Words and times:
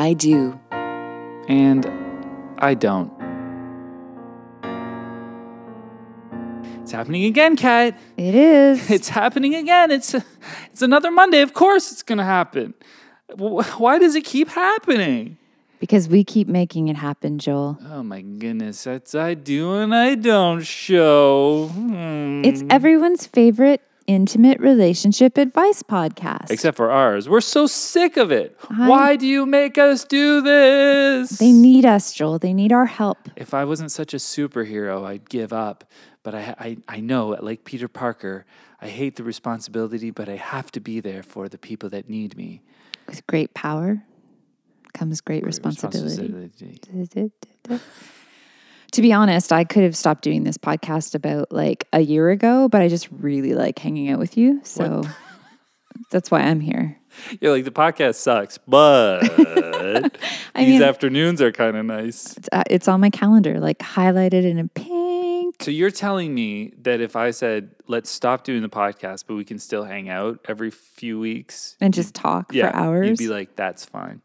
I 0.00 0.14
do. 0.14 0.58
And 1.46 1.84
I 2.56 2.72
don't. 2.72 3.12
It's 6.80 6.90
happening 6.90 7.24
again, 7.24 7.54
Kat. 7.54 8.00
It 8.16 8.34
is. 8.34 8.90
It's 8.90 9.10
happening 9.10 9.54
again. 9.54 9.90
It's 9.90 10.14
it's 10.72 10.80
another 10.80 11.10
Monday. 11.10 11.42
Of 11.42 11.52
course, 11.52 11.92
it's 11.92 12.02
gonna 12.02 12.24
happen. 12.24 12.72
Why 13.36 13.98
does 13.98 14.14
it 14.14 14.24
keep 14.24 14.48
happening? 14.48 15.36
because 15.80 16.08
we 16.08 16.22
keep 16.24 16.46
making 16.46 16.88
it 16.88 16.96
happen, 16.96 17.38
Joel. 17.38 17.78
Oh 17.90 18.02
my 18.02 18.20
goodness, 18.20 18.84
that's 18.84 19.14
I 19.14 19.34
do 19.34 19.74
and 19.74 19.94
I 19.94 20.14
don't 20.14 20.62
show. 20.62 21.68
Hmm. 21.72 22.42
It's 22.44 22.62
everyone's 22.70 23.26
favorite 23.26 23.82
intimate 24.06 24.60
relationship 24.60 25.36
advice 25.38 25.82
podcast. 25.82 26.50
Except 26.50 26.76
for 26.76 26.90
ours. 26.90 27.28
We're 27.28 27.40
so 27.40 27.66
sick 27.66 28.16
of 28.16 28.30
it. 28.32 28.56
I- 28.68 28.88
Why 28.88 29.16
do 29.16 29.26
you 29.26 29.46
make 29.46 29.78
us 29.78 30.04
do 30.04 30.40
this? 30.40 31.30
they 31.38 31.52
need 31.52 31.84
us, 31.84 32.12
Joel. 32.12 32.38
They 32.38 32.52
need 32.52 32.72
our 32.72 32.86
help. 32.86 33.18
if 33.36 33.54
I 33.54 33.64
wasn't 33.64 33.92
such 33.92 34.14
a 34.14 34.18
superhero, 34.18 35.04
I'd 35.04 35.28
give 35.28 35.52
up. 35.52 35.84
But 36.22 36.34
I, 36.34 36.54
I, 36.58 36.76
I 36.88 37.00
know, 37.00 37.28
like 37.40 37.64
Peter 37.64 37.88
Parker, 37.88 38.44
I 38.80 38.88
hate 38.88 39.16
the 39.16 39.24
responsibility, 39.24 40.10
but 40.10 40.28
I 40.28 40.36
have 40.36 40.70
to 40.72 40.80
be 40.80 41.00
there 41.00 41.22
for 41.22 41.48
the 41.48 41.56
people 41.58 41.88
that 41.90 42.08
need 42.10 42.36
me. 42.36 42.60
With 43.06 43.26
great 43.26 43.54
power 43.54 44.02
comes 44.92 45.20
great 45.20 45.44
responsibility. 45.44 46.32
Responsibility. 46.32 47.32
To 48.92 49.02
be 49.02 49.12
honest, 49.12 49.52
I 49.52 49.64
could 49.64 49.82
have 49.84 49.96
stopped 49.96 50.22
doing 50.22 50.44
this 50.44 50.58
podcast 50.58 51.14
about 51.14 51.52
like 51.52 51.86
a 51.92 52.00
year 52.00 52.30
ago, 52.30 52.68
but 52.68 52.82
I 52.82 52.88
just 52.88 53.08
really 53.10 53.54
like 53.54 53.78
hanging 53.78 54.10
out 54.10 54.18
with 54.18 54.36
you. 54.36 54.60
So 54.64 55.02
that's 56.10 56.30
why 56.30 56.40
I'm 56.40 56.60
here. 56.60 56.98
You're 57.40 57.52
like, 57.52 57.64
the 57.64 57.70
podcast 57.72 58.16
sucks, 58.16 58.58
but 58.58 59.20
I 60.54 60.64
these 60.64 60.68
mean, 60.80 60.82
afternoons 60.82 61.42
are 61.42 61.50
kind 61.52 61.76
of 61.76 61.84
nice. 61.84 62.36
it's, 62.36 62.48
uh, 62.52 62.62
it's 62.70 62.88
on 62.88 63.00
my 63.00 63.10
calendar, 63.10 63.58
like 63.60 63.78
highlighted 63.78 64.44
in 64.44 64.58
a 64.58 64.68
pink. 64.68 65.56
So 65.60 65.70
you're 65.70 65.90
telling 65.90 66.32
me 66.34 66.72
that 66.82 67.00
if 67.00 67.16
I 67.16 67.32
said, 67.32 67.70
let's 67.88 68.08
stop 68.10 68.44
doing 68.44 68.62
the 68.62 68.68
podcast, 68.68 69.24
but 69.26 69.34
we 69.34 69.44
can 69.44 69.58
still 69.58 69.84
hang 69.84 70.08
out 70.08 70.38
every 70.48 70.70
few 70.70 71.18
weeks 71.18 71.76
And 71.80 71.92
just 71.92 72.14
talk 72.14 72.54
yeah, 72.54 72.70
for 72.70 72.76
hours. 72.76 73.08
you'd 73.08 73.18
be 73.18 73.28
like, 73.28 73.56
that's 73.56 73.84
fine. 73.84 74.22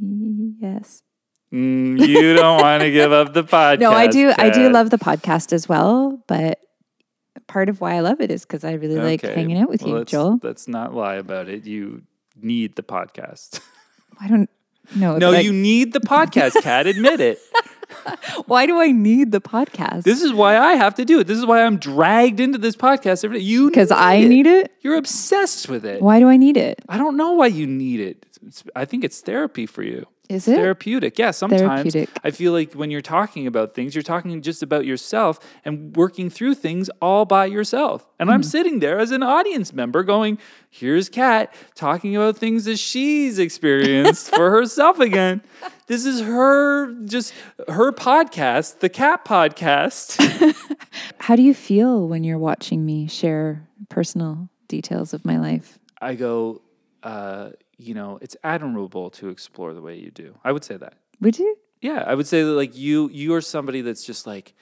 yes. 0.00 1.02
Mm, 1.52 2.06
you 2.06 2.34
don't 2.34 2.60
want 2.60 2.82
to 2.82 2.90
give 2.90 3.12
up 3.12 3.32
the 3.32 3.44
podcast. 3.44 3.78
No, 3.80 3.90
I 3.92 4.06
do. 4.06 4.32
I 4.36 4.50
do 4.50 4.68
love 4.70 4.90
the 4.90 4.98
podcast 4.98 5.52
as 5.52 5.68
well, 5.68 6.22
but 6.26 6.60
part 7.46 7.68
of 7.68 7.80
why 7.80 7.94
I 7.94 8.00
love 8.00 8.20
it 8.20 8.30
is 8.30 8.44
because 8.44 8.64
I 8.64 8.72
really 8.72 8.96
like 8.96 9.22
hanging 9.22 9.58
out 9.58 9.68
with 9.68 9.82
Well, 9.82 9.90
you, 9.90 9.98
let's, 9.98 10.10
Joel. 10.10 10.40
Let's 10.42 10.68
not 10.68 10.94
lie 10.94 11.14
about 11.14 11.48
it. 11.48 11.64
You 11.66 12.02
need 12.36 12.76
the 12.76 12.82
podcast. 12.82 13.60
I 14.20 14.28
don't 14.28 14.50
know. 14.94 15.16
no, 15.16 15.30
that 15.30 15.38
I- 15.38 15.40
you 15.40 15.52
need 15.52 15.92
the 15.92 16.00
podcast, 16.00 16.62
Kat. 16.62 16.86
Admit 16.86 17.20
it. 17.20 17.38
Why 18.46 18.66
do 18.66 18.78
I 18.78 18.92
need 18.92 19.32
the 19.32 19.40
podcast? 19.40 20.02
This 20.02 20.22
is 20.22 20.32
why 20.32 20.58
I 20.58 20.74
have 20.74 20.94
to 20.96 21.06
do 21.06 21.20
it. 21.20 21.26
This 21.26 21.38
is 21.38 21.46
why 21.46 21.64
I'm 21.64 21.78
dragged 21.78 22.38
into 22.38 22.58
this 22.58 22.76
podcast 22.76 23.24
every 23.24 23.38
day. 23.38 23.44
You 23.44 23.68
Because 23.70 23.90
I 23.90 24.20
need 24.20 24.46
it. 24.46 24.72
You're 24.82 24.96
obsessed 24.96 25.70
with 25.70 25.86
it. 25.86 26.02
Why 26.02 26.18
do 26.18 26.28
I 26.28 26.36
need 26.36 26.58
it? 26.58 26.82
I 26.88 26.98
don't 26.98 27.16
know 27.16 27.32
why 27.32 27.46
you 27.46 27.66
need 27.66 28.00
it. 28.00 28.26
It's, 28.46 28.62
I 28.76 28.84
think 28.84 29.04
it's 29.04 29.20
therapy 29.22 29.64
for 29.64 29.82
you. 29.82 30.06
Is 30.28 30.46
It's 30.46 30.48
it? 30.48 30.56
therapeutic? 30.60 31.18
Yeah, 31.18 31.30
sometimes 31.30 31.62
Therapeutic. 31.92 32.10
I 32.22 32.30
feel 32.30 32.52
like 32.52 32.74
when 32.74 32.90
you're 32.90 33.00
talking 33.00 33.46
about 33.46 33.74
things, 33.74 33.94
you're 33.94 34.02
talking 34.02 34.42
just 34.42 34.62
about 34.62 34.84
yourself 34.84 35.38
and 35.64 35.96
working 35.96 36.28
through 36.28 36.54
things 36.56 36.90
all 37.00 37.24
by 37.24 37.46
yourself. 37.46 38.06
And 38.18 38.28
Hmm. 38.28 38.34
I'm 38.34 38.42
sitting 38.42 38.80
there 38.80 38.98
as 38.98 39.10
an 39.10 39.22
audience 39.22 39.72
member 39.72 40.02
going, 40.02 40.38
here's 40.68 41.08
Kat 41.08 41.54
talking 41.74 42.14
about 42.14 42.36
things 42.36 42.66
that 42.66 42.78
she's 42.78 43.38
experienced 43.38 44.34
for 44.34 44.50
herself 44.56 44.98
again. 45.00 45.40
This 45.86 46.04
is 46.04 46.20
her 46.20 46.92
just 47.04 47.32
her 47.68 47.90
podcast, 47.92 48.80
the 48.80 48.90
Kat 48.90 49.24
podcast. 49.24 50.18
How 51.20 51.36
do 51.36 51.42
you 51.42 51.54
feel 51.54 52.06
when 52.06 52.22
you're 52.24 52.38
watching 52.38 52.84
me 52.84 53.06
share 53.08 53.66
personal 53.88 54.50
details 54.68 55.14
of 55.14 55.24
my 55.24 55.38
life? 55.38 55.78
I 56.02 56.14
go, 56.14 56.60
uh, 57.02 57.50
you 57.78 57.94
know, 57.94 58.18
it's 58.20 58.36
admirable 58.42 59.08
to 59.10 59.28
explore 59.28 59.72
the 59.72 59.80
way 59.80 59.96
you 59.96 60.10
do. 60.10 60.36
I 60.44 60.52
would 60.52 60.64
say 60.64 60.76
that. 60.76 60.94
Would 61.20 61.38
you? 61.38 61.56
Yeah, 61.80 62.02
I 62.06 62.14
would 62.14 62.26
say 62.26 62.42
that 62.42 62.50
like 62.50 62.76
you 62.76 63.08
you 63.10 63.34
are 63.34 63.40
somebody 63.40 63.80
that's 63.80 64.04
just 64.04 64.26
like 64.26 64.54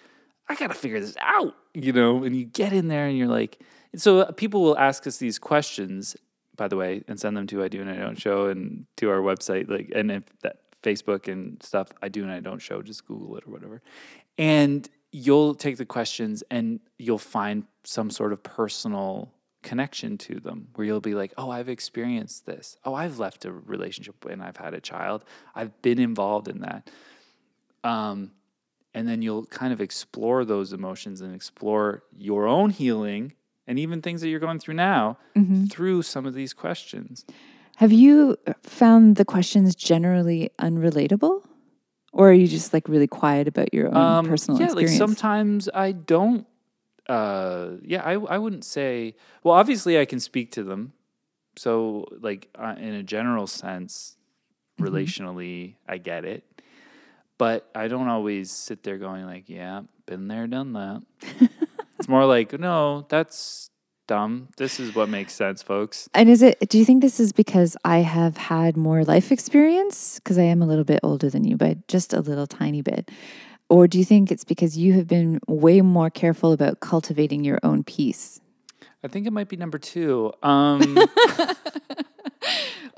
I 0.49 0.55
got 0.55 0.69
to 0.69 0.75
figure 0.75 1.01
this 1.01 1.17
out, 1.21 1.57
you 1.75 1.93
know, 1.93 2.23
and 2.25 2.37
you 2.37 2.45
get 2.45 2.73
in 2.73 2.89
there 2.89 3.07
and 3.07 3.17
you're 3.17 3.27
like 3.27 3.61
and 3.93 4.01
so 4.01 4.21
uh, 4.21 4.33
people 4.33 4.63
will 4.63 4.79
ask 4.79 5.07
us 5.07 5.17
these 5.17 5.39
questions 5.39 6.17
by 6.57 6.69
the 6.69 6.77
way 6.77 7.03
and 7.09 7.19
send 7.19 7.37
them 7.37 7.47
to 7.47 7.65
I 7.65 7.69
do 7.69 7.81
and 7.81 7.91
I 7.91 7.97
don't 7.97 8.21
show 8.21 8.47
and 8.47 8.87
to 8.99 9.11
our 9.11 9.21
website 9.21 9.69
like 9.71 9.91
and 9.95 10.11
if 10.13 10.25
that 10.43 10.61
Facebook 10.83 11.31
and 11.31 11.63
stuff 11.63 11.89
I 12.03 12.09
do 12.09 12.23
and 12.23 12.31
I 12.31 12.41
don't 12.41 12.61
show 12.61 12.83
just 12.83 13.07
google 13.07 13.37
it 13.37 13.45
or 13.47 13.51
whatever. 13.51 13.83
And 14.37 14.89
you'll 15.11 15.55
take 15.55 15.79
the 15.79 15.87
questions 15.87 16.43
and 16.51 16.81
you'll 16.99 17.19
find 17.19 17.65
some 17.85 18.11
sort 18.11 18.33
of 18.35 18.43
personal 18.43 19.33
connection 19.63 20.17
to 20.19 20.39
them 20.41 20.69
where 20.75 20.87
you'll 20.87 21.01
be 21.01 21.15
like, 21.15 21.33
oh, 21.37 21.51
I've 21.51 21.69
experienced 21.69 22.47
this. 22.47 22.77
Oh, 22.85 22.95
I've 22.95 23.19
left 23.19 23.45
a 23.45 23.53
relationship 23.53 24.25
and 24.25 24.43
I've 24.43 24.57
had 24.59 24.75
a 24.75 24.81
child. 24.81 25.25
I've 25.55 25.81
been 25.83 25.99
involved 25.99 26.49
in 26.49 26.61
that. 26.61 26.89
Um, 27.85 28.33
and 28.95 29.09
then 29.09 29.23
you'll 29.23 29.45
kind 29.47 29.73
of 29.73 29.81
explore 29.81 30.45
those 30.45 30.73
emotions 30.73 31.21
and 31.21 31.35
explore 31.35 32.03
your 32.17 32.47
own 32.47 32.71
healing 32.71 33.35
and 33.67 33.79
even 33.79 34.01
things 34.01 34.21
that 34.21 34.29
you're 34.29 34.41
going 34.41 34.59
through 34.59 34.75
now 34.75 35.19
through 35.71 36.03
some 36.03 36.25
of 36.27 36.35
these 36.35 36.53
questions. 36.55 37.25
Have 37.77 37.93
you 37.93 38.37
found 38.63 39.17
the 39.17 39.25
questions 39.25 39.75
generally 39.75 40.51
unrelatable? 40.59 41.43
Or 42.13 42.31
are 42.31 42.33
you 42.33 42.47
just 42.49 42.73
like 42.73 42.89
really 42.89 43.07
quiet 43.07 43.47
about 43.49 43.75
your 43.75 43.89
own 43.95 44.27
personal 44.27 44.57
Um, 44.57 44.61
yeah, 44.63 44.67
experience? 44.69 44.99
like 45.01 45.09
sometimes 45.09 45.69
I 45.75 45.93
don't. 45.93 46.47
Uh, 47.09 47.77
yeah, 47.83 48.03
I 48.03 48.15
I 48.15 48.39
wouldn't 48.39 48.65
say. 48.65 49.15
Well, 49.45 49.55
obviously, 49.55 49.99
I 49.99 50.05
can 50.05 50.21
speak 50.21 50.53
to 50.53 50.65
them. 50.65 50.93
So, 51.57 52.07
like 52.21 52.49
uh, 52.59 52.75
in 52.79 52.95
a 52.95 53.03
general 53.03 53.47
sense, 53.47 54.17
Mm-hmm. 54.79 54.95
relationally, 54.95 55.75
I 55.89 55.97
get 55.97 56.25
it. 56.27 56.45
But 57.39 57.69
I 57.75 57.89
don't 57.89 58.09
always 58.09 58.51
sit 58.51 58.83
there 58.83 58.99
going 58.99 59.25
like, 59.27 59.49
"Yeah, 59.49 59.83
been 60.07 60.29
there, 60.29 60.47
done 60.47 60.73
that." 60.75 61.03
it's 61.99 62.09
more 62.09 62.27
like, 62.27 62.59
"No, 62.59 63.07
that's 63.09 63.71
dumb. 64.07 64.49
This 64.57 64.81
is 64.81 64.95
what 64.95 65.09
makes 65.09 65.35
sense, 65.35 65.63
folks." 65.63 66.09
And 66.15 66.29
is 66.29 66.43
it, 66.43 66.59
do 66.69 66.79
you 66.79 66.85
think 66.85 67.03
this 67.03 67.21
is 67.21 67.33
because 67.33 67.77
I 67.85 67.99
have 67.99 68.37
had 68.37 68.77
more 68.77 69.05
life 69.05 69.33
experience? 69.33 70.19
Because 70.19 70.39
I 70.39 70.43
am 70.45 70.61
a 70.63 70.67
little 70.67 70.85
bit 70.85 71.01
older 71.03 71.29
than 71.31 71.45
you, 71.45 71.57
but 71.57 71.89
just 71.89 72.13
a 72.13 72.21
little 72.21 72.47
tiny 72.47 72.83
bit. 72.83 73.11
Or 73.69 73.89
do 73.89 73.99
you 73.99 74.05
think 74.05 74.31
it's 74.31 74.45
because 74.45 74.79
you 74.79 74.93
have 74.95 75.09
been 75.09 75.41
way 75.49 75.81
more 75.81 76.11
careful 76.11 76.53
about 76.53 76.81
cultivating 76.81 77.45
your 77.45 77.59
own 77.63 77.83
peace? 77.83 78.41
I 79.03 79.09
think 79.09 79.27
it 79.27 79.33
might 79.33 79.49
be 79.49 79.57
number 79.57 79.79
two. 79.79 80.33
Um, 80.43 80.99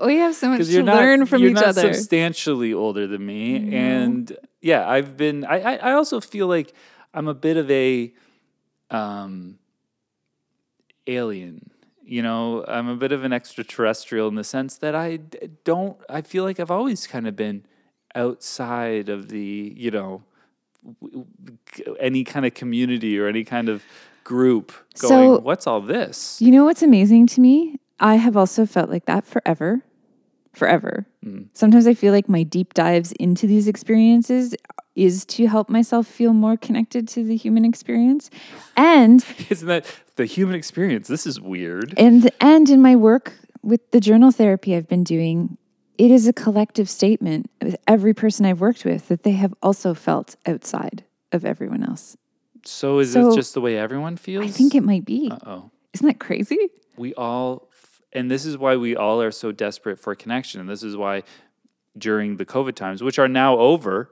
We 0.00 0.16
have 0.18 0.34
so 0.34 0.48
much 0.50 0.66
to 0.66 0.82
not 0.82 0.96
learn 0.96 1.26
from 1.26 1.42
you're 1.42 1.50
each 1.50 1.56
not 1.56 1.64
other. 1.66 1.92
substantially 1.92 2.72
older 2.72 3.06
than 3.08 3.24
me, 3.26 3.74
and 3.74 4.36
yeah, 4.60 4.88
I've 4.88 5.16
been. 5.16 5.44
I, 5.44 5.60
I 5.60 5.74
I 5.76 5.92
also 5.92 6.20
feel 6.20 6.46
like 6.46 6.72
I'm 7.12 7.26
a 7.26 7.34
bit 7.34 7.56
of 7.56 7.68
a 7.70 8.12
um 8.90 9.58
alien. 11.08 11.70
You 12.04 12.22
know, 12.22 12.64
I'm 12.68 12.88
a 12.88 12.94
bit 12.94 13.10
of 13.10 13.24
an 13.24 13.32
extraterrestrial 13.32 14.28
in 14.28 14.36
the 14.36 14.44
sense 14.44 14.78
that 14.78 14.94
I 14.94 15.16
don't. 15.64 15.96
I 16.08 16.22
feel 16.22 16.44
like 16.44 16.60
I've 16.60 16.70
always 16.70 17.08
kind 17.08 17.26
of 17.26 17.34
been 17.34 17.66
outside 18.14 19.08
of 19.08 19.30
the 19.30 19.74
you 19.76 19.90
know 19.90 20.22
any 21.98 22.24
kind 22.24 22.46
of 22.46 22.54
community 22.54 23.18
or 23.18 23.26
any 23.26 23.44
kind 23.44 23.68
of 23.68 23.82
group. 24.24 24.72
Going, 25.00 25.10
So- 25.36 25.38
what's 25.40 25.66
all 25.66 25.80
this? 25.80 26.40
You 26.40 26.50
know 26.50 26.64
what's 26.64 26.82
amazing 26.82 27.26
to 27.28 27.40
me? 27.40 27.78
I 28.00 28.16
have 28.16 28.36
also 28.36 28.66
felt 28.66 28.90
like 28.90 29.06
that 29.06 29.26
forever. 29.26 29.82
Forever. 30.54 31.06
Hmm. 31.22 31.42
Sometimes 31.52 31.86
I 31.86 31.94
feel 31.94 32.12
like 32.12 32.28
my 32.28 32.42
deep 32.42 32.74
dives 32.74 33.12
into 33.12 33.46
these 33.46 33.68
experiences 33.68 34.54
is 34.96 35.24
to 35.26 35.46
help 35.46 35.68
myself 35.68 36.06
feel 36.06 36.32
more 36.32 36.56
connected 36.56 37.06
to 37.08 37.22
the 37.22 37.36
human 37.36 37.64
experience. 37.64 38.30
And 38.76 39.24
Isn't 39.50 39.68
that 39.68 39.86
the 40.16 40.24
human 40.26 40.56
experience? 40.56 41.06
This 41.06 41.26
is 41.26 41.40
weird. 41.40 41.94
and 41.96 42.30
and 42.40 42.68
in 42.70 42.82
my 42.82 42.96
work 42.96 43.34
with 43.62 43.88
the 43.92 44.00
journal 44.00 44.32
therapy 44.32 44.74
I've 44.74 44.88
been 44.88 45.04
doing, 45.04 45.58
it 45.98 46.10
is 46.10 46.26
a 46.28 46.32
collective 46.32 46.88
statement 46.88 47.50
with 47.60 47.76
every 47.86 48.14
person 48.14 48.46
I've 48.46 48.60
worked 48.60 48.84
with 48.84 49.08
that 49.08 49.22
they 49.24 49.32
have 49.32 49.52
also 49.62 49.92
felt 49.94 50.36
outside 50.46 51.04
of 51.32 51.44
everyone 51.44 51.82
else. 51.82 52.16
So 52.64 52.98
is 53.00 53.12
So, 53.12 53.30
it 53.32 53.34
just 53.36 53.54
the 53.54 53.60
way 53.60 53.76
everyone 53.76 54.16
feels? 54.16 54.44
I 54.44 54.48
think 54.48 54.74
it 54.74 54.82
might 54.82 55.04
be. 55.04 55.30
Oh, 55.46 55.70
Isn't 55.92 56.06
that 56.06 56.18
crazy? 56.18 56.58
we 56.96 57.14
all, 57.14 57.68
and 58.12 58.30
this 58.30 58.44
is 58.46 58.56
why 58.58 58.76
we 58.76 58.96
all 58.96 59.20
are 59.22 59.30
so 59.30 59.52
desperate 59.52 59.98
for 60.00 60.14
connection, 60.14 60.60
and 60.60 60.68
this 60.68 60.82
is 60.82 60.96
why 60.96 61.22
during 61.96 62.36
the 62.36 62.44
COVID 62.46 62.74
times, 62.74 63.02
which 63.02 63.18
are 63.18 63.28
now 63.28 63.58
over. 63.58 64.10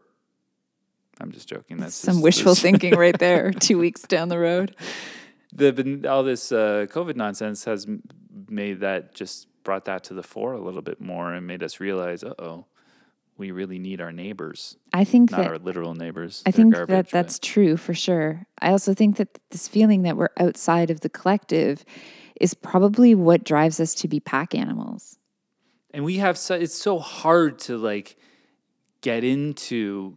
I'm 1.20 1.32
just 1.32 1.48
joking. 1.48 1.78
That's 1.78 1.94
Some 1.94 2.14
just- 2.16 2.24
wishful 2.24 2.54
thinking 2.54 2.94
right 2.94 3.18
there, 3.18 3.50
two 3.60 3.78
weeks 3.78 4.02
down 4.02 4.28
the 4.28 4.38
road. 4.38 4.74
the 5.52 6.06
all 6.08 6.22
this 6.22 6.52
uh, 6.52 6.86
COVID 6.90 7.16
nonsense 7.16 7.64
has 7.64 7.86
made 8.48 8.80
that 8.80 9.14
just 9.14 9.48
brought 9.66 9.84
that 9.84 10.04
to 10.04 10.14
the 10.14 10.22
fore 10.22 10.52
a 10.54 10.60
little 10.60 10.80
bit 10.80 11.00
more 11.00 11.34
and 11.34 11.46
made 11.46 11.62
us 11.62 11.80
realize, 11.80 12.22
uh 12.24 12.32
oh, 12.38 12.64
we 13.36 13.50
really 13.50 13.78
need 13.78 14.00
our 14.00 14.12
neighbors, 14.12 14.78
I 14.94 15.04
think 15.04 15.30
not 15.30 15.38
that 15.38 15.46
our 15.48 15.58
literal 15.58 15.94
neighbors. 15.94 16.42
I 16.46 16.52
think 16.52 16.72
garbage, 16.72 16.88
that 16.94 17.04
but- 17.06 17.10
that's 17.10 17.38
true 17.38 17.76
for 17.76 17.92
sure. 17.92 18.46
I 18.62 18.70
also 18.70 18.94
think 18.94 19.16
that 19.16 19.38
this 19.50 19.68
feeling 19.68 20.02
that 20.02 20.16
we're 20.16 20.30
outside 20.38 20.90
of 20.90 21.00
the 21.00 21.10
collective 21.10 21.84
is 22.40 22.54
probably 22.54 23.14
what 23.14 23.44
drives 23.44 23.78
us 23.80 23.94
to 23.96 24.08
be 24.08 24.20
pack 24.20 24.54
animals. 24.54 25.18
and 25.92 26.04
we 26.04 26.16
have 26.18 26.36
so 26.38 26.54
it's 26.54 26.74
so 26.88 26.98
hard 26.98 27.58
to 27.58 27.76
like 27.76 28.16
get 29.00 29.24
into 29.24 30.16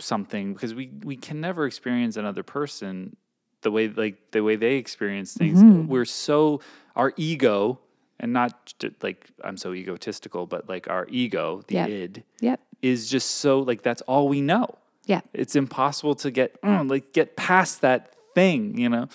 something 0.00 0.54
because 0.54 0.72
we 0.74 0.90
we 1.02 1.16
can 1.16 1.40
never 1.40 1.66
experience 1.66 2.16
another 2.16 2.44
person 2.44 3.16
the 3.62 3.70
way 3.70 3.88
like 3.88 4.16
the 4.30 4.42
way 4.48 4.54
they 4.56 4.76
experience 4.76 5.30
things 5.34 5.58
we're 5.92 6.04
so 6.28 6.60
our 6.94 7.12
ego 7.16 7.80
and 8.20 8.32
not 8.32 8.72
like 9.02 9.28
i'm 9.44 9.56
so 9.56 9.72
egotistical 9.74 10.46
but 10.46 10.68
like 10.68 10.88
our 10.90 11.06
ego 11.10 11.62
the 11.68 11.74
Yep. 11.74 11.88
id 11.88 12.24
Yep. 12.40 12.60
is 12.82 13.08
just 13.10 13.30
so 13.32 13.60
like 13.60 13.82
that's 13.82 14.02
all 14.02 14.28
we 14.28 14.40
know 14.40 14.66
Yeah. 15.06 15.20
it's 15.32 15.54
impossible 15.56 16.14
to 16.16 16.30
get 16.30 16.60
mm, 16.62 16.90
like 16.90 17.12
get 17.12 17.36
past 17.36 17.80
that 17.82 18.14
thing 18.34 18.78
you 18.78 18.88
know 18.88 19.08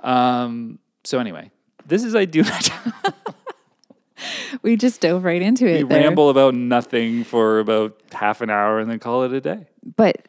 um 0.00 0.78
so 1.04 1.18
anyway 1.18 1.50
this 1.86 2.02
is 2.04 2.14
i 2.14 2.24
do 2.24 2.42
We 4.62 4.76
just 4.76 5.00
dove 5.00 5.24
right 5.24 5.42
into 5.42 5.66
it. 5.66 5.74
we 5.74 5.82
there. 5.82 5.98
ramble 6.08 6.30
about 6.30 6.54
nothing 6.54 7.24
for 7.24 7.58
about 7.58 8.00
half 8.12 8.40
an 8.40 8.48
hour 8.48 8.78
and 8.78 8.88
then 8.90 8.98
call 8.98 9.24
it 9.24 9.32
a 9.32 9.40
day. 9.40 9.66
But 9.96 10.28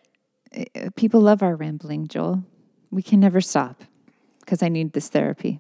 uh, 0.58 0.90
people 0.96 1.22
love 1.22 1.42
our 1.44 1.56
rambling, 1.56 2.08
Joel. 2.08 2.44
We 2.92 3.02
can 3.04 3.20
never 3.20 3.40
stop 3.42 3.84
because 4.46 4.64
I 4.64 4.70
need 4.70 4.94
this 4.94 5.10
therapy. 5.10 5.60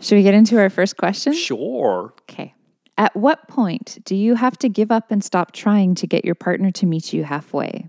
Should 0.00 0.16
we 0.16 0.22
get 0.22 0.34
into 0.34 0.58
our 0.58 0.70
first 0.70 0.96
question? 0.96 1.32
Sure. 1.32 2.14
Okay. 2.22 2.54
At 2.96 3.16
what 3.16 3.48
point 3.48 3.98
do 4.04 4.14
you 4.14 4.36
have 4.36 4.56
to 4.58 4.68
give 4.68 4.92
up 4.92 5.10
and 5.10 5.24
stop 5.24 5.52
trying 5.52 5.94
to 5.96 6.06
get 6.06 6.24
your 6.24 6.34
partner 6.34 6.70
to 6.72 6.86
meet 6.86 7.12
you 7.12 7.24
halfway? 7.24 7.88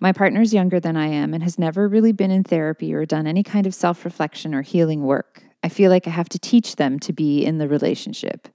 My 0.00 0.12
partner's 0.12 0.54
younger 0.54 0.80
than 0.80 0.96
I 0.96 1.06
am 1.06 1.34
and 1.34 1.42
has 1.42 1.58
never 1.58 1.88
really 1.88 2.12
been 2.12 2.30
in 2.30 2.44
therapy 2.44 2.94
or 2.94 3.04
done 3.04 3.26
any 3.26 3.42
kind 3.42 3.66
of 3.66 3.74
self 3.74 4.04
reflection 4.04 4.54
or 4.54 4.62
healing 4.62 5.02
work. 5.02 5.42
I 5.62 5.68
feel 5.68 5.90
like 5.90 6.06
I 6.06 6.10
have 6.10 6.28
to 6.30 6.38
teach 6.38 6.76
them 6.76 6.98
to 7.00 7.12
be 7.12 7.44
in 7.44 7.58
the 7.58 7.68
relationship. 7.68 8.48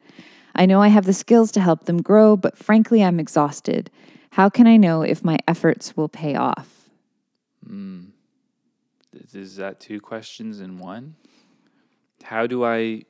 I 0.56 0.66
know 0.66 0.81
I 0.81 0.88
have 0.89 1.06
the 1.06 1.13
skills 1.13 1.51
to 1.54 1.62
help 1.62 1.86
them 1.86 2.01
grow, 2.01 2.38
but 2.38 2.57
frankly, 2.57 3.04
I'm 3.04 3.19
exhausted. 3.19 3.89
How 4.31 4.50
can 4.50 4.68
I 4.68 4.78
know 4.78 5.01
if 5.01 5.24
my 5.24 5.38
efforts 5.48 5.98
will 5.98 6.10
pay 6.10 6.36
off? 6.36 6.89
Hmm. 7.68 8.12
Is 9.33 9.56
that 9.57 9.80
two 9.80 10.00
questions 10.00 10.60
in 10.60 10.77
one? 10.77 11.15
How 12.24 12.48
do 12.48 12.63
I 12.63 13.04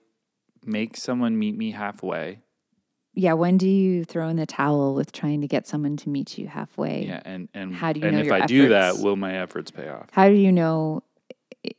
make 0.65 0.97
someone 0.97 1.37
meet 1.37 1.57
me 1.57 1.71
halfway? 1.71 2.39
Yeah, 3.15 3.33
when 3.33 3.57
do 3.57 3.69
you 3.69 4.03
throw 4.05 4.27
in 4.27 4.37
the 4.37 4.47
towel 4.47 4.95
with 4.95 5.11
trying 5.11 5.41
to 5.41 5.47
get 5.47 5.67
someone 5.67 5.97
to 5.97 6.09
meet 6.09 6.37
you 6.37 6.47
halfway? 6.47 7.05
Yeah, 7.05 7.21
and 7.25 7.47
and 7.53 7.73
How 7.73 7.93
do 7.93 7.99
you 7.99 8.07
and 8.07 8.17
know 8.17 8.23
if 8.23 8.31
I 8.31 8.45
do 8.45 8.69
that, 8.69 8.97
will 8.97 9.15
my 9.15 9.37
efforts 9.37 9.69
pay 9.69 9.87
off? 9.87 10.07
How 10.11 10.27
do 10.29 10.33
you 10.33 10.51
know 10.51 11.03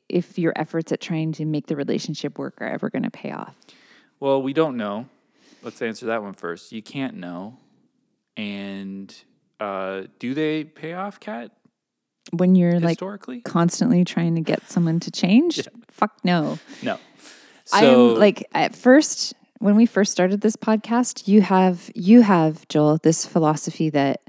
if 0.08 0.38
your 0.38 0.52
efforts 0.54 0.92
at 0.92 1.00
trying 1.00 1.32
to 1.32 1.44
make 1.44 1.66
the 1.66 1.76
relationship 1.76 2.38
work 2.38 2.60
are 2.60 2.68
ever 2.68 2.88
going 2.88 3.02
to 3.02 3.10
pay 3.10 3.32
off? 3.32 3.56
Well, 4.20 4.40
we 4.42 4.52
don't 4.52 4.76
know. 4.76 5.08
Let's 5.62 5.82
answer 5.82 6.06
that 6.06 6.22
one 6.22 6.34
first. 6.34 6.72
You 6.72 6.82
can't 6.82 7.16
know. 7.16 7.58
And 8.36 9.14
uh, 9.58 10.02
do 10.18 10.34
they 10.34 10.64
pay 10.64 10.92
off, 10.92 11.18
Kat? 11.18 11.50
When 12.32 12.54
you're 12.54 12.80
like 12.80 12.98
Historically, 12.98 13.40
constantly 13.42 14.04
trying 14.04 14.34
to 14.34 14.40
get 14.40 14.68
someone 14.70 15.00
to 15.00 15.10
change? 15.10 15.66
Fuck 15.90 16.18
no. 16.24 16.58
no. 16.82 16.98
i'm 17.72 18.16
like 18.16 18.46
at 18.54 18.74
first 18.74 19.34
when 19.64 19.76
we 19.76 19.86
first 19.86 20.12
started 20.12 20.42
this 20.42 20.56
podcast, 20.56 21.26
you 21.26 21.40
have 21.40 21.90
you 21.94 22.20
have 22.20 22.68
Joel 22.68 22.98
this 23.02 23.24
philosophy 23.24 23.88
that 23.88 24.20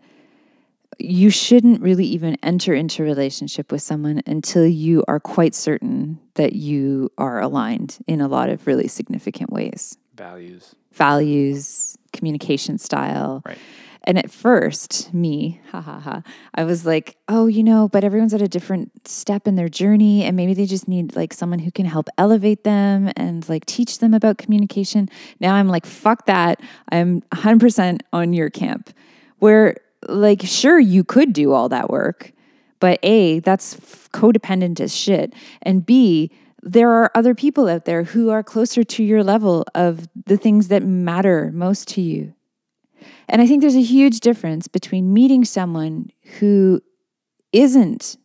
you 0.97 1.29
shouldn't 1.29 1.81
really 1.81 2.05
even 2.05 2.37
enter 2.41 2.73
into 2.73 3.03
a 3.03 3.05
relationship 3.05 3.69
with 3.69 3.81
someone 3.81 4.21
until 4.25 4.65
you 4.65 5.03
are 5.09 5.19
quite 5.19 5.53
certain 5.53 6.19
that 6.35 6.53
you 6.53 7.11
are 7.17 7.41
aligned 7.41 7.97
in 8.07 8.21
a 8.21 8.29
lot 8.29 8.47
of 8.47 8.65
really 8.65 8.87
significant 8.87 9.51
ways. 9.51 9.97
values, 10.15 10.73
Values, 10.93 11.97
communication 12.13 12.77
style. 12.77 13.43
right? 13.45 13.57
And 14.05 14.19
at 14.19 14.29
first, 14.29 15.11
me, 15.13 15.59
ha 15.71 15.81
ha 15.81 15.99
ha, 15.99 16.21
I 16.53 16.63
was 16.63 16.85
like, 16.85 17.17
oh, 17.27 17.47
you 17.47 17.63
know, 17.63 17.89
but 17.89 18.03
everyone's 18.03 18.35
at 18.35 18.41
a 18.41 18.47
different 18.47 19.07
step 19.07 19.47
in 19.47 19.55
their 19.55 19.67
journey. 19.67 20.23
And 20.23 20.37
maybe 20.37 20.53
they 20.53 20.67
just 20.67 20.87
need 20.87 21.15
like 21.15 21.33
someone 21.33 21.59
who 21.59 21.71
can 21.71 21.85
help 21.85 22.07
elevate 22.17 22.63
them 22.63 23.11
and 23.15 23.47
like 23.49 23.65
teach 23.65 23.97
them 23.99 24.13
about 24.13 24.37
communication. 24.37 25.09
Now 25.39 25.55
I'm 25.55 25.67
like, 25.67 25.87
fuck 25.87 26.27
that. 26.27 26.61
I'm 26.91 27.21
100% 27.33 28.01
on 28.13 28.31
your 28.31 28.51
camp. 28.51 28.91
Where, 29.39 29.77
like, 30.07 30.41
sure, 30.43 30.79
you 30.79 31.03
could 31.03 31.33
do 31.33 31.51
all 31.51 31.67
that 31.69 31.89
work, 31.89 32.31
but 32.79 32.99
A, 33.01 33.39
that's 33.39 33.75
codependent 34.13 34.79
as 34.79 34.95
shit. 34.95 35.33
And 35.63 35.85
B, 35.85 36.31
there 36.61 36.91
are 36.91 37.11
other 37.15 37.35
people 37.35 37.67
out 37.67 37.85
there 37.85 38.03
who 38.03 38.29
are 38.29 38.43
closer 38.43 38.83
to 38.83 39.03
your 39.03 39.23
level 39.23 39.65
of 39.73 40.07
the 40.25 40.37
things 40.37 40.67
that 40.69 40.83
matter 40.83 41.51
most 41.53 41.87
to 41.89 42.01
you. 42.01 42.33
And 43.27 43.41
I 43.41 43.47
think 43.47 43.61
there's 43.61 43.75
a 43.75 43.81
huge 43.81 44.19
difference 44.19 44.67
between 44.67 45.13
meeting 45.13 45.45
someone 45.45 46.11
who 46.39 46.81
isn't 47.51 48.17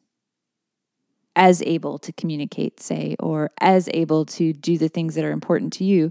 as 1.37 1.62
able 1.62 1.97
to 1.97 2.12
communicate, 2.12 2.81
say, 2.81 3.15
or 3.21 3.50
as 3.61 3.88
able 3.94 4.27
to 4.27 4.53
do 4.53 4.77
the 4.77 4.88
things 4.88 5.15
that 5.15 5.25
are 5.25 5.31
important 5.31 5.73
to 5.73 5.85
you, 5.85 6.11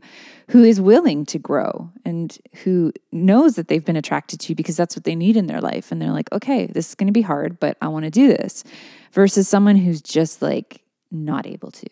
who 0.49 0.63
is 0.63 0.79
willing 0.79 1.25
to 1.25 1.37
grow 1.37 1.91
and 2.05 2.37
who 2.63 2.91
knows 3.11 3.55
that 3.55 3.67
they've 3.67 3.85
been 3.85 3.97
attracted 3.97 4.39
to 4.39 4.49
you 4.49 4.55
because 4.55 4.77
that's 4.77 4.95
what 4.95 5.03
they 5.03 5.15
need 5.15 5.35
in 5.35 5.47
their 5.47 5.59
life. 5.59 5.91
And 5.91 6.01
they're 6.01 6.11
like, 6.11 6.31
okay, 6.31 6.67
this 6.67 6.89
is 6.89 6.95
going 6.95 7.07
to 7.07 7.13
be 7.13 7.21
hard, 7.21 7.59
but 7.59 7.77
I 7.81 7.89
want 7.89 8.05
to 8.05 8.11
do 8.11 8.29
this, 8.29 8.63
versus 9.11 9.47
someone 9.47 9.75
who's 9.75 10.01
just 10.01 10.41
like 10.41 10.81
not 11.11 11.45
able 11.45 11.71
to. 11.71 11.87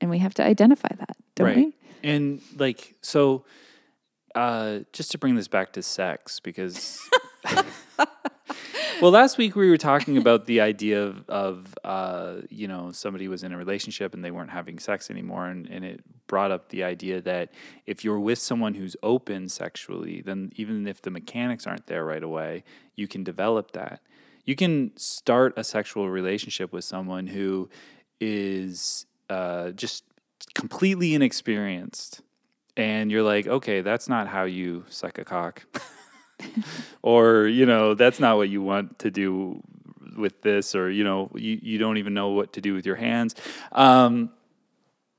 And 0.00 0.10
we 0.10 0.18
have 0.18 0.34
to 0.34 0.42
identify 0.42 0.94
that, 0.98 1.16
don't 1.36 1.46
right. 1.46 1.56
we? 1.56 1.72
And 2.02 2.40
like 2.56 2.94
so 3.00 3.44
uh 4.34 4.80
just 4.92 5.10
to 5.10 5.18
bring 5.18 5.34
this 5.34 5.48
back 5.48 5.72
to 5.72 5.82
sex 5.82 6.40
because 6.40 7.00
Well, 9.00 9.12
last 9.12 9.38
week 9.38 9.56
we 9.56 9.70
were 9.70 9.78
talking 9.78 10.18
about 10.18 10.44
the 10.44 10.60
idea 10.60 11.02
of, 11.02 11.26
of 11.30 11.74
uh, 11.84 12.34
you 12.50 12.68
know, 12.68 12.92
somebody 12.92 13.28
was 13.28 13.42
in 13.42 13.50
a 13.50 13.56
relationship 13.56 14.12
and 14.12 14.22
they 14.22 14.30
weren't 14.30 14.50
having 14.50 14.78
sex 14.78 15.10
anymore. 15.10 15.46
And, 15.46 15.66
and 15.70 15.86
it 15.86 16.02
brought 16.26 16.50
up 16.50 16.68
the 16.68 16.84
idea 16.84 17.22
that 17.22 17.50
if 17.86 18.04
you're 18.04 18.20
with 18.20 18.38
someone 18.38 18.74
who's 18.74 18.96
open 19.02 19.48
sexually, 19.48 20.20
then 20.20 20.52
even 20.56 20.86
if 20.86 21.00
the 21.00 21.10
mechanics 21.10 21.66
aren't 21.66 21.86
there 21.86 22.04
right 22.04 22.22
away, 22.22 22.62
you 22.94 23.08
can 23.08 23.24
develop 23.24 23.72
that. 23.72 24.02
You 24.44 24.54
can 24.54 24.92
start 24.96 25.54
a 25.56 25.64
sexual 25.64 26.10
relationship 26.10 26.70
with 26.70 26.84
someone 26.84 27.26
who 27.28 27.70
is 28.20 29.06
uh, 29.30 29.70
just 29.70 30.04
completely 30.52 31.14
inexperienced. 31.14 32.20
And 32.80 33.10
you're 33.12 33.22
like, 33.22 33.46
okay, 33.46 33.82
that's 33.82 34.08
not 34.08 34.26
how 34.26 34.44
you 34.44 34.84
suck 34.88 35.18
a 35.18 35.24
cock. 35.24 35.64
or 37.02 37.46
you 37.46 37.66
know 37.66 37.92
that's 37.94 38.18
not 38.18 38.38
what 38.38 38.48
you 38.48 38.62
want 38.62 38.98
to 39.00 39.10
do 39.10 39.62
with 40.16 40.40
this 40.40 40.74
or 40.74 40.90
you 40.90 41.04
know 41.04 41.30
you, 41.34 41.58
you 41.62 41.76
don't 41.78 41.98
even 41.98 42.14
know 42.14 42.28
what 42.30 42.54
to 42.54 42.62
do 42.62 42.72
with 42.72 42.86
your 42.86 42.96
hands 42.96 43.34
um, 43.72 44.30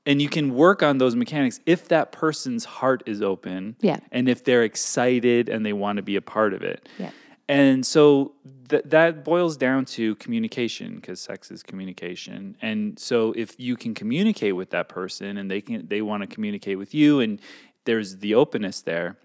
and 0.04 0.20
you 0.20 0.28
can 0.28 0.52
work 0.54 0.82
on 0.82 0.98
those 0.98 1.14
mechanics 1.14 1.60
if 1.64 1.86
that 1.88 2.10
person's 2.10 2.64
heart 2.64 3.04
is 3.06 3.22
open 3.22 3.76
Yeah. 3.80 4.00
and 4.10 4.28
if 4.28 4.42
they're 4.42 4.64
excited 4.64 5.48
and 5.48 5.64
they 5.64 5.72
want 5.72 5.98
to 5.98 6.02
be 6.02 6.16
a 6.16 6.20
part 6.20 6.54
of 6.54 6.62
it 6.62 6.88
Yeah. 6.98 7.12
And 7.52 7.84
so 7.84 8.32
th- 8.70 8.84
that 8.86 9.24
boils 9.24 9.58
down 9.58 9.84
to 9.84 10.14
communication 10.14 10.96
because 10.96 11.20
sex 11.20 11.50
is 11.50 11.62
communication. 11.62 12.56
And 12.62 12.98
so 12.98 13.32
if 13.36 13.60
you 13.60 13.76
can 13.76 13.92
communicate 13.92 14.56
with 14.56 14.70
that 14.70 14.88
person 14.88 15.36
and 15.36 15.50
they 15.50 15.60
can 15.60 15.86
they 15.86 16.00
want 16.00 16.22
to 16.22 16.26
communicate 16.26 16.78
with 16.78 16.94
you 16.94 17.20
and 17.20 17.38
there's 17.84 18.16
the 18.16 18.34
openness 18.36 18.80
there, 18.80 19.18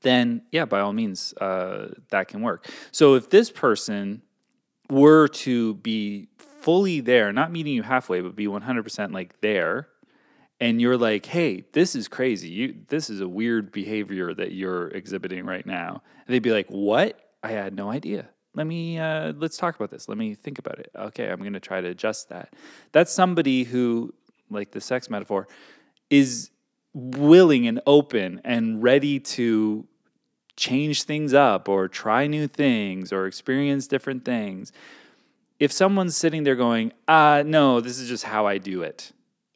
then 0.00 0.42
yeah, 0.50 0.64
by 0.64 0.80
all 0.80 0.92
means, 0.92 1.32
uh, 1.34 1.94
that 2.10 2.26
can 2.26 2.42
work. 2.42 2.68
So 2.90 3.14
if 3.14 3.30
this 3.30 3.52
person 3.52 4.22
were 4.90 5.28
to 5.28 5.74
be 5.74 6.26
fully 6.38 6.98
there, 6.98 7.32
not 7.32 7.52
meeting 7.52 7.74
you 7.74 7.84
halfway, 7.84 8.20
but 8.20 8.34
be 8.34 8.48
100% 8.48 9.12
like 9.12 9.40
there, 9.42 9.86
and 10.60 10.80
you're 10.80 10.96
like, 10.96 11.26
"Hey, 11.26 11.66
this 11.70 11.94
is 11.94 12.08
crazy. 12.08 12.48
You 12.48 12.74
this 12.88 13.10
is 13.10 13.20
a 13.20 13.28
weird 13.28 13.70
behavior 13.70 14.34
that 14.34 14.50
you're 14.50 14.88
exhibiting 14.88 15.46
right 15.46 15.64
now." 15.64 16.02
And 16.26 16.34
they'd 16.34 16.42
be 16.42 16.50
like, 16.50 16.66
"What? 16.66 17.27
I 17.42 17.52
had 17.52 17.74
no 17.74 17.90
idea. 17.90 18.28
Let 18.54 18.66
me 18.66 18.98
uh, 18.98 19.32
let's 19.36 19.56
talk 19.56 19.76
about 19.76 19.90
this. 19.90 20.08
Let 20.08 20.18
me 20.18 20.34
think 20.34 20.58
about 20.58 20.78
it. 20.78 20.90
Okay, 20.96 21.28
I'm 21.28 21.38
going 21.38 21.52
to 21.52 21.60
try 21.60 21.80
to 21.80 21.88
adjust 21.88 22.28
that." 22.30 22.54
That's 22.92 23.12
somebody 23.12 23.64
who, 23.64 24.14
like 24.50 24.72
the 24.72 24.80
sex 24.80 25.08
metaphor, 25.10 25.46
is 26.10 26.50
willing 26.94 27.68
and 27.68 27.80
open 27.86 28.40
and 28.44 28.82
ready 28.82 29.20
to 29.20 29.86
change 30.56 31.04
things 31.04 31.32
up 31.34 31.68
or 31.68 31.86
try 31.86 32.26
new 32.26 32.48
things 32.48 33.12
or 33.12 33.26
experience 33.26 33.86
different 33.86 34.24
things. 34.24 34.72
If 35.60 35.70
someone's 35.70 36.16
sitting 36.16 36.42
there 36.42 36.56
going, 36.56 36.92
"Uh, 37.06 37.44
no, 37.46 37.80
this 37.80 37.98
is 37.98 38.08
just 38.08 38.24
how 38.24 38.46
I 38.46 38.58
do 38.58 38.82
it." 38.82 39.12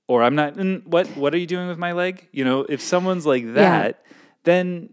Or 0.07 0.23
I'm 0.23 0.35
not 0.35 0.55
mm, 0.55 0.87
what 0.87 1.09
what 1.17 1.35
are 1.35 1.39
you 1.39 1.47
doing 1.47 1.69
with 1.69 1.79
my 1.79 1.93
leg? 1.93 2.29
You 2.33 2.45
know, 2.45 2.67
if 2.69 2.81
someone's 2.81 3.27
like 3.27 3.55
that, 3.55 4.05
then 4.45 4.91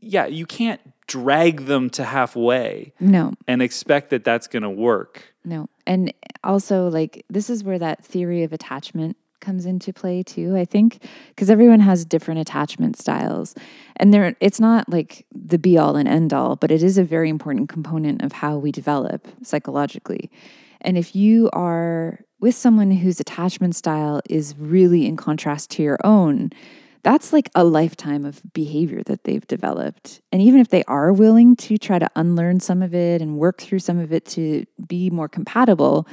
yeah, 0.00 0.26
you 0.26 0.46
can't 0.46 0.80
drag 1.10 1.66
them 1.66 1.90
to 1.90 2.04
halfway 2.04 2.92
No, 3.00 3.34
and 3.48 3.60
expect 3.60 4.10
that 4.10 4.22
that's 4.22 4.46
going 4.46 4.62
to 4.62 4.70
work. 4.70 5.34
no. 5.44 5.68
And 5.86 6.14
also, 6.44 6.88
like, 6.88 7.24
this 7.28 7.50
is 7.50 7.64
where 7.64 7.78
that 7.80 8.04
theory 8.04 8.44
of 8.44 8.52
attachment 8.52 9.16
comes 9.40 9.66
into 9.66 9.92
play 9.92 10.22
too, 10.22 10.56
I 10.56 10.64
think, 10.64 11.02
because 11.30 11.50
everyone 11.50 11.80
has 11.80 12.04
different 12.04 12.38
attachment 12.40 12.96
styles. 12.96 13.56
And 13.96 14.14
there 14.14 14.36
it's 14.40 14.60
not 14.60 14.88
like 14.88 15.26
the 15.32 15.58
be 15.58 15.76
all 15.78 15.96
and 15.96 16.06
end 16.06 16.32
all, 16.32 16.54
but 16.54 16.70
it 16.70 16.82
is 16.82 16.96
a 16.96 17.02
very 17.02 17.28
important 17.28 17.68
component 17.68 18.22
of 18.22 18.32
how 18.32 18.56
we 18.56 18.70
develop 18.70 19.26
psychologically. 19.42 20.30
And 20.82 20.96
if 20.96 21.16
you 21.16 21.50
are 21.52 22.20
with 22.38 22.54
someone 22.54 22.92
whose 22.92 23.18
attachment 23.18 23.74
style 23.74 24.20
is 24.30 24.54
really 24.56 25.06
in 25.06 25.16
contrast 25.16 25.70
to 25.70 25.82
your 25.82 25.98
own, 26.04 26.50
that's 27.02 27.32
like 27.32 27.50
a 27.54 27.64
lifetime 27.64 28.24
of 28.24 28.42
behavior 28.52 29.02
that 29.04 29.24
they've 29.24 29.46
developed. 29.46 30.20
And 30.32 30.42
even 30.42 30.60
if 30.60 30.68
they 30.68 30.84
are 30.84 31.12
willing 31.12 31.56
to 31.56 31.78
try 31.78 31.98
to 31.98 32.10
unlearn 32.16 32.60
some 32.60 32.82
of 32.82 32.94
it 32.94 33.22
and 33.22 33.38
work 33.38 33.60
through 33.60 33.78
some 33.78 33.98
of 33.98 34.12
it 34.12 34.26
to 34.26 34.64
be 34.86 35.10
more 35.10 35.28
compatible, 35.28 36.06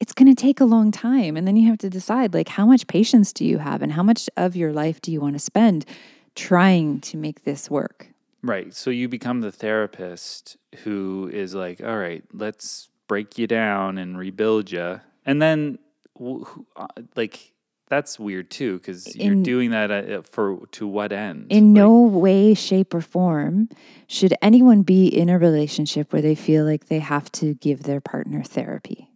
it's 0.00 0.12
going 0.12 0.34
to 0.34 0.40
take 0.40 0.60
a 0.60 0.64
long 0.64 0.90
time. 0.90 1.36
And 1.36 1.46
then 1.46 1.56
you 1.56 1.68
have 1.68 1.78
to 1.78 1.90
decide 1.90 2.34
like 2.34 2.48
how 2.48 2.66
much 2.66 2.86
patience 2.86 3.32
do 3.32 3.44
you 3.44 3.58
have 3.58 3.82
and 3.82 3.92
how 3.92 4.02
much 4.02 4.28
of 4.36 4.56
your 4.56 4.72
life 4.72 5.00
do 5.00 5.12
you 5.12 5.20
want 5.20 5.34
to 5.34 5.38
spend 5.38 5.84
trying 6.34 7.00
to 7.02 7.16
make 7.16 7.44
this 7.44 7.70
work? 7.70 8.08
Right. 8.42 8.74
So 8.74 8.90
you 8.90 9.08
become 9.08 9.40
the 9.40 9.52
therapist 9.52 10.56
who 10.82 11.30
is 11.32 11.54
like, 11.54 11.80
all 11.80 11.96
right, 11.96 12.24
let's 12.32 12.88
break 13.06 13.38
you 13.38 13.46
down 13.46 13.98
and 13.98 14.18
rebuild 14.18 14.72
you. 14.72 15.00
And 15.24 15.40
then, 15.40 15.78
uh, 16.20 16.86
like, 17.14 17.51
that's 17.92 18.18
weird 18.18 18.50
too, 18.50 18.78
because 18.78 19.14
you're 19.16 19.34
doing 19.34 19.72
that 19.72 19.90
uh, 19.90 20.22
for 20.22 20.66
to 20.70 20.86
what 20.86 21.12
end? 21.12 21.48
In 21.50 21.74
Like, 21.74 21.82
no 21.82 22.00
way, 22.00 22.54
shape, 22.54 22.94
or 22.94 23.02
form 23.02 23.68
should 24.06 24.32
anyone 24.40 24.80
be 24.80 25.08
in 25.08 25.28
a 25.28 25.38
relationship 25.38 26.10
where 26.10 26.22
they 26.22 26.34
feel 26.34 26.64
like 26.64 26.86
they 26.86 27.00
have 27.00 27.30
to 27.32 27.52
give 27.52 27.82
their 27.82 28.00
partner 28.00 28.42
therapy. 28.42 29.10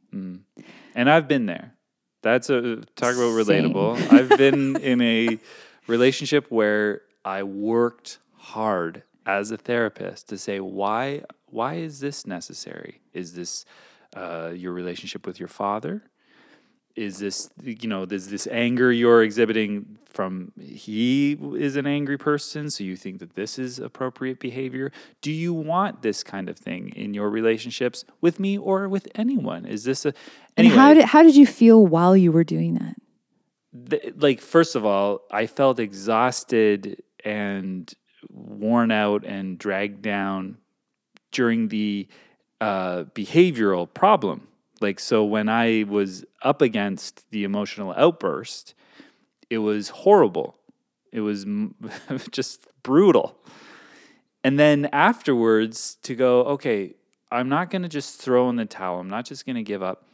And 0.94 1.08
I've 1.10 1.26
been 1.26 1.46
there. 1.46 1.72
That's 2.20 2.50
a 2.50 2.82
talk 2.96 3.14
about 3.14 3.44
Same. 3.46 3.72
relatable. 3.72 4.12
I've 4.12 4.36
been 4.36 4.76
in 4.76 5.00
a 5.00 5.38
relationship 5.86 6.50
where 6.50 7.00
I 7.24 7.44
worked 7.44 8.18
hard 8.34 9.04
as 9.24 9.50
a 9.52 9.56
therapist 9.56 10.28
to 10.28 10.36
say 10.36 10.60
why 10.60 11.22
why 11.46 11.74
is 11.76 12.00
this 12.00 12.26
necessary? 12.26 13.00
Is 13.14 13.32
this 13.32 13.64
uh, 14.14 14.52
your 14.54 14.72
relationship 14.74 15.26
with 15.26 15.38
your 15.40 15.48
father? 15.48 16.02
Is 16.96 17.18
this 17.18 17.50
you 17.62 17.88
know 17.88 18.04
is 18.04 18.28
this 18.30 18.48
anger 18.50 18.90
you're 18.90 19.22
exhibiting 19.22 19.98
from 20.06 20.52
he 20.58 21.32
is 21.56 21.76
an 21.76 21.86
angry 21.86 22.16
person 22.16 22.70
so 22.70 22.82
you 22.82 22.96
think 22.96 23.18
that 23.18 23.34
this 23.34 23.58
is 23.58 23.78
appropriate 23.78 24.40
behavior 24.40 24.90
do 25.20 25.30
you 25.30 25.52
want 25.52 26.00
this 26.00 26.24
kind 26.24 26.48
of 26.48 26.56
thing 26.56 26.88
in 26.96 27.12
your 27.12 27.28
relationships 27.28 28.02
with 28.22 28.40
me 28.40 28.56
or 28.56 28.88
with 28.88 29.08
anyone 29.14 29.66
is 29.66 29.84
this 29.84 30.06
a 30.06 30.14
And 30.56 30.68
how 30.68 30.94
did 30.94 31.04
how 31.04 31.22
did 31.22 31.36
you 31.36 31.44
feel 31.46 31.86
while 31.86 32.16
you 32.16 32.32
were 32.32 32.44
doing 32.44 32.74
that? 32.76 32.96
th- 33.90 34.14
like 34.16 34.40
first 34.40 34.74
of 34.74 34.84
all, 34.84 35.22
I 35.30 35.46
felt 35.46 35.78
exhausted 35.78 37.02
and 37.24 37.92
worn 38.30 38.90
out 38.90 39.24
and 39.24 39.58
dragged 39.58 40.02
down 40.02 40.58
during 41.32 41.68
the 41.68 42.08
uh, 42.60 43.04
behavioral 43.14 43.92
problem. 43.92 44.48
Like 44.80 45.00
so, 45.00 45.24
when 45.24 45.48
I 45.48 45.84
was 45.88 46.24
up 46.42 46.60
against 46.60 47.30
the 47.30 47.44
emotional 47.44 47.94
outburst, 47.96 48.74
it 49.48 49.58
was 49.58 49.88
horrible. 49.88 50.58
It 51.12 51.20
was 51.20 51.46
just 52.30 52.66
brutal. 52.82 53.38
And 54.44 54.58
then 54.58 54.86
afterwards, 54.92 55.96
to 56.02 56.14
go, 56.14 56.42
okay, 56.44 56.94
I'm 57.32 57.48
not 57.48 57.70
going 57.70 57.82
to 57.82 57.88
just 57.88 58.20
throw 58.20 58.48
in 58.48 58.56
the 58.56 58.64
towel. 58.64 59.00
I'm 59.00 59.08
not 59.08 59.24
just 59.24 59.44
going 59.44 59.56
to 59.56 59.62
give 59.62 59.82
up. 59.82 60.04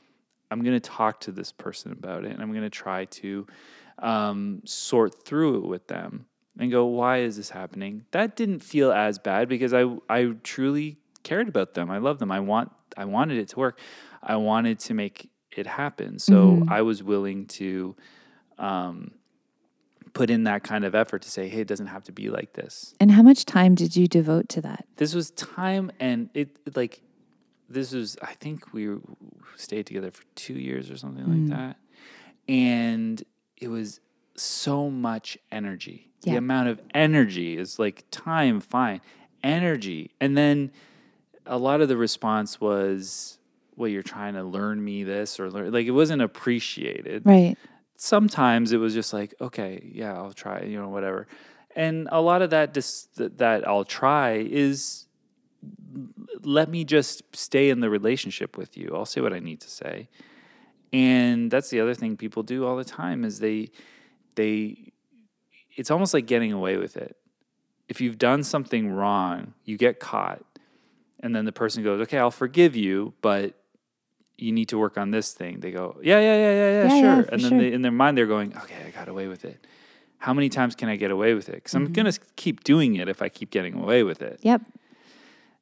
I'm 0.50 0.62
going 0.62 0.78
to 0.78 0.80
talk 0.80 1.20
to 1.20 1.32
this 1.32 1.52
person 1.52 1.92
about 1.92 2.24
it 2.24 2.32
and 2.32 2.42
I'm 2.42 2.50
going 2.50 2.62
to 2.62 2.70
try 2.70 3.06
to 3.06 3.46
um, 3.98 4.62
sort 4.64 5.24
through 5.24 5.58
it 5.58 5.66
with 5.66 5.88
them 5.88 6.26
and 6.58 6.70
go, 6.70 6.84
why 6.86 7.18
is 7.18 7.36
this 7.36 7.50
happening? 7.50 8.04
That 8.10 8.36
didn't 8.36 8.60
feel 8.60 8.92
as 8.92 9.18
bad 9.18 9.48
because 9.48 9.72
I, 9.72 9.84
I 10.08 10.34
truly 10.42 10.98
cared 11.22 11.48
about 11.48 11.74
them. 11.74 11.90
I 11.90 11.98
love 11.98 12.18
them. 12.18 12.30
I 12.30 12.40
want, 12.40 12.70
I 12.96 13.04
wanted 13.06 13.38
it 13.38 13.48
to 13.50 13.58
work. 13.58 13.78
I 14.22 14.36
wanted 14.36 14.78
to 14.80 14.94
make 14.94 15.30
it 15.50 15.66
happen. 15.66 16.18
So 16.18 16.64
I 16.68 16.82
was 16.82 17.02
willing 17.02 17.46
to 17.46 17.94
um, 18.58 19.12
put 20.14 20.30
in 20.30 20.44
that 20.44 20.62
kind 20.62 20.84
of 20.84 20.94
effort 20.94 21.22
to 21.22 21.30
say, 21.30 21.48
hey, 21.48 21.60
it 21.60 21.66
doesn't 21.68 21.88
have 21.88 22.04
to 22.04 22.12
be 22.12 22.28
like 22.30 22.52
this. 22.54 22.94
And 23.00 23.10
how 23.10 23.22
much 23.22 23.44
time 23.44 23.74
did 23.74 23.96
you 23.96 24.06
devote 24.06 24.48
to 24.50 24.60
that? 24.62 24.86
this 24.96 25.14
was 25.14 25.30
time 25.32 25.90
and 26.00 26.30
it 26.34 26.56
it, 26.66 26.76
like 26.76 27.02
this 27.68 27.92
was 27.92 28.16
i 28.22 28.32
think 28.34 28.72
we 28.74 28.88
stayed 29.56 29.86
together 29.86 30.10
for 30.10 30.22
two 30.34 30.54
years 30.54 30.90
or 30.90 30.96
something 30.96 31.24
Mm. 31.24 31.48
like 31.50 31.58
that. 31.58 31.76
And 32.48 33.22
it 33.56 33.68
was 33.68 34.00
so 34.36 34.90
much 34.90 35.38
energy. 35.50 36.10
The 36.22 36.36
amount 36.36 36.68
of 36.68 36.80
energy 36.94 37.56
is 37.56 37.78
like 37.78 38.04
time 38.10 38.60
fine. 38.60 39.00
Energy. 39.42 40.10
And 40.20 40.36
then 40.36 40.70
a 41.46 41.58
lot 41.58 41.80
of 41.80 41.88
the 41.88 41.96
response 41.96 42.60
was 42.60 43.38
well 43.76 43.88
you're 43.88 44.02
trying 44.02 44.34
to 44.34 44.42
learn 44.44 44.82
me 44.82 45.04
this 45.04 45.40
or 45.40 45.50
learn 45.50 45.72
like 45.72 45.86
it 45.86 45.92
wasn't 45.92 46.22
appreciated. 46.22 47.22
Right. 47.24 47.56
sometimes 47.96 48.72
it 48.72 48.78
was 48.78 48.94
just 48.94 49.12
like 49.12 49.34
okay 49.40 49.90
yeah 49.94 50.14
i'll 50.14 50.32
try 50.32 50.62
you 50.62 50.78
know 50.78 50.88
whatever. 50.88 51.26
And 51.74 52.08
a 52.12 52.20
lot 52.20 52.42
of 52.42 52.50
that 52.50 52.74
dis- 52.74 53.08
that 53.16 53.38
that 53.38 53.66
i'll 53.66 53.84
try 53.84 54.32
is 54.34 55.06
let 56.42 56.68
me 56.68 56.84
just 56.84 57.22
stay 57.36 57.70
in 57.70 57.80
the 57.80 57.88
relationship 57.88 58.56
with 58.58 58.76
you. 58.76 58.90
I'll 58.94 59.06
say 59.06 59.20
what 59.20 59.32
i 59.32 59.38
need 59.38 59.60
to 59.60 59.70
say. 59.70 60.08
And 60.92 61.50
that's 61.50 61.70
the 61.70 61.80
other 61.80 61.94
thing 61.94 62.16
people 62.16 62.42
do 62.42 62.66
all 62.66 62.76
the 62.76 62.84
time 62.84 63.24
is 63.24 63.38
they 63.38 63.70
they 64.34 64.92
it's 65.76 65.90
almost 65.90 66.12
like 66.12 66.26
getting 66.26 66.52
away 66.52 66.76
with 66.76 66.96
it. 66.96 67.16
If 67.88 68.00
you've 68.00 68.18
done 68.18 68.42
something 68.42 68.90
wrong 68.92 69.54
you 69.64 69.76
get 69.78 70.00
caught 70.00 70.42
and 71.20 71.34
then 71.34 71.44
the 71.44 71.52
person 71.52 71.82
goes 71.84 72.00
okay 72.02 72.18
i'll 72.18 72.30
forgive 72.30 72.74
you 72.74 73.12
but 73.20 73.54
you 74.42 74.52
need 74.52 74.68
to 74.68 74.78
work 74.78 74.96
on 74.98 75.10
this 75.10 75.32
thing 75.32 75.60
they 75.60 75.70
go 75.70 75.96
yeah 76.02 76.18
yeah 76.20 76.36
yeah 76.36 76.52
yeah 76.60 76.70
yeah, 76.70 76.82
Yeah, 76.82 77.00
sure 77.00 77.20
yeah, 77.22 77.32
and 77.32 77.40
then 77.42 77.50
sure. 77.50 77.58
they, 77.58 77.72
in 77.72 77.82
their 77.82 77.92
mind 78.02 78.16
they're 78.16 78.26
going 78.36 78.50
okay 78.64 78.80
i 78.86 78.90
got 78.90 79.08
away 79.08 79.26
with 79.28 79.44
it 79.44 79.58
how 80.18 80.32
many 80.34 80.48
times 80.48 80.74
can 80.74 80.88
i 80.88 80.96
get 80.96 81.10
away 81.10 81.34
with 81.34 81.48
it 81.48 81.56
because 81.56 81.72
Mm-hmm. 81.74 81.86
i'm 81.86 81.92
going 81.92 82.10
to 82.12 82.18
keep 82.36 82.64
doing 82.64 82.96
it 82.96 83.08
if 83.08 83.22
i 83.22 83.28
keep 83.28 83.50
getting 83.50 83.74
away 83.74 84.02
with 84.02 84.20
it 84.22 84.38
Yep. 84.42 84.62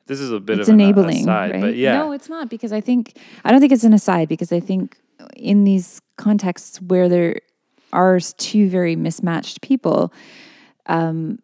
this 0.07 0.21
is 0.21 0.31
a 0.33 0.41
bit 0.41 0.59
it's 0.59 0.69
of 0.69 0.75
an 0.75 0.81
enabling, 0.81 1.21
aside 1.23 1.51
right? 1.53 1.61
but 1.61 1.75
yeah 1.77 1.99
No, 1.99 2.13
it's 2.13 2.29
not 2.29 2.49
because 2.51 2.73
I 2.73 2.81
think 2.81 3.17
I 3.45 3.51
don't 3.51 3.61
think 3.61 3.73
it's 3.73 3.85
an 3.85 3.93
aside 3.95 4.29
because 4.29 4.53
I 4.53 4.61
think 4.61 4.97
in 5.37 5.65
these 5.65 6.01
contexts 6.17 6.81
where 6.91 7.09
there 7.09 7.41
are 7.93 8.19
two 8.21 8.69
very 8.69 8.97
mismatched 8.97 9.61
people, 9.63 10.13
um, 10.87 11.39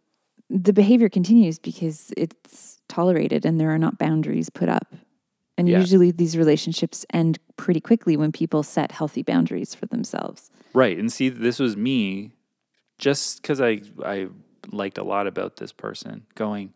the 0.48 0.72
behavior 0.72 1.08
continues 1.08 1.58
because 1.58 2.12
it's 2.16 2.80
tolerated 2.88 3.44
and 3.44 3.60
there 3.60 3.70
are 3.74 3.78
not 3.78 3.98
boundaries 3.98 4.48
put 4.50 4.68
up. 4.68 4.86
And 5.58 5.68
Yeah. 5.68 5.78
usually 5.80 6.10
these 6.10 6.36
relationships 6.36 7.06
end 7.12 7.38
pretty 7.56 7.80
quickly 7.80 8.16
when 8.16 8.30
people 8.32 8.62
set 8.62 8.92
healthy 8.92 9.22
boundaries 9.22 9.74
for 9.74 9.86
themselves. 9.86 10.50
Right. 10.74 10.98
And 10.98 11.10
see, 11.10 11.28
this 11.30 11.58
was 11.58 11.76
me 11.76 12.32
just 12.98 13.40
because 13.42 13.60
I, 13.60 13.80
I 14.04 14.28
liked 14.70 14.98
a 14.98 15.02
lot 15.04 15.26
about 15.26 15.56
this 15.56 15.72
person 15.72 16.26
going, 16.34 16.74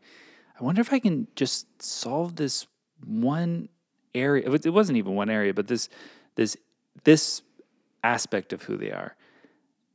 I 0.59 0.65
wonder 0.65 0.81
if 0.81 0.93
I 0.93 0.99
can 0.99 1.27
just 1.37 1.67
solve 1.83 2.37
this 2.37 2.67
one 3.05 3.69
area. 4.15 4.45
It 4.45 4.49
was- 4.51 4.67
it 4.67 4.73
wasn't 4.73 4.99
even 4.99 5.15
one 5.15 5.31
area, 5.31 5.53
but 5.55 5.67
this, 5.69 5.89
this, 6.37 6.57
this 7.05 7.43
aspect 8.03 8.53
of 8.53 8.63
who 8.63 8.77
they 8.77 8.91
are. 8.93 9.15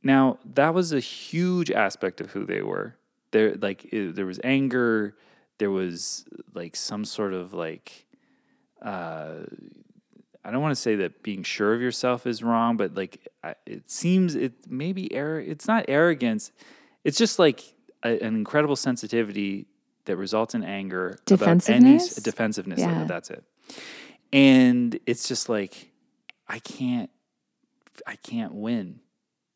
Now, 0.02 0.38
that 0.54 0.74
was 0.74 0.92
a 0.92 1.00
huge 1.00 1.70
aspect 1.72 2.20
of 2.20 2.30
who 2.30 2.44
they 2.46 2.62
were. 2.62 2.94
There, 3.32 3.54
like, 3.56 3.84
it, 3.92 4.14
there 4.14 4.26
was 4.26 4.38
anger. 4.44 5.16
There 5.58 5.70
was 5.70 6.24
like 6.54 6.76
some 6.76 7.04
sort 7.04 7.32
of 7.34 7.52
like, 7.52 8.05
uh, 8.82 9.34
I 10.44 10.50
don't 10.50 10.62
want 10.62 10.74
to 10.76 10.80
say 10.80 10.96
that 10.96 11.22
being 11.22 11.42
sure 11.42 11.74
of 11.74 11.80
yourself 11.80 12.26
is 12.26 12.42
wrong, 12.42 12.76
but 12.76 12.94
like 12.94 13.26
I- 13.42 13.56
it 13.66 13.90
seems 13.90 14.34
it 14.34 14.52
maybe 14.68 15.12
error. 15.12 15.40
It's 15.40 15.66
not 15.66 15.86
arrogance. 15.88 16.52
It's 17.04 17.18
just 17.18 17.38
like 17.38 17.74
a, 18.04 18.10
an 18.22 18.34
incredible 18.36 18.76
sensitivity 18.76 19.66
that 20.04 20.16
results 20.16 20.54
in 20.54 20.62
anger, 20.62 21.18
about 21.28 21.42
any 21.42 21.96
Defensiveness? 21.98 22.14
defensiveness. 22.16 22.80
Yeah. 22.80 23.04
That's 23.08 23.30
it. 23.30 23.42
And 24.32 24.98
it's 25.06 25.26
just 25.28 25.48
like 25.48 25.90
I 26.48 26.58
can't, 26.60 27.10
I 28.06 28.16
can't 28.16 28.54
win. 28.54 29.00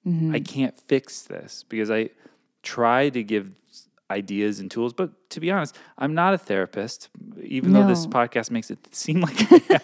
Mm-hmm. 0.07 0.35
I 0.35 0.41
can't 0.41 0.77
fix 0.89 1.23
this 1.23 1.65
because 1.69 1.91
I 1.91 2.11
try 2.63 3.11
to 3.11 3.23
give 3.23 3.55
ideas 4.11 4.61
and 4.61 4.71
tools, 4.71 4.93
but 4.93 5.11
to 5.31 5.41
be 5.41 5.51
honest, 5.51 5.77
I'm 5.99 6.15
not 6.15 6.35
a 6.35 6.39
therapist. 6.39 7.09
Even 7.43 7.73
though 7.73 7.87
this 7.87 8.07
podcast 8.07 8.51
makes 8.51 8.71
it 8.71 8.79
seem 8.95 9.21
like 9.21 9.37
I 9.53 9.61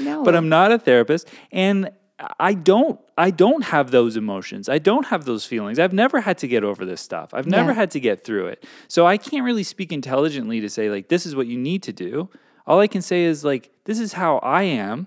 am 0.00 0.04
No, 0.04 0.24
but 0.24 0.34
I'm 0.34 0.48
not 0.48 0.72
a 0.72 0.78
therapist. 0.78 1.28
And 1.52 1.90
I 2.38 2.54
don't 2.54 3.00
I 3.16 3.30
don't 3.30 3.62
have 3.64 3.90
those 3.92 4.16
emotions. 4.16 4.68
I 4.68 4.78
don't 4.78 5.06
have 5.06 5.24
those 5.24 5.44
feelings. 5.46 5.78
I've 5.78 5.92
never 5.92 6.20
had 6.20 6.36
to 6.38 6.48
get 6.48 6.64
over 6.64 6.84
this 6.84 7.00
stuff. 7.00 7.32
I've 7.32 7.46
never 7.46 7.70
Yeah. 7.70 7.74
had 7.76 7.90
to 7.92 8.00
get 8.00 8.24
through 8.24 8.46
it. 8.48 8.64
So 8.88 9.06
I 9.06 9.16
can't 9.16 9.44
really 9.44 9.62
speak 9.62 9.90
intelligently 9.92 10.60
to 10.60 10.68
say 10.68 10.90
like 10.90 11.08
this 11.08 11.24
is 11.26 11.34
what 11.36 11.46
you 11.46 11.58
need 11.58 11.82
to 11.84 11.92
do. 11.92 12.28
All 12.66 12.78
I 12.80 12.86
can 12.88 13.02
say 13.02 13.22
is 13.24 13.44
like 13.44 13.70
this 13.84 13.98
is 13.98 14.14
how 14.14 14.36
I 14.38 14.62
am. 14.64 15.06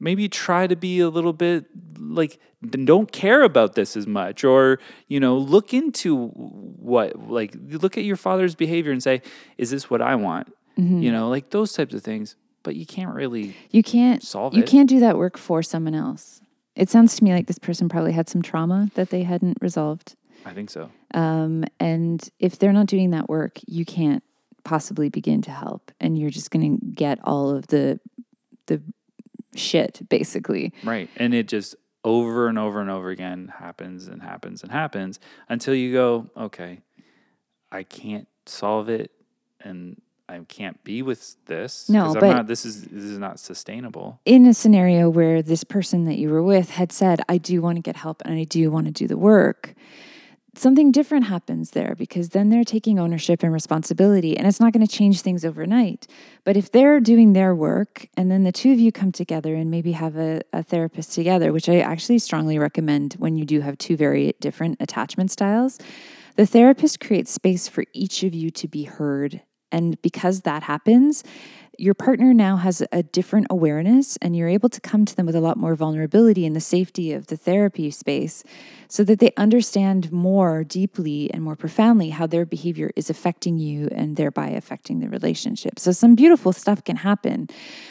Maybe 0.00 0.28
try 0.28 0.66
to 0.66 0.76
be 0.76 1.00
a 1.00 1.08
little 1.08 1.32
bit 1.32 1.66
like 1.98 2.38
don't 2.70 3.10
care 3.12 3.42
about 3.42 3.74
this 3.74 3.96
as 3.96 4.06
much 4.06 4.42
or 4.44 4.78
you 5.06 5.20
know 5.20 5.36
look 5.36 5.72
into 5.72 6.26
what 6.28 7.28
like 7.30 7.54
look 7.70 7.96
at 7.96 8.04
your 8.04 8.16
father's 8.16 8.54
behavior 8.54 8.92
and 8.92 9.02
say 9.02 9.22
is 9.58 9.70
this 9.70 9.90
what 9.90 10.00
I 10.02 10.14
want? 10.14 10.52
Mm-hmm. 10.78 11.02
You 11.02 11.12
know, 11.12 11.28
like 11.28 11.50
those 11.50 11.72
types 11.72 11.94
of 11.94 12.02
things. 12.02 12.36
But 12.62 12.76
you 12.76 12.86
can't 12.86 13.14
really 13.14 13.56
You 13.70 13.82
can't 13.82 14.22
Solve 14.22 14.54
You 14.54 14.62
it. 14.62 14.68
can't 14.68 14.88
do 14.88 15.00
that 15.00 15.16
work 15.16 15.38
for 15.38 15.62
someone 15.62 15.94
else. 15.94 16.40
It 16.76 16.88
sounds 16.90 17.16
to 17.16 17.24
me 17.24 17.32
like 17.32 17.46
this 17.46 17.58
person 17.58 17.88
probably 17.88 18.12
had 18.12 18.28
some 18.28 18.42
trauma 18.42 18.90
that 18.94 19.10
they 19.10 19.22
hadn't 19.24 19.58
resolved. 19.60 20.14
I 20.44 20.52
think 20.52 20.70
so. 20.70 20.90
Um, 21.14 21.64
and 21.80 22.28
if 22.38 22.58
they're 22.58 22.72
not 22.72 22.86
doing 22.86 23.10
that 23.10 23.28
work, 23.28 23.58
you 23.66 23.84
can't 23.84 24.22
possibly 24.64 25.08
begin 25.08 25.42
to 25.42 25.50
help, 25.50 25.90
and 26.00 26.16
you're 26.18 26.30
just 26.30 26.50
going 26.50 26.78
to 26.78 26.86
get 26.86 27.18
all 27.24 27.50
of 27.50 27.66
the 27.68 27.98
the 28.66 28.80
shit 29.58 30.08
basically. 30.08 30.72
Right. 30.84 31.08
And 31.16 31.34
it 31.34 31.48
just 31.48 31.74
over 32.04 32.48
and 32.48 32.58
over 32.58 32.80
and 32.80 32.90
over 32.90 33.10
again 33.10 33.52
happens 33.58 34.08
and 34.08 34.22
happens 34.22 34.62
and 34.62 34.72
happens 34.72 35.20
until 35.48 35.74
you 35.74 35.92
go, 35.92 36.30
okay, 36.36 36.80
I 37.70 37.82
can't 37.82 38.28
solve 38.46 38.88
it 38.88 39.10
and 39.60 40.00
I 40.28 40.38
can't 40.40 40.82
be 40.84 41.02
with 41.02 41.36
this. 41.46 41.88
No, 41.88 42.12
but- 42.14 42.22
not, 42.22 42.46
this 42.46 42.66
is 42.66 42.84
this 42.84 43.04
is 43.04 43.18
not 43.18 43.40
sustainable. 43.40 44.20
In 44.26 44.46
a 44.46 44.54
scenario 44.54 45.08
where 45.08 45.42
this 45.42 45.64
person 45.64 46.04
that 46.04 46.18
you 46.18 46.28
were 46.28 46.42
with 46.42 46.70
had 46.70 46.92
said, 46.92 47.22
"I 47.28 47.38
do 47.38 47.62
want 47.62 47.76
to 47.76 47.82
get 47.82 47.96
help 47.96 48.22
and 48.24 48.34
I 48.34 48.44
do 48.44 48.70
want 48.70 48.86
to 48.86 48.92
do 48.92 49.08
the 49.08 49.16
work." 49.16 49.74
Something 50.54 50.90
different 50.90 51.26
happens 51.26 51.70
there 51.70 51.94
because 51.96 52.30
then 52.30 52.48
they're 52.48 52.64
taking 52.64 52.98
ownership 52.98 53.42
and 53.42 53.52
responsibility, 53.52 54.36
and 54.36 54.46
it's 54.46 54.58
not 54.58 54.72
going 54.72 54.84
to 54.84 54.92
change 54.92 55.20
things 55.20 55.44
overnight. 55.44 56.06
But 56.42 56.56
if 56.56 56.72
they're 56.72 57.00
doing 57.00 57.32
their 57.32 57.54
work 57.54 58.08
and 58.16 58.30
then 58.30 58.44
the 58.44 58.50
two 58.50 58.72
of 58.72 58.80
you 58.80 58.90
come 58.90 59.12
together 59.12 59.54
and 59.54 59.70
maybe 59.70 59.92
have 59.92 60.16
a, 60.16 60.40
a 60.52 60.62
therapist 60.62 61.12
together, 61.12 61.52
which 61.52 61.68
I 61.68 61.78
actually 61.80 62.18
strongly 62.18 62.58
recommend 62.58 63.14
when 63.14 63.36
you 63.36 63.44
do 63.44 63.60
have 63.60 63.78
two 63.78 63.96
very 63.96 64.34
different 64.40 64.78
attachment 64.80 65.30
styles, 65.30 65.78
the 66.36 66.46
therapist 66.46 66.98
creates 66.98 67.30
space 67.30 67.68
for 67.68 67.84
each 67.92 68.22
of 68.22 68.34
you 68.34 68.50
to 68.50 68.66
be 68.66 68.84
heard. 68.84 69.42
And 69.70 70.00
because 70.02 70.40
that 70.42 70.62
happens, 70.62 71.22
your 71.78 71.94
partner 71.94 72.34
now 72.34 72.56
has 72.56 72.82
a 72.90 73.04
different 73.04 73.46
awareness 73.48 74.16
and 74.20 74.34
you're 74.36 74.48
able 74.48 74.68
to 74.68 74.80
come 74.80 75.04
to 75.04 75.14
them 75.14 75.26
with 75.26 75.36
a 75.36 75.40
lot 75.40 75.56
more 75.56 75.76
vulnerability 75.76 76.44
in 76.44 76.52
the 76.52 76.60
safety 76.60 77.12
of 77.12 77.28
the 77.28 77.36
therapy 77.36 77.88
space 77.90 78.42
so 78.88 79.04
that 79.04 79.20
they 79.20 79.32
understand 79.36 80.10
more 80.10 80.64
deeply 80.64 81.32
and 81.32 81.42
more 81.42 81.54
profoundly 81.54 82.10
how 82.10 82.26
their 82.26 82.44
behavior 82.44 82.90
is 82.96 83.08
affecting 83.08 83.58
you 83.58 83.88
and 83.92 84.16
thereby 84.16 84.48
affecting 84.48 84.98
the 84.98 85.08
relationship. 85.08 85.78
So 85.78 85.92
some 85.92 86.16
beautiful 86.16 86.52
stuff 86.52 86.82
can 86.82 86.96
happen. 86.96 87.48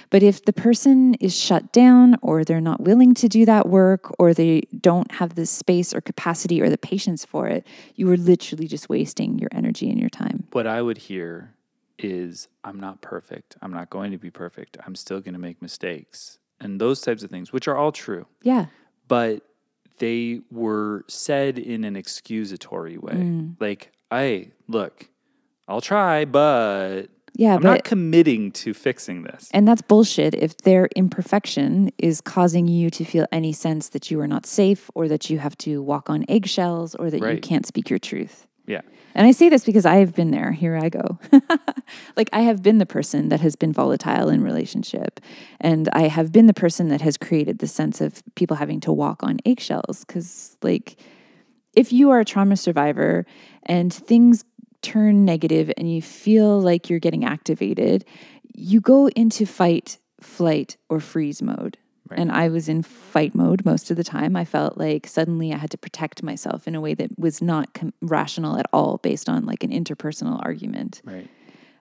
But 0.09 0.21
if 0.21 0.43
the 0.43 0.53
person 0.53 1.13
is 1.15 1.37
shut 1.37 1.71
down 1.71 2.17
or 2.21 2.43
they're 2.43 2.59
not 2.59 2.81
willing 2.81 3.13
to 3.15 3.29
do 3.29 3.45
that 3.45 3.69
work 3.69 4.13
or 4.19 4.33
they 4.33 4.63
don't 4.81 5.11
have 5.13 5.35
the 5.35 5.45
space 5.45 5.93
or 5.93 6.01
capacity 6.01 6.61
or 6.61 6.69
the 6.69 6.77
patience 6.77 7.23
for 7.23 7.47
it, 7.47 7.65
you 7.95 8.11
are 8.11 8.17
literally 8.17 8.67
just 8.67 8.89
wasting 8.89 9.39
your 9.39 9.49
energy 9.53 9.89
and 9.89 9.99
your 9.99 10.09
time. 10.09 10.47
What 10.51 10.67
I 10.67 10.81
would 10.81 10.97
hear 10.97 11.53
is 11.99 12.47
I'm 12.63 12.79
not 12.79 13.01
perfect. 13.01 13.57
I'm 13.61 13.71
not 13.73 13.89
going 13.89 14.11
to 14.11 14.17
be 14.17 14.29
perfect. 14.31 14.77
I'm 14.85 14.95
still 14.95 15.19
going 15.19 15.33
to 15.33 15.39
make 15.39 15.61
mistakes. 15.61 16.39
And 16.59 16.81
those 16.81 17.01
types 17.01 17.23
of 17.23 17.29
things, 17.29 17.53
which 17.53 17.67
are 17.67 17.77
all 17.77 17.91
true. 17.91 18.25
Yeah. 18.41 18.67
but 19.07 19.41
they 19.99 20.41
were 20.51 21.03
said 21.07 21.57
in 21.57 21.83
an 21.83 21.95
excusatory 21.95 22.97
way. 22.99 23.13
Mm. 23.13 23.55
Like, 23.59 23.91
hey, 24.11 24.51
look, 24.67 25.09
I'll 25.67 25.81
try, 25.81 26.23
but 26.25 27.07
Yeah, 27.33 27.55
I'm 27.55 27.61
but 27.61 27.69
not 27.69 27.83
committing 27.83 28.51
to 28.53 28.73
fixing 28.73 29.23
this. 29.23 29.49
And 29.51 29.67
that's 29.67 29.81
bullshit 29.81 30.33
if 30.35 30.57
their 30.57 30.87
imperfection 30.95 31.91
is 31.97 32.21
causing 32.21 32.67
you 32.67 32.89
to 32.91 33.03
feel 33.05 33.25
any 33.31 33.53
sense 33.53 33.89
that 33.89 34.09
you 34.11 34.19
are 34.19 34.27
not 34.27 34.45
safe 34.45 34.89
or 34.95 35.07
that 35.07 35.29
you 35.29 35.39
have 35.39 35.57
to 35.59 35.81
walk 35.81 36.09
on 36.09 36.25
eggshells 36.29 36.95
or 36.95 37.09
that 37.09 37.21
you 37.21 37.39
can't 37.39 37.65
speak 37.65 37.89
your 37.89 37.99
truth. 37.99 38.46
Yeah. 38.67 38.81
And 39.15 39.25
I 39.25 39.31
say 39.31 39.49
this 39.49 39.65
because 39.65 39.85
I 39.85 39.95
have 39.95 40.13
been 40.13 40.29
there. 40.29 40.51
Here 40.51 40.77
I 40.77 40.89
go. 40.89 41.17
like 42.15 42.29
I 42.33 42.41
have 42.41 42.61
been 42.61 42.77
the 42.77 42.85
person 42.85 43.29
that 43.29 43.39
has 43.41 43.55
been 43.55 43.73
volatile 43.73 44.29
in 44.29 44.43
relationship. 44.43 45.19
And 45.59 45.89
I 45.93 46.01
have 46.03 46.31
been 46.31 46.45
the 46.45 46.53
person 46.53 46.89
that 46.89 47.01
has 47.01 47.17
created 47.17 47.59
the 47.59 47.67
sense 47.67 48.01
of 48.01 48.21
people 48.35 48.57
having 48.57 48.79
to 48.81 48.91
walk 48.91 49.23
on 49.23 49.39
eggshells. 49.45 50.03
Cause 50.07 50.57
like 50.61 50.99
if 51.73 51.91
you 51.91 52.11
are 52.11 52.19
a 52.19 52.25
trauma 52.25 52.57
survivor 52.57 53.25
and 53.63 53.91
things 53.91 54.43
turn 54.81 55.25
negative 55.25 55.71
and 55.77 55.91
you 55.91 56.01
feel 56.01 56.59
like 56.59 56.89
you're 56.89 56.99
getting 56.99 57.25
activated, 57.25 58.05
you 58.53 58.81
go 58.81 59.07
into 59.09 59.45
fight, 59.45 59.97
flight, 60.19 60.77
or 60.89 60.99
freeze 60.99 61.41
mode. 61.41 61.77
Right. 62.09 62.19
And 62.19 62.31
I 62.31 62.49
was 62.49 62.69
in 62.69 62.83
fight 62.83 63.35
mode 63.35 63.65
most 63.65 63.91
of 63.91 63.97
the 63.97 64.03
time. 64.03 64.35
I 64.35 64.45
felt 64.45 64.77
like 64.77 65.07
suddenly 65.07 65.53
I 65.53 65.57
had 65.57 65.71
to 65.71 65.77
protect 65.77 66.23
myself 66.23 66.67
in 66.67 66.75
a 66.75 66.81
way 66.81 66.93
that 66.93 67.17
was 67.17 67.41
not 67.41 67.73
com- 67.73 67.93
rational 68.01 68.57
at 68.57 68.65
all 68.73 68.97
based 68.97 69.29
on 69.29 69.45
like 69.45 69.63
an 69.63 69.71
interpersonal 69.71 70.43
argument. 70.43 71.01
Right. 71.03 71.29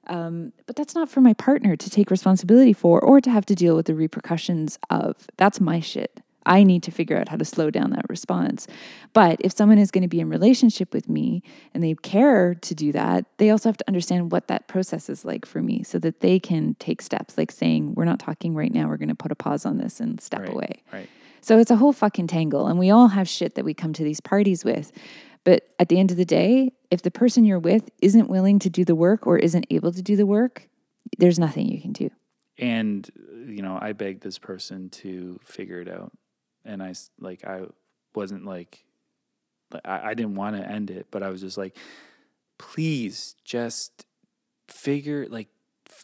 Um, 0.08 0.52
but 0.66 0.76
that's 0.76 0.94
not 0.94 1.08
for 1.08 1.20
my 1.20 1.32
partner 1.32 1.74
to 1.76 1.90
take 1.90 2.10
responsibility 2.10 2.72
for 2.72 3.00
or 3.00 3.20
to 3.20 3.30
have 3.30 3.44
to 3.46 3.54
deal 3.54 3.74
with 3.74 3.86
the 3.86 3.94
repercussions 3.94 4.78
of. 4.88 5.26
That's 5.36 5.60
my 5.60 5.80
shit. 5.80 6.20
I 6.46 6.62
need 6.62 6.82
to 6.84 6.90
figure 6.90 7.18
out 7.18 7.28
how 7.28 7.36
to 7.36 7.44
slow 7.44 7.70
down 7.70 7.90
that 7.90 8.08
response. 8.08 8.66
But 9.12 9.38
if 9.40 9.52
someone 9.54 9.78
is 9.78 9.90
going 9.90 10.02
to 10.02 10.08
be 10.08 10.20
in 10.20 10.30
relationship 10.30 10.94
with 10.94 11.08
me 11.08 11.42
and 11.74 11.82
they 11.82 11.94
care 11.94 12.54
to 12.54 12.74
do 12.74 12.92
that, 12.92 13.26
they 13.36 13.50
also 13.50 13.68
have 13.68 13.76
to 13.78 13.88
understand 13.88 14.32
what 14.32 14.48
that 14.48 14.68
process 14.68 15.10
is 15.10 15.24
like 15.24 15.44
for 15.44 15.60
me 15.60 15.82
so 15.82 15.98
that 15.98 16.20
they 16.20 16.38
can 16.38 16.74
take 16.78 17.02
steps 17.02 17.36
like 17.36 17.50
saying, 17.50 17.94
we're 17.94 18.04
not 18.04 18.20
talking 18.20 18.54
right 18.54 18.72
now, 18.72 18.88
we're 18.88 18.96
going 18.96 19.08
to 19.08 19.14
put 19.14 19.32
a 19.32 19.36
pause 19.36 19.66
on 19.66 19.78
this 19.78 20.00
and 20.00 20.20
step 20.20 20.40
Right. 20.40 20.50
away. 20.50 20.82
Right. 20.92 21.08
So 21.40 21.58
it's 21.58 21.70
a 21.70 21.76
whole 21.76 21.92
fucking 21.92 22.28
tangle. 22.28 22.66
And 22.66 22.78
we 22.78 22.90
all 22.90 23.08
have 23.08 23.28
shit 23.28 23.54
that 23.56 23.64
we 23.64 23.74
come 23.74 23.92
to 23.92 24.04
these 24.04 24.20
parties 24.20 24.64
with. 24.64 24.92
But 25.44 25.68
at 25.78 25.88
the 25.88 25.98
end 25.98 26.10
of 26.10 26.16
the 26.16 26.24
day, 26.24 26.72
if 26.90 27.02
the 27.02 27.10
person 27.10 27.44
you're 27.44 27.58
with 27.58 27.88
isn't 28.02 28.28
willing 28.28 28.58
to 28.60 28.70
do 28.70 28.84
the 28.84 28.94
work 28.96 29.26
or 29.26 29.38
isn't 29.38 29.66
able 29.70 29.92
to 29.92 30.02
do 30.02 30.16
the 30.16 30.26
work, 30.26 30.68
there's 31.18 31.38
nothing 31.38 31.68
you 31.68 31.80
can 31.80 31.92
do. 31.92 32.10
And, 32.58 33.08
you 33.46 33.62
know, 33.62 33.78
I 33.80 33.92
begged 33.92 34.22
this 34.22 34.38
person 34.38 34.90
to 34.90 35.38
figure 35.44 35.80
it 35.80 35.88
out. 35.88 36.12
And 36.66 36.82
I, 36.82 36.94
like, 37.20 37.44
I 37.44 37.62
wasn't 38.14 38.44
like, 38.44 38.84
I, 39.84 40.10
I 40.10 40.14
didn't 40.14 40.34
want 40.34 40.56
to 40.56 40.68
end 40.68 40.90
it, 40.90 41.06
but 41.10 41.22
I 41.22 41.30
was 41.30 41.40
just 41.40 41.56
like, 41.56 41.76
please 42.58 43.34
just 43.44 44.04
figure, 44.68 45.26
like, 45.28 45.48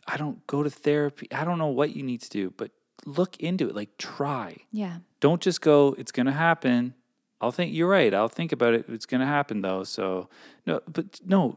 I 0.07 0.17
don't 0.17 0.47
go 0.47 0.63
to 0.63 0.71
therapy. 0.71 1.29
I 1.33 1.45
don't 1.45 1.59
know 1.59 1.67
what 1.67 1.95
you 1.97 2.03
need 2.03 2.23
to 2.23 2.31
do, 2.31 2.53
but 2.57 2.71
look 3.05 3.37
into 3.39 3.69
it. 3.69 3.75
Like, 3.75 3.97
try. 3.99 4.57
Yeah. 4.71 4.99
don't 5.21 5.41
just 5.43 5.61
go 5.61 5.95
it's 5.99 6.13
going 6.13 6.27
to 6.27 6.33
happen 6.33 6.95
i'll 7.41 7.53
think 7.53 7.73
you're 7.75 7.89
right 7.89 8.13
i'll 8.15 8.29
think 8.29 8.53
about 8.53 8.75
it 8.75 8.85
it's 8.89 9.07
going 9.07 9.21
to 9.21 9.27
happen 9.27 9.63
though 9.63 9.85
so 9.85 10.29
no 10.67 10.81
but 10.93 11.21
no 11.25 11.57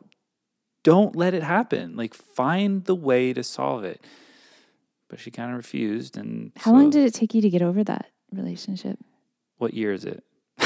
don't 0.83 1.15
let 1.15 1.33
it 1.33 1.43
happen 1.43 1.95
like 1.95 2.13
find 2.13 2.85
the 2.85 2.95
way 2.95 3.33
to 3.33 3.43
solve 3.43 3.83
it 3.83 4.03
but 5.09 5.19
she 5.19 5.29
kind 5.31 5.51
of 5.51 5.57
refused 5.57 6.17
and 6.17 6.51
How 6.57 6.71
long 6.73 6.89
did 6.91 7.05
it 7.05 7.13
take 7.13 7.33
you 7.33 7.41
to 7.41 7.49
get 7.49 7.61
over 7.61 7.83
that 7.83 8.07
relationship? 8.35 8.97
what 9.57 9.73
year 9.73 9.93
is 9.93 10.05
it 10.05 10.23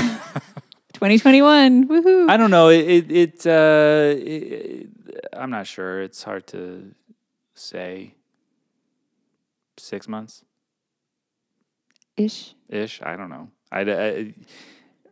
2021. 0.94 1.88
Woohoo. 1.88 2.30
i 2.30 2.38
don't 2.38 2.52
know 2.52 2.70
it 2.70 2.86
it, 2.88 3.12
it 3.12 3.48
uh 3.48 4.16
it, 4.18 4.88
i'm 5.34 5.50
not 5.52 5.68
sure 5.68 6.02
it's 6.02 6.24
hard 6.24 6.46
to 6.48 6.94
say 7.54 8.16
6 9.78 10.08
months 10.08 10.44
Ish. 12.18 12.54
ish. 12.68 13.02
I 13.02 13.16
don't 13.16 13.30
know. 13.30 13.48
I, 13.72 13.80
I, 13.82 14.34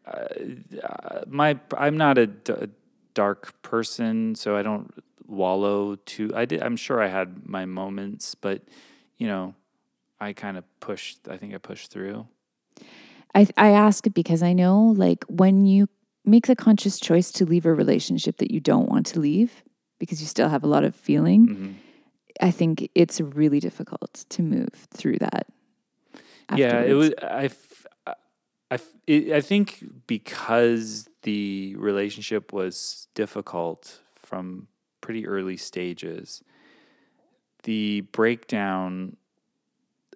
uh, 0.05 1.23
my 1.25 1.57
I'm 1.77 1.95
not 1.95 2.17
a, 2.17 2.27
d- 2.27 2.51
a 2.51 2.67
dark 3.13 3.61
person, 3.61 4.35
so 4.35 4.57
I 4.57 4.61
don't 4.61 4.93
wallow 5.25 5.95
too. 5.95 6.33
I 6.35 6.43
did. 6.43 6.61
I'm 6.61 6.75
sure 6.75 7.01
I 7.01 7.07
had 7.07 7.47
my 7.47 7.63
moments, 7.65 8.35
but 8.35 8.61
you 9.17 9.27
know, 9.27 9.55
I 10.19 10.33
kind 10.33 10.57
of 10.57 10.65
pushed. 10.81 11.29
I 11.29 11.37
think 11.37 11.53
I 11.55 11.59
pushed 11.59 11.91
through. 11.91 12.27
I, 13.35 13.47
I 13.57 13.69
ask 13.69 14.05
because 14.13 14.41
I 14.43 14.53
know 14.53 14.93
like 14.97 15.23
when 15.27 15.65
you 15.65 15.87
make 16.25 16.47
the 16.47 16.55
conscious 16.55 16.99
choice 16.99 17.31
to 17.31 17.45
leave 17.45 17.65
a 17.65 17.73
relationship 17.73 18.37
that 18.37 18.51
you 18.51 18.59
don't 18.59 18.89
want 18.89 19.05
to 19.07 19.19
leave 19.19 19.63
because 19.99 20.19
you 20.21 20.27
still 20.27 20.49
have 20.49 20.63
a 20.63 20.67
lot 20.67 20.83
of 20.83 20.95
feeling, 20.95 21.47
Mhm. 21.47 21.73
I 22.41 22.51
think 22.51 22.89
it's 22.93 23.19
really 23.19 23.59
difficult 23.59 24.25
to 24.29 24.43
move 24.43 24.69
through 24.93 25.17
that. 25.19 25.47
Yeah, 26.55 26.81
it 26.81 26.91
afterwards. 26.91 27.09
was. 27.09 27.13
I. 27.23 28.15
I. 28.71 28.79
it- 29.07 29.31
I 29.33 29.41
think 29.41 29.83
because 30.07 31.07
the 31.23 31.75
relationship 31.77 32.53
was 32.53 33.07
difficult 33.15 34.01
from 34.15 34.67
pretty 35.01 35.25
early 35.25 35.57
stages, 35.57 36.43
the 37.63 38.01
breakdown 38.11 39.17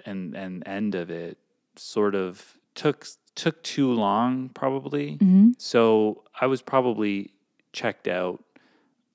and 0.06 0.36
and 0.36 0.64
end 0.68 0.96
of 0.96 1.10
it 1.10 1.38
sort 1.76 2.16
of 2.16 2.58
took 2.76 3.08
took 3.36 3.62
too 3.64 3.92
long, 3.92 4.50
probably. 4.50 5.18
Mm-hmm. 5.18 5.52
So 5.58 6.24
I 6.40 6.48
was 6.48 6.62
probably 6.62 7.32
checked 7.74 8.08
out 8.08 8.44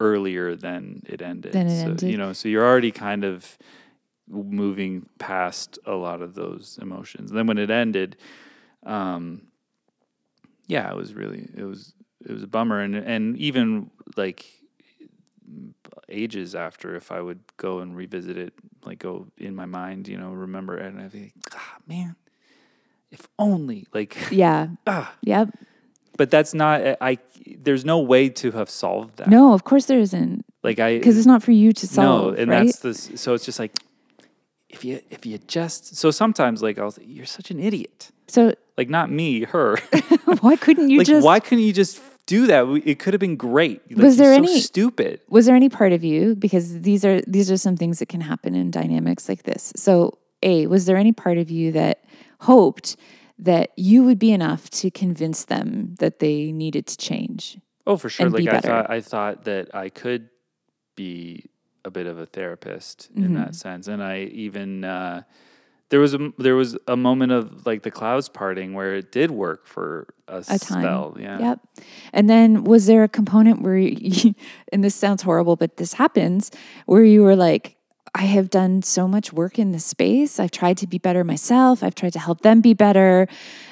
earlier 0.00 0.56
than 0.56 1.02
it 1.06 1.22
ended. 1.22 1.52
Than 1.52 1.66
it 1.68 1.80
so, 1.80 1.90
ended. 1.90 2.10
You 2.10 2.16
know, 2.16 2.32
so 2.32 2.48
you're 2.48 2.64
already 2.64 2.92
kind 2.92 3.24
of 3.24 3.58
moving 4.28 5.08
past 5.18 5.78
a 5.86 5.94
lot 5.94 6.22
of 6.22 6.34
those 6.34 6.78
emotions. 6.82 7.30
And 7.30 7.38
then 7.38 7.46
when 7.46 7.58
it 7.58 7.70
ended, 7.70 8.16
um, 8.84 9.42
yeah, 10.66 10.90
it 10.90 10.96
was 10.96 11.14
really 11.14 11.48
it 11.54 11.64
was 11.64 11.94
it 12.24 12.32
was 12.32 12.42
a 12.42 12.48
bummer, 12.48 12.80
and 12.80 12.94
and 12.94 13.36
even 13.36 13.90
like 14.16 14.46
ages 16.08 16.54
after, 16.54 16.96
if 16.96 17.12
I 17.12 17.20
would 17.20 17.40
go 17.56 17.80
and 17.80 17.96
revisit 17.96 18.36
it, 18.36 18.54
like 18.84 18.98
go 18.98 19.28
in 19.38 19.54
my 19.54 19.66
mind, 19.66 20.08
you 20.08 20.18
know, 20.18 20.30
remember 20.30 20.76
it, 20.78 20.86
and 20.86 21.00
I'd 21.00 21.12
be 21.12 21.20
like, 21.20 21.34
ah, 21.54 21.76
man, 21.86 22.16
if 23.10 23.26
only, 23.38 23.86
like, 23.94 24.16
Yeah. 24.30 24.68
ah. 24.86 25.14
Yep. 25.22 25.50
But 26.16 26.30
that's 26.30 26.54
not. 26.54 26.80
I. 27.02 27.18
There's 27.58 27.84
no 27.84 28.00
way 28.00 28.30
to 28.30 28.50
have 28.52 28.70
solved 28.70 29.18
that. 29.18 29.28
No, 29.28 29.52
of 29.52 29.64
course 29.64 29.84
there 29.84 29.98
isn't. 29.98 30.46
Like 30.62 30.78
I. 30.80 30.96
Because 30.98 31.18
it's 31.18 31.26
not 31.26 31.42
for 31.42 31.52
you 31.52 31.72
to 31.74 31.86
solve. 31.86 32.32
no, 32.34 32.40
and 32.40 32.50
right? 32.50 32.64
that's 32.64 32.78
the. 32.78 32.94
So 33.18 33.34
it's 33.34 33.44
just 33.44 33.58
like, 33.58 33.72
if 34.70 34.82
you 34.82 35.00
if 35.10 35.26
you 35.26 35.36
just 35.46 35.94
so 35.96 36.10
sometimes 36.10 36.62
like 36.62 36.78
I'll 36.78 36.90
say 36.90 37.02
you're 37.04 37.26
such 37.26 37.50
an 37.50 37.60
idiot. 37.60 38.10
so 38.28 38.54
Like 38.78 38.88
not 38.88 39.10
me, 39.10 39.44
her. 39.44 39.76
why 40.40 40.56
couldn't 40.56 40.88
you 40.88 40.98
like 40.98 41.06
just 41.06 41.24
why 41.24 41.38
couldn't 41.38 41.64
you 41.64 41.72
just 41.74 42.00
do 42.24 42.46
that? 42.46 42.64
It 42.86 42.98
could 42.98 43.12
have 43.12 43.20
been 43.20 43.36
great. 43.36 43.82
Like, 43.90 44.02
Was 44.02 44.16
there 44.16 44.32
so 44.34 44.38
any- 44.38 44.60
stupid? 44.60 45.20
was 45.28 45.44
there 45.44 45.54
any 45.54 45.68
part 45.68 45.92
of 45.92 46.02
you 46.02 46.34
because 46.34 46.80
these 46.80 47.04
are 47.04 47.20
these 47.26 47.50
are 47.50 47.58
some 47.58 47.76
things 47.76 47.98
that 47.98 48.08
can 48.08 48.22
happen 48.22 48.54
in 48.54 48.70
dynamics 48.70 49.28
like 49.28 49.42
this 49.44 49.72
so 49.76 50.16
a 50.42 50.66
was 50.66 50.86
there 50.86 50.96
any 50.96 51.12
part 51.12 51.36
of 51.38 51.50
you 51.50 51.72
that 51.72 52.02
hoped 52.40 52.96
that 53.38 53.70
you 53.76 54.02
would 54.04 54.18
be 54.18 54.32
enough 54.32 54.70
to 54.70 54.90
convince 54.90 55.44
them 55.44 55.94
that 55.98 56.18
they 56.20 56.52
needed 56.52 56.86
to 56.86 56.96
change 56.96 57.58
Oh, 57.86 57.96
for 57.96 58.08
sure. 58.08 58.28
Like 58.28 58.48
I 58.48 58.60
thought, 58.60 58.90
I 58.90 59.00
thought 59.00 59.44
that 59.44 59.72
I 59.74 59.88
could 59.90 60.28
be 60.96 61.44
a 61.84 61.90
bit 61.90 62.06
of 62.06 62.18
a 62.18 62.26
therapist 62.26 63.10
in 63.14 63.34
that 63.34 63.48
Mm-hmm. 63.48 63.52
sense, 63.52 63.86
and 63.86 64.02
I 64.02 64.22
even 64.32 64.82
uh, 64.82 65.22
there 65.90 66.00
was 66.00 66.14
a 66.14 66.32
there 66.36 66.56
was 66.56 66.76
a 66.88 66.96
moment 66.96 67.30
of 67.30 67.64
like 67.64 67.82
the 67.82 67.92
clouds 67.92 68.28
parting 68.28 68.74
where 68.74 68.96
it 68.96 69.12
did 69.12 69.30
work 69.30 69.66
for 69.68 70.08
a, 70.26 70.42
a 70.48 70.58
time. 70.58 71.14
Yeah. 71.20 71.38
yep 71.38 71.60
and 72.12 72.28
then 72.28 72.64
was 72.64 72.86
there 72.86 73.04
a 73.04 73.08
component 73.08 73.62
where 73.62 73.76
you, 73.78 74.34
and 74.72 74.82
this 74.82 74.96
sounds 74.96 75.22
horrible 75.22 75.54
but 75.54 75.76
this 75.76 75.92
happens 75.92 76.50
where 76.86 77.04
you 77.04 77.22
were 77.22 77.36
like 77.36 77.75
I 78.18 78.24
have 78.24 78.48
done 78.48 78.82
so 78.82 79.06
much 79.06 79.30
work 79.30 79.58
in 79.58 79.72
this 79.72 79.84
space. 79.84 80.40
I've 80.40 80.50
tried 80.50 80.78
to 80.78 80.86
be 80.86 80.96
better 80.96 81.22
myself. 81.22 81.82
I've 81.82 81.94
tried 81.94 82.14
to 82.14 82.18
help 82.18 82.40
them 82.40 82.62
be 82.62 82.72
better. 82.72 83.28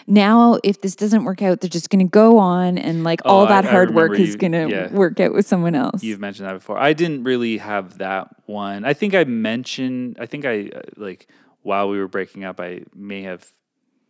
Now, 0.07 0.59
if 0.63 0.83
this 0.83 0.95
doesn't 0.95 1.25
work 1.25 1.41
out, 1.41 1.63
they're 1.63 1.71
just 1.71 1.89
going 1.89 2.07
to 2.07 2.11
go 2.11 2.37
on 2.37 2.77
and 2.77 3.05
like 3.05 3.23
Oh, 3.25 3.31
all 3.31 3.47
that 3.47 3.65
I 3.65 3.71
hard 3.71 3.95
work 3.95 4.11
remember 4.11 4.29
is 4.29 4.37
going 4.37 4.53
to 4.53 4.69
yeah. 4.69 4.93
work 4.93 5.19
out 5.19 5.33
with 5.33 5.47
someone 5.47 5.75
else. 5.75 6.03
You've 6.03 6.21
mentioned 6.21 6.47
that 6.47 6.53
before. 6.53 6.77
I 6.79 6.93
didn't 6.93 7.25
really 7.25 7.57
have 7.57 7.97
that 7.99 8.29
one. 8.45 8.85
I 8.85 8.93
think 8.93 9.15
I 9.15 9.25
mentioned. 9.25 10.19
I 10.21 10.27
think 10.27 10.45
I 10.45 10.71
uh, 10.75 10.83
like 10.99 11.27
while 11.63 11.89
we 11.89 11.99
were 11.99 12.09
breaking 12.09 12.45
up, 12.45 12.61
I 12.61 12.83
may 12.95 13.23
have 13.23 13.51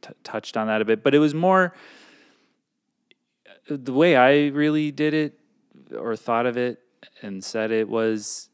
t- 0.03 0.15
touched 0.25 0.57
on 0.57 0.67
that 0.67 0.83
a 0.83 0.85
bit, 0.85 1.05
but 1.05 1.15
it 1.15 1.21
was 1.21 1.33
more 1.33 1.73
the 3.69 3.93
way 3.93 4.17
I 4.17 4.49
really 4.49 4.91
did 4.91 5.15
it 5.15 5.39
or 5.97 6.17
thought 6.17 6.47
of 6.47 6.57
it 6.57 6.81
and 7.23 7.45
said 7.45 7.71
it 7.71 7.89
was, 7.89 8.49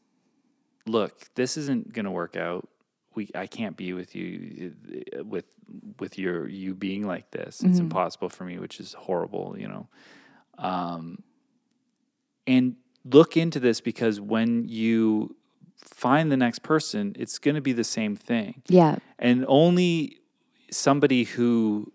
look, 0.85 1.33
this 1.35 1.57
isn't 1.57 1.93
going 1.93 2.05
to 2.05 2.11
work 2.11 2.35
out. 2.35 2.67
We, 3.13 3.29
I 3.35 3.45
can't 3.47 3.75
be 3.75 3.91
with 3.93 4.15
you 4.15 4.73
with 5.25 5.45
with 5.99 6.17
your 6.17 6.47
you 6.47 6.73
being 6.73 7.05
like 7.05 7.31
this. 7.31 7.61
It's 7.61 7.79
impossible 7.79 8.29
for 8.29 8.45
me, 8.45 8.57
which 8.57 8.79
is 8.79 8.93
horrible, 8.93 9.55
you 9.57 9.67
know. 9.67 9.87
Um, 10.57 11.21
and 12.47 12.75
look 13.03 13.35
into 13.35 13.59
this 13.59 13.81
because 13.81 14.21
when 14.21 14.67
you 14.69 15.35
find 15.77 16.31
the 16.31 16.37
next 16.37 16.59
person, 16.63 17.15
it's 17.19 17.37
going 17.39 17.55
to 17.55 17.61
be 17.61 17.73
the 17.73 17.83
same 17.83 18.15
thing. 18.15 18.61
yeah. 18.67 18.97
And 19.19 19.45
only 19.47 20.17
somebody 20.71 21.23
who 21.25 21.91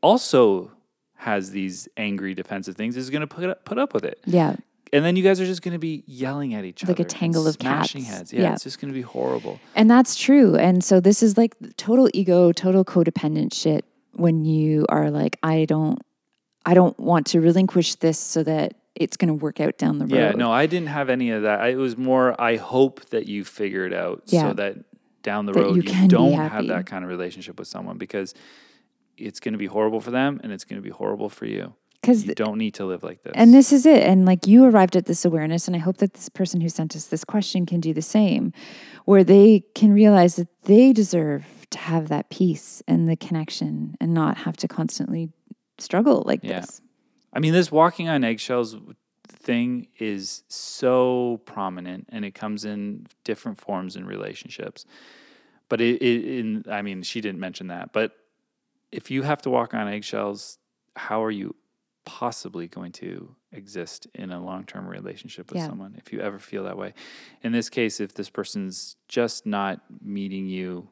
also 0.00 0.70
has 1.16 1.50
these 1.50 1.88
angry 1.96 2.34
defensive 2.34 2.76
things 2.76 2.96
is 2.96 3.10
going 3.10 3.20
to 3.20 3.26
put 3.26 3.48
up, 3.48 3.64
put 3.64 3.78
up 3.78 3.94
with 3.94 4.04
it. 4.04 4.20
Yeah. 4.24 4.56
And 4.92 5.04
then 5.04 5.16
you 5.16 5.22
guys 5.22 5.40
are 5.40 5.46
just 5.46 5.62
going 5.62 5.72
to 5.72 5.78
be 5.78 6.04
yelling 6.06 6.52
at 6.54 6.64
each 6.64 6.84
other. 6.84 6.92
Like 6.92 7.00
a 7.00 7.04
tangle 7.04 7.46
of 7.46 7.54
smashing 7.54 8.04
cats. 8.04 8.14
heads. 8.16 8.32
Yeah, 8.32 8.42
Yeah. 8.42 8.52
it's 8.54 8.64
just 8.64 8.78
going 8.80 8.92
to 8.92 8.94
be 8.94 9.02
horrible. 9.02 9.58
And 9.74 9.90
that's 9.90 10.14
true. 10.16 10.54
And 10.56 10.84
so 10.84 11.00
this 11.00 11.22
is 11.22 11.38
like 11.38 11.54
total 11.76 12.10
ego, 12.12 12.52
total 12.52 12.84
codependent 12.84 13.54
shit 13.54 13.84
when 14.12 14.44
you 14.44 14.84
are 14.90 15.10
like, 15.10 15.38
I 15.42 15.64
don't 15.64 15.98
I 16.64 16.74
don't 16.74 16.96
want 17.00 17.26
to 17.28 17.40
relinquish 17.40 17.96
this 17.96 18.18
so 18.18 18.42
that 18.44 18.74
it's 18.94 19.16
going 19.16 19.28
to 19.28 19.34
work 19.34 19.58
out 19.58 19.78
down 19.78 19.98
the 19.98 20.06
road. 20.06 20.14
Yeah, 20.16 20.30
no, 20.32 20.52
I 20.52 20.66
didn't 20.66 20.88
have 20.88 21.08
any 21.10 21.30
of 21.30 21.42
that. 21.42 21.60
I, 21.60 21.68
it 21.70 21.76
was 21.76 21.96
more, 21.96 22.40
I 22.40 22.56
hope 22.56 23.04
that 23.06 23.26
you 23.26 23.44
figure 23.44 23.84
it 23.86 23.92
out 23.94 24.22
Yeah. 24.26 24.50
so 24.50 24.52
that 24.54 24.76
down 25.22 25.46
the 25.46 25.52
That 25.52 25.60
road 25.60 25.76
you 25.76 25.82
you, 25.82 26.08
don't 26.08 26.34
have 26.34 26.66
that 26.68 26.86
kind 26.86 27.02
of 27.02 27.10
relationship 27.10 27.58
with 27.58 27.66
someone 27.66 27.96
because 27.98 28.34
it's 29.16 29.40
going 29.40 29.52
to 29.52 29.58
be 29.58 29.66
horrible 29.66 30.00
for 30.00 30.10
them 30.12 30.40
and 30.44 30.52
it's 30.52 30.64
going 30.64 30.80
to 30.80 30.84
be 30.84 30.90
horrible 30.90 31.28
for 31.30 31.46
you. 31.46 31.74
Cuz 32.02 32.24
You 32.24 32.34
don't 32.34 32.58
need 32.58 32.74
to 32.74 32.84
live 32.84 33.02
like 33.02 33.22
this. 33.22 33.32
And 33.36 33.54
this 33.54 33.72
is 33.72 33.86
it. 33.86 34.02
And 34.02 34.24
like 34.24 34.46
you 34.46 34.64
arrived 34.64 34.96
at 34.96 35.06
this 35.06 35.24
awareness, 35.24 35.66
and 35.66 35.76
I 35.76 35.78
hope 35.78 35.98
that 35.98 36.14
this 36.14 36.28
person 36.28 36.60
who 36.60 36.68
sent 36.68 36.96
us 36.96 37.06
this 37.06 37.24
question 37.24 37.64
can 37.66 37.80
do 37.80 37.94
the 37.94 38.02
same, 38.02 38.52
where 39.04 39.22
they 39.24 39.64
can 39.74 39.92
realize 39.92 40.36
that 40.36 40.48
they 40.64 40.92
deserve 40.92 41.44
to 41.70 41.78
have 41.78 42.08
that 42.08 42.28
peace 42.28 42.82
and 42.88 43.08
the 43.08 43.16
connection 43.16 43.96
and 44.00 44.12
not 44.12 44.38
have 44.38 44.56
to 44.58 44.68
constantly 44.68 45.30
struggle 45.78 46.22
like 46.26 46.40
Yeah. 46.42 46.60
this. 46.60 46.80
I 47.32 47.40
mean, 47.40 47.52
this 47.52 47.72
walking 47.72 48.08
on 48.08 48.24
eggshells 48.24 48.76
thing 49.28 49.88
is 49.98 50.42
so 50.48 51.40
prominent 51.46 52.06
and 52.10 52.24
it 52.24 52.32
comes 52.34 52.64
in 52.64 53.06
different 53.24 53.58
forms 53.58 53.96
in 53.96 54.04
relationships. 54.06 54.84
But 55.68 55.80
it, 55.80 56.02
it 56.02 56.38
in 56.38 56.64
I 56.70 56.82
mean, 56.82 57.02
she 57.02 57.20
didn't 57.20 57.40
mention 57.40 57.68
that, 57.68 57.92
but 57.92 58.12
if 58.90 59.10
you 59.10 59.22
have 59.22 59.40
to 59.42 59.50
walk 59.50 59.72
on 59.72 59.88
eggshells, 59.88 60.58
how 60.96 61.22
are 61.24 61.30
you 61.30 61.54
possibly 62.04 62.66
going 62.68 62.92
to 62.92 63.34
exist 63.52 64.06
in 64.14 64.30
a 64.30 64.42
long-term 64.42 64.86
relationship 64.88 65.50
with 65.50 65.58
Yeah. 65.58 65.66
someone 65.68 65.94
if 65.98 66.12
you 66.12 66.20
ever 66.20 66.38
feel 66.38 66.64
that 66.64 66.76
way? 66.76 66.94
In 67.42 67.52
this 67.52 67.68
case, 67.68 68.00
if 68.00 68.14
this 68.14 68.30
person's 68.30 68.96
just 69.08 69.46
not 69.46 69.80
meeting 70.02 70.46
you 70.46 70.88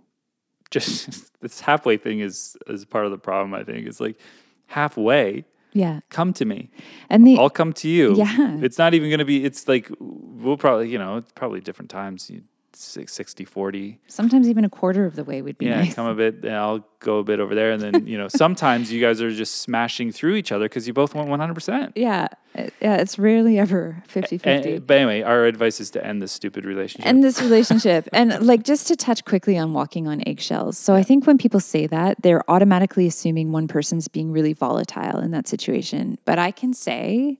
just 0.71 1.33
this 1.41 1.61
halfway 1.61 1.97
thing 1.97 2.21
is 2.21 2.57
is 2.69 2.85
part 2.85 3.05
of 3.05 3.11
the 3.11 3.19
problem, 3.19 3.55
I 3.55 3.65
think. 3.65 3.87
It's 3.87 4.01
like 4.01 4.19
halfway 4.67 5.45
Yeah. 5.73 6.01
come 6.11 6.33
to 6.35 6.45
me. 6.45 6.71
And 7.09 7.27
the 7.27 7.37
I'll 7.39 7.51
come 7.51 7.73
to 7.75 7.89
you. 7.89 8.15
Yeah. 8.17 8.59
It's 8.61 8.79
not 8.79 8.95
even 8.95 9.09
going 9.11 9.19
to 9.19 9.25
be, 9.25 9.45
it's 9.45 9.67
like, 9.69 9.91
we'll 9.99 10.57
probably, 10.57 10.89
you 10.89 10.99
know, 10.99 11.17
it's 11.17 11.33
probably 11.33 11.61
different 11.61 11.91
times, 11.91 12.31
you- 12.31 12.45
60, 12.77 13.45
40. 13.45 13.99
sometimes 14.09 14.49
even 14.49 14.65
a 14.65 14.71
quarter 14.71 15.05
of 15.05 15.17
the 15.17 15.25
way 15.25 15.43
would 15.43 15.59
be 15.59 15.67
Yeah, 15.67 15.77
nice. 15.83 15.95
come 15.95 16.07
a 16.07 16.15
bit, 16.15 16.45
I'll 16.47 16.85
go 17.01 17.19
a 17.19 17.25
bit 17.25 17.41
over 17.41 17.55
there. 17.55 17.73
And 17.73 17.81
then, 17.83 18.07
you 18.07 18.17
know, 18.19 18.29
sometimes 18.29 18.93
you 18.93 19.01
guys 19.01 19.21
are 19.21 19.31
just 19.31 19.57
smashing 19.63 20.13
through 20.13 20.35
each 20.37 20.53
other 20.53 20.67
because 20.67 20.87
you 20.87 20.93
both 20.93 21.15
want 21.15 21.29
100%. 21.29 21.93
Yeah. 21.97 22.29
Uh, 22.57 22.67
Yeah. 22.81 22.97
It's 22.97 23.19
rarely 23.19 23.59
ever 23.59 24.03
50 24.09 24.39
50. 24.39 24.75
And, 24.75 24.87
but 24.87 24.97
anyway, 24.97 25.23
our 25.23 25.45
advice 25.47 25.81
is 25.81 25.91
to 25.93 26.05
end 26.07 26.21
this 26.23 26.33
stupid 26.33 26.65
relationship. 26.65 27.07
end 27.09 27.23
this 27.25 27.41
relationship 27.41 28.09
and 28.13 28.45
like 28.47 28.63
just 28.65 28.87
to 28.89 28.97
touch 28.97 29.25
quickly 29.25 29.57
on 29.59 29.73
walking 29.73 30.07
on 30.09 30.23
eggshells 30.27 30.77
so 30.79 30.95
i 30.95 31.03
think 31.03 31.27
when 31.27 31.39
people 31.39 31.61
say 31.61 31.87
that 31.87 32.21
they're 32.23 32.49
automatically 32.51 33.07
assuming 33.07 33.53
one 33.53 33.69
person's 33.69 34.09
being 34.09 34.33
really 34.33 34.53
volatile 34.53 35.19
in 35.21 35.31
that 35.31 35.47
situation 35.47 36.19
but 36.25 36.39
i 36.39 36.51
can 36.51 36.73
say 36.75 37.39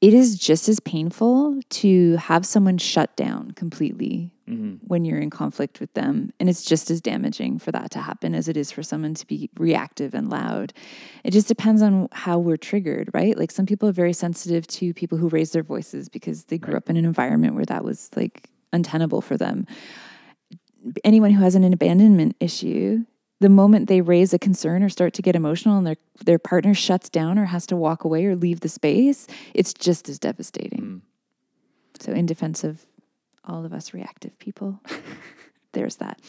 it 0.00 0.12
is 0.14 0.38
just 0.38 0.68
as 0.68 0.78
painful 0.80 1.58
to 1.70 2.16
have 2.16 2.44
someone 2.46 2.78
shut 2.78 3.14
down 3.16 3.50
completely 3.52 4.30
Mm-hmm. 4.48 4.86
when 4.86 5.04
you're 5.04 5.18
in 5.18 5.28
conflict 5.28 5.80
with 5.80 5.92
them 5.94 6.32
and 6.38 6.48
it's 6.48 6.64
just 6.64 6.88
as 6.88 7.00
damaging 7.00 7.58
for 7.58 7.72
that 7.72 7.90
to 7.90 7.98
happen 7.98 8.32
as 8.32 8.46
it 8.46 8.56
is 8.56 8.70
for 8.70 8.80
someone 8.80 9.12
to 9.14 9.26
be 9.26 9.50
reactive 9.58 10.14
and 10.14 10.30
loud. 10.30 10.72
It 11.24 11.32
just 11.32 11.48
depends 11.48 11.82
on 11.82 12.08
how 12.12 12.38
we're 12.38 12.56
triggered 12.56 13.10
right? 13.12 13.36
Like 13.36 13.50
some 13.50 13.66
people 13.66 13.88
are 13.88 13.92
very 13.92 14.12
sensitive 14.12 14.64
to 14.68 14.94
people 14.94 15.18
who 15.18 15.28
raise 15.28 15.50
their 15.50 15.64
voices 15.64 16.08
because 16.08 16.44
they 16.44 16.58
grew 16.58 16.76
up 16.76 16.88
in 16.88 16.96
an 16.96 17.04
environment 17.04 17.56
where 17.56 17.64
that 17.64 17.82
was 17.82 18.08
like 18.14 18.48
untenable 18.72 19.20
for 19.20 19.36
them. 19.36 19.66
Anyone 21.02 21.32
who 21.32 21.42
has 21.42 21.56
an 21.56 21.64
abandonment 21.64 22.36
issue 22.38 23.04
the 23.40 23.48
moment 23.48 23.88
they 23.88 24.00
raise 24.00 24.32
a 24.32 24.38
concern 24.38 24.82
or 24.82 24.88
start 24.88 25.12
to 25.14 25.22
get 25.22 25.36
emotional 25.36 25.76
and 25.76 25.86
their 25.86 25.96
their 26.24 26.38
partner 26.38 26.74
shuts 26.74 27.08
down 27.08 27.38
or 27.38 27.46
has 27.46 27.66
to 27.66 27.76
walk 27.76 28.04
away 28.04 28.24
or 28.26 28.34
leave 28.34 28.60
the 28.60 28.68
space 28.68 29.26
it's 29.54 29.74
just 29.74 30.08
as 30.08 30.18
devastating. 30.18 30.80
Mm. 30.80 31.00
So 32.00 32.12
in 32.12 32.26
defense 32.26 32.64
of 32.64 32.86
all 33.46 33.64
of 33.64 33.72
us 33.72 33.94
reactive 33.94 34.38
people 34.38 34.80
there's 35.72 35.96
that 35.96 36.20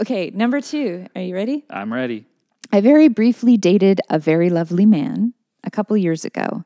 okay 0.00 0.30
number 0.30 0.60
two 0.60 1.06
are 1.14 1.22
you 1.22 1.34
ready 1.34 1.64
I'm 1.70 1.92
ready. 1.92 2.26
I 2.70 2.82
very 2.82 3.08
briefly 3.08 3.56
dated 3.56 4.02
a 4.10 4.18
very 4.18 4.50
lovely 4.50 4.84
man 4.84 5.32
a 5.64 5.70
couple 5.70 5.96
years 5.96 6.26
ago. 6.26 6.64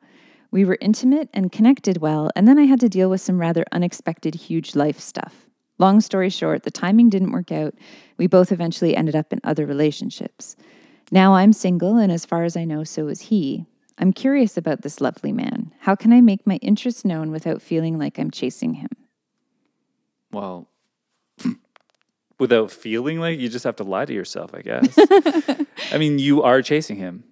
We 0.50 0.64
were 0.64 0.76
intimate 0.80 1.28
and 1.32 1.52
connected 1.52 1.98
well, 1.98 2.28
and 2.34 2.48
then 2.48 2.58
I 2.58 2.64
had 2.64 2.80
to 2.80 2.88
deal 2.88 3.08
with 3.08 3.20
some 3.20 3.40
rather 3.40 3.64
unexpected 3.70 4.34
huge 4.34 4.74
life 4.74 4.98
stuff. 4.98 5.46
Long 5.78 6.00
story 6.00 6.28
short, 6.28 6.64
the 6.64 6.72
timing 6.72 7.08
didn't 7.08 7.30
work 7.30 7.52
out. 7.52 7.74
We 8.16 8.26
both 8.26 8.50
eventually 8.50 8.96
ended 8.96 9.14
up 9.14 9.32
in 9.32 9.40
other 9.44 9.64
relationships. 9.64 10.56
Now 11.12 11.34
I'm 11.34 11.52
single, 11.52 11.96
and 11.98 12.10
as 12.10 12.26
far 12.26 12.42
as 12.42 12.56
I 12.56 12.64
know, 12.64 12.82
so 12.82 13.06
is 13.06 13.22
he. 13.22 13.64
I'm 13.96 14.12
curious 14.12 14.56
about 14.56 14.82
this 14.82 15.00
lovely 15.00 15.30
man. 15.30 15.72
How 15.80 15.94
can 15.94 16.12
I 16.12 16.20
make 16.20 16.46
my 16.46 16.56
interest 16.56 17.04
known 17.04 17.30
without 17.30 17.62
feeling 17.62 17.96
like 17.96 18.18
I'm 18.18 18.32
chasing 18.32 18.74
him? 18.74 18.90
Well, 20.32 20.68
without 22.38 22.70
feeling 22.70 23.20
like 23.20 23.38
you 23.38 23.48
just 23.48 23.64
have 23.64 23.76
to 23.76 23.84
lie 23.84 24.04
to 24.04 24.12
yourself, 24.12 24.52
I 24.54 24.62
guess. 24.62 24.94
I 25.92 25.98
mean, 25.98 26.18
you 26.18 26.42
are 26.42 26.62
chasing 26.62 26.96
him. 26.96 27.24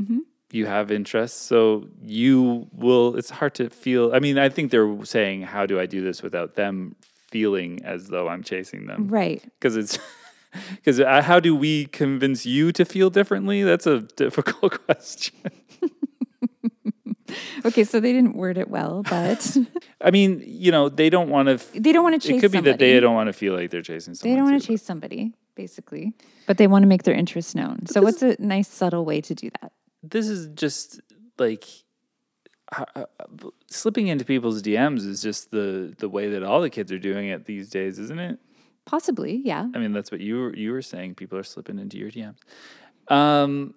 Mm-hmm. 0.00 0.18
You 0.52 0.66
have 0.66 0.90
interests, 0.90 1.40
so 1.40 1.88
you 2.02 2.68
will. 2.72 3.16
It's 3.16 3.30
hard 3.30 3.54
to 3.56 3.68
feel. 3.68 4.14
I 4.14 4.20
mean, 4.20 4.38
I 4.38 4.48
think 4.48 4.70
they're 4.70 5.04
saying, 5.04 5.42
"How 5.42 5.66
do 5.66 5.78
I 5.80 5.86
do 5.86 6.02
this 6.02 6.22
without 6.22 6.54
them 6.54 6.94
feeling 7.30 7.80
as 7.84 8.08
though 8.08 8.28
I'm 8.28 8.42
chasing 8.42 8.86
them?" 8.86 9.08
Right. 9.08 9.42
Because 9.58 9.76
it's 9.76 9.98
because 10.76 11.00
uh, 11.00 11.22
how 11.22 11.40
do 11.40 11.54
we 11.54 11.86
convince 11.86 12.46
you 12.46 12.72
to 12.72 12.84
feel 12.84 13.10
differently? 13.10 13.62
That's 13.62 13.86
a 13.86 14.00
difficult 14.16 14.84
question. 14.86 15.34
Okay, 17.66 17.84
so 17.84 18.00
they 18.00 18.12
didn't 18.12 18.36
word 18.36 18.58
it 18.58 18.68
well, 18.70 19.02
but 19.02 19.56
I 20.00 20.10
mean, 20.10 20.42
you 20.46 20.70
know, 20.70 20.88
they 20.88 21.10
don't 21.10 21.28
want 21.28 21.48
to. 21.48 21.80
they 21.80 21.92
don't 21.92 22.04
want 22.04 22.20
to 22.20 22.26
chase 22.26 22.38
It 22.38 22.40
could 22.40 22.52
be 22.52 22.58
somebody. 22.58 22.72
that 22.72 22.78
they 22.78 23.00
don't 23.00 23.14
want 23.14 23.26
to 23.28 23.32
feel 23.32 23.54
like 23.54 23.70
they're 23.70 23.82
chasing 23.82 24.14
somebody. 24.14 24.32
They 24.32 24.36
don't 24.36 24.50
want 24.50 24.62
too. 24.62 24.66
to 24.66 24.72
chase 24.72 24.82
somebody, 24.82 25.32
basically, 25.54 26.14
but 26.46 26.58
they 26.58 26.66
want 26.66 26.82
to 26.84 26.86
make 26.86 27.02
their 27.02 27.14
interests 27.14 27.54
known. 27.54 27.86
So, 27.86 28.00
what's 28.02 28.22
a 28.22 28.36
nice, 28.38 28.68
subtle 28.68 29.04
way 29.04 29.20
to 29.20 29.34
do 29.34 29.50
that? 29.60 29.72
this 30.02 30.28
is 30.28 30.46
just 30.54 31.00
like 31.38 31.64
slipping 33.68 34.08
into 34.08 34.24
people's 34.24 34.62
DMs 34.62 35.06
is 35.06 35.22
just 35.22 35.50
the 35.50 35.94
the 35.98 36.08
way 36.08 36.30
that 36.30 36.42
all 36.42 36.60
the 36.60 36.70
kids 36.70 36.92
are 36.92 36.98
doing 36.98 37.28
it 37.28 37.44
these 37.46 37.70
days, 37.70 37.98
isn't 37.98 38.18
it? 38.18 38.38
Possibly, 38.84 39.42
yeah. 39.44 39.66
I 39.74 39.78
mean, 39.78 39.92
that's 39.92 40.12
what 40.12 40.20
you 40.20 40.38
were, 40.38 40.54
you 40.54 40.70
were 40.70 40.82
saying. 40.82 41.16
People 41.16 41.38
are 41.38 41.42
slipping 41.42 41.78
into 41.80 41.98
your 41.98 42.10
DMs. 42.10 42.36
Um, 43.08 43.74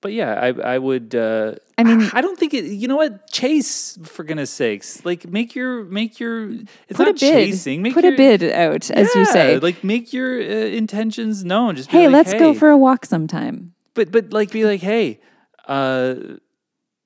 but 0.00 0.12
yeah, 0.12 0.34
I 0.34 0.74
I 0.74 0.78
would. 0.78 1.14
Uh, 1.14 1.54
I 1.76 1.84
mean- 1.84 2.10
I 2.12 2.20
don't 2.20 2.38
think 2.38 2.54
it. 2.54 2.64
You 2.64 2.88
know 2.88 2.96
what? 2.96 3.30
Chase 3.30 3.98
for 4.04 4.24
goodness 4.24 4.50
sakes. 4.50 5.04
Like 5.04 5.26
make 5.26 5.54
your 5.54 5.84
make 5.84 6.20
your. 6.20 6.50
It's 6.88 6.98
not 6.98 7.16
chasing. 7.16 7.82
Make 7.82 7.94
Put 7.94 8.04
your, 8.04 8.14
a 8.14 8.16
bid 8.16 8.42
out, 8.44 8.90
as 8.90 9.14
you 9.14 9.24
say. 9.24 9.58
Like 9.58 9.82
make 9.82 10.12
your 10.12 10.40
uh, 10.40 10.44
intentions 10.44 11.44
known. 11.44 11.76
Just 11.76 11.90
be 11.90 11.98
hey, 11.98 12.06
like, 12.06 12.26
let's 12.26 12.34
go 12.34 12.54
for 12.54 12.68
a 12.70 12.76
walk 12.76 13.06
sometime. 13.06 13.74
but 13.94 14.12
but 14.12 14.32
like 14.32 14.50
be 14.50 14.64
like, 14.64 14.80
hey, 14.80 15.20
uh, 15.66 16.14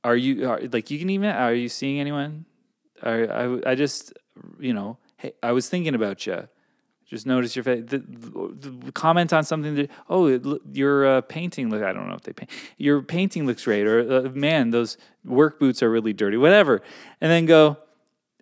are 0.04 0.16
you 0.16 0.48
are, 0.48 0.60
like 0.72 0.90
you 0.90 0.98
can 0.98 1.10
even 1.10 1.30
are 1.30 1.54
you 1.54 1.68
seeing 1.68 1.98
anyone? 2.00 2.44
Are, 3.02 3.32
I 3.32 3.70
I 3.72 3.74
just 3.74 4.12
you 4.60 4.74
know 4.74 4.98
hey 5.16 5.32
I 5.42 5.52
was 5.52 5.68
thinking 5.68 5.94
about 5.94 6.26
you. 6.26 6.48
Just 7.12 7.26
notice 7.26 7.54
your 7.54 7.62
face. 7.62 7.84
The, 7.86 7.98
the, 7.98 8.90
comment 8.92 9.34
on 9.34 9.44
something 9.44 9.74
that 9.74 9.90
oh 10.08 10.28
it, 10.28 10.46
your 10.72 11.06
uh, 11.06 11.20
painting 11.20 11.68
look 11.68 11.82
I 11.82 11.92
don't 11.92 12.08
know 12.08 12.14
if 12.14 12.22
they 12.22 12.32
paint 12.32 12.50
your 12.78 13.02
painting 13.02 13.44
looks 13.44 13.64
great 13.64 13.86
or 13.86 14.26
uh, 14.26 14.30
man 14.30 14.70
those 14.70 14.96
work 15.22 15.60
boots 15.60 15.82
are 15.82 15.90
really 15.90 16.14
dirty 16.14 16.38
whatever 16.38 16.80
and 17.20 17.30
then 17.30 17.44
go 17.44 17.76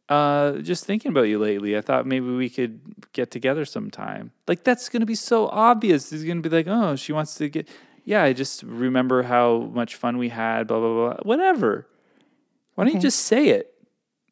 uh, 0.08 0.58
just 0.58 0.84
thinking 0.84 1.10
about 1.10 1.22
you 1.22 1.38
lately. 1.40 1.76
I 1.76 1.80
thought 1.80 2.06
maybe 2.06 2.26
we 2.26 2.48
could 2.48 2.80
get 3.12 3.32
together 3.32 3.64
sometime. 3.64 4.30
Like 4.46 4.62
that's 4.62 4.88
gonna 4.88 5.04
be 5.04 5.16
so 5.16 5.48
obvious. 5.48 6.12
It's 6.12 6.22
gonna 6.22 6.40
be 6.40 6.48
like, 6.48 6.66
oh, 6.68 6.94
she 6.94 7.12
wants 7.12 7.34
to 7.36 7.48
get. 7.48 7.68
Yeah, 8.04 8.22
I 8.22 8.32
just 8.32 8.62
remember 8.62 9.24
how 9.24 9.70
much 9.72 9.96
fun 9.96 10.16
we 10.16 10.28
had. 10.28 10.68
Blah 10.68 10.78
blah 10.78 10.94
blah. 10.94 11.16
Whatever. 11.22 11.88
Why 12.76 12.84
don't 12.84 12.94
you 12.94 13.00
just 13.00 13.20
say 13.20 13.48
it 13.48 13.74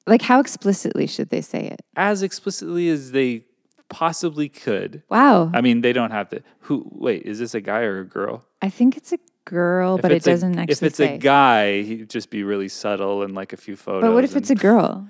Like, 0.07 0.22
how 0.22 0.38
explicitly 0.38 1.09
should 1.09 1.31
they 1.31 1.40
say 1.40 1.66
it? 1.66 1.83
as 1.96 2.22
explicitly 2.22 2.88
as 2.88 3.11
they 3.11 3.42
possibly 3.88 4.48
could? 4.48 5.03
Wow. 5.09 5.51
I 5.55 5.61
mean, 5.61 5.81
they 5.81 5.92
don't 5.92 6.11
have 6.11 6.29
to. 6.31 6.42
Who? 6.61 6.87
Wait, 6.92 7.22
is 7.22 7.38
this 7.38 7.55
a 7.55 7.61
guy 7.61 7.81
or 7.81 8.01
a 8.01 8.05
girl? 8.07 8.44
I 8.62 8.68
think 8.70 8.96
it's 8.96 9.12
a 9.12 9.18
girl, 9.44 9.96
If 9.96 10.03
but 10.03 10.12
it 10.12 10.22
doesn't 10.24 10.59
actually 10.59 10.72
If 10.72 10.83
it's 10.83 10.96
say. 10.98 11.14
a 11.14 11.18
guy, 11.18 11.83
he'd 11.83 12.11
just 12.11 12.31
be 12.31 12.42
really 12.42 12.68
subtle 12.68 13.22
and 13.22 13.35
like 13.35 13.53
a 13.53 13.57
few 13.57 13.77
photos. 13.77 14.03
but 14.03 14.12
what 14.14 14.24
if 14.24 14.37
it's 14.37 14.51
a 14.51 14.55
girl? 14.55 15.09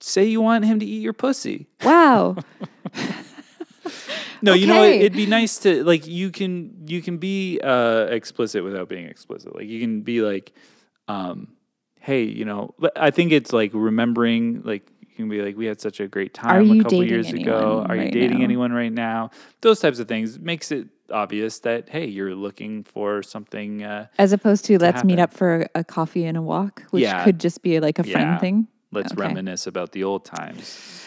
say 0.00 0.24
you 0.24 0.40
want 0.40 0.64
him 0.64 0.78
to 0.78 0.86
eat 0.86 1.02
your 1.02 1.12
pussy? 1.12 1.66
Wow. 1.84 2.36
No, 4.40 4.52
you 4.54 4.66
know. 4.68 4.84
It'd 4.84 5.14
be 5.14 5.26
nice 5.26 5.58
to 5.60 5.82
like 5.82 6.06
you 6.06 6.30
can 6.30 6.84
you 6.86 7.02
can 7.02 7.16
be 7.18 7.58
uh 7.60 8.06
explicit 8.10 8.62
without 8.62 8.88
being 8.88 9.06
explicit. 9.06 9.52
Like 9.54 9.66
you 9.66 9.80
can 9.80 10.02
be 10.02 10.20
like, 10.20 10.52
um, 11.08 11.48
hey, 11.98 12.22
you 12.22 12.44
know, 12.44 12.74
but 12.78 12.92
I 12.96 13.10
think 13.10 13.32
it's 13.32 13.52
like 13.52 13.72
remembering 13.74 14.62
like 14.62 14.86
can 15.18 15.28
be 15.28 15.42
like, 15.42 15.56
we 15.56 15.66
had 15.66 15.80
such 15.80 16.00
a 16.00 16.08
great 16.08 16.32
time 16.32 16.70
a 16.70 16.82
couple 16.82 17.04
years 17.04 17.32
ago. 17.32 17.80
anyone 17.84 17.90
Are 17.90 17.96
you 17.96 18.10
dating 18.10 18.38
now?" 18.38 18.44
anyone 18.44 18.72
right 18.72 18.92
now? 18.92 19.30
Those 19.60 19.80
types 19.80 19.98
of 19.98 20.08
things 20.08 20.38
makes 20.38 20.70
it 20.72 20.88
obvious 21.10 21.58
that 21.60 21.88
hey, 21.88 22.06
you're 22.06 22.34
looking 22.34 22.84
for 22.84 23.22
something 23.22 23.82
uh 23.82 24.06
As 24.18 24.32
opposed 24.32 24.64
to 24.66 24.78
let's 24.78 25.02
meet 25.04 25.18
up 25.18 25.32
for 25.32 25.66
a 25.74 25.82
coffee 25.82 26.24
and 26.24 26.36
a 26.36 26.42
walk, 26.42 26.82
which 26.90 27.02
Yeah. 27.02 27.24
could 27.24 27.38
just 27.40 27.62
be 27.62 27.80
like 27.80 27.98
a 27.98 28.04
friend 28.04 28.32
Yeah. 28.32 28.38
thing. 28.38 28.68
let's 28.90 29.12
Okay. 29.12 29.20
reminisce 29.20 29.66
about 29.66 29.92
the 29.92 30.02
old 30.02 30.24
times. 30.24 31.04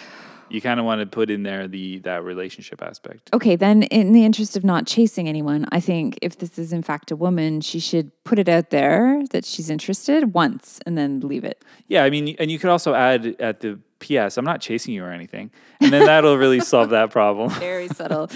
You 0.52 0.60
kind 0.62 0.80
of 0.82 0.86
want 0.86 1.00
to 1.02 1.08
put 1.08 1.32
in 1.32 1.42
there 1.44 1.66
the 1.68 2.00
that 2.00 2.24
relationship 2.24 2.80
aspect. 2.84 3.30
Okay, 3.34 3.56
then 3.56 3.84
in 3.84 4.12
the 4.12 4.24
interest 4.26 4.58
of 4.58 4.64
not 4.64 4.86
chasing 4.86 5.28
anyone, 5.30 5.66
I 5.72 5.80
think 5.80 6.20
if 6.22 6.38
this 6.38 6.60
is 6.60 6.74
in 6.74 6.84
fact 6.84 7.10
a 7.10 7.16
woman, 7.16 7.62
she 7.62 7.80
should 7.80 8.12
put 8.24 8.38
it 8.38 8.50
out 8.50 8.70
there 8.70 9.24
that 9.32 9.46
she's 9.46 9.70
interested 9.70 10.34
once 10.34 10.80
and 10.86 10.96
then 10.98 11.22
leave 11.22 11.44
it. 11.46 11.64
Yeah, 11.88 12.04
I 12.04 12.10
mean, 12.12 12.36
and 12.38 12.52
you 12.52 12.60
could 12.60 12.70
also 12.70 12.94
add 12.94 13.22
at 13.40 13.62
the 13.62 13.80
PS, 14.02 14.38
I'm 14.38 14.46
not 14.46 14.60
chasing 14.60 14.94
you 14.94 15.04
or 15.04 15.12
anything. 15.12 15.52
And 15.80 15.94
then 15.94 16.06
that'll 16.06 16.38
really 16.38 16.60
solve 16.60 16.90
that 16.90 17.12
problem. 17.12 17.50
Very 17.60 17.88
subtle. 17.88 18.30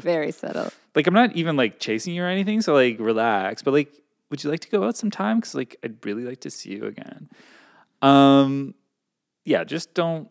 Very 0.00 0.32
subtle. 0.32 0.72
Like, 0.94 1.06
I'm 1.06 1.14
not 1.14 1.36
even 1.36 1.56
like 1.56 1.78
chasing 1.78 2.14
you 2.14 2.24
or 2.24 2.26
anything. 2.26 2.60
So, 2.62 2.74
like, 2.74 2.98
relax. 2.98 3.62
But, 3.62 3.72
like, 3.72 3.92
would 4.30 4.42
you 4.42 4.50
like 4.50 4.60
to 4.60 4.68
go 4.68 4.84
out 4.84 4.96
sometime? 4.96 5.38
Because, 5.38 5.54
like, 5.54 5.76
I'd 5.84 6.04
really 6.04 6.24
like 6.24 6.40
to 6.40 6.50
see 6.50 6.72
you 6.72 6.86
again. 6.86 7.28
Um, 8.02 8.74
yeah, 9.44 9.64
just 9.64 9.94
don't 9.94 10.28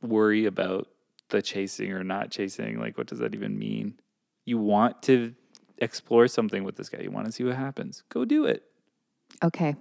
worry 0.00 0.46
about 0.46 0.88
the 1.28 1.42
chasing 1.42 1.92
or 1.92 2.04
not 2.04 2.30
chasing. 2.30 2.78
Like, 2.78 2.96
what 2.96 3.06
does 3.06 3.18
that 3.18 3.34
even 3.34 3.58
mean? 3.58 3.94
You 4.46 4.58
want 4.58 5.02
to 5.04 5.34
explore 5.78 6.28
something 6.28 6.64
with 6.64 6.76
this 6.76 6.88
guy, 6.88 7.00
you 7.00 7.10
want 7.10 7.26
to 7.26 7.32
see 7.32 7.44
what 7.44 7.56
happens. 7.56 8.04
Go 8.08 8.24
do 8.24 8.44
it. 8.44 8.62
Okay. 9.42 9.76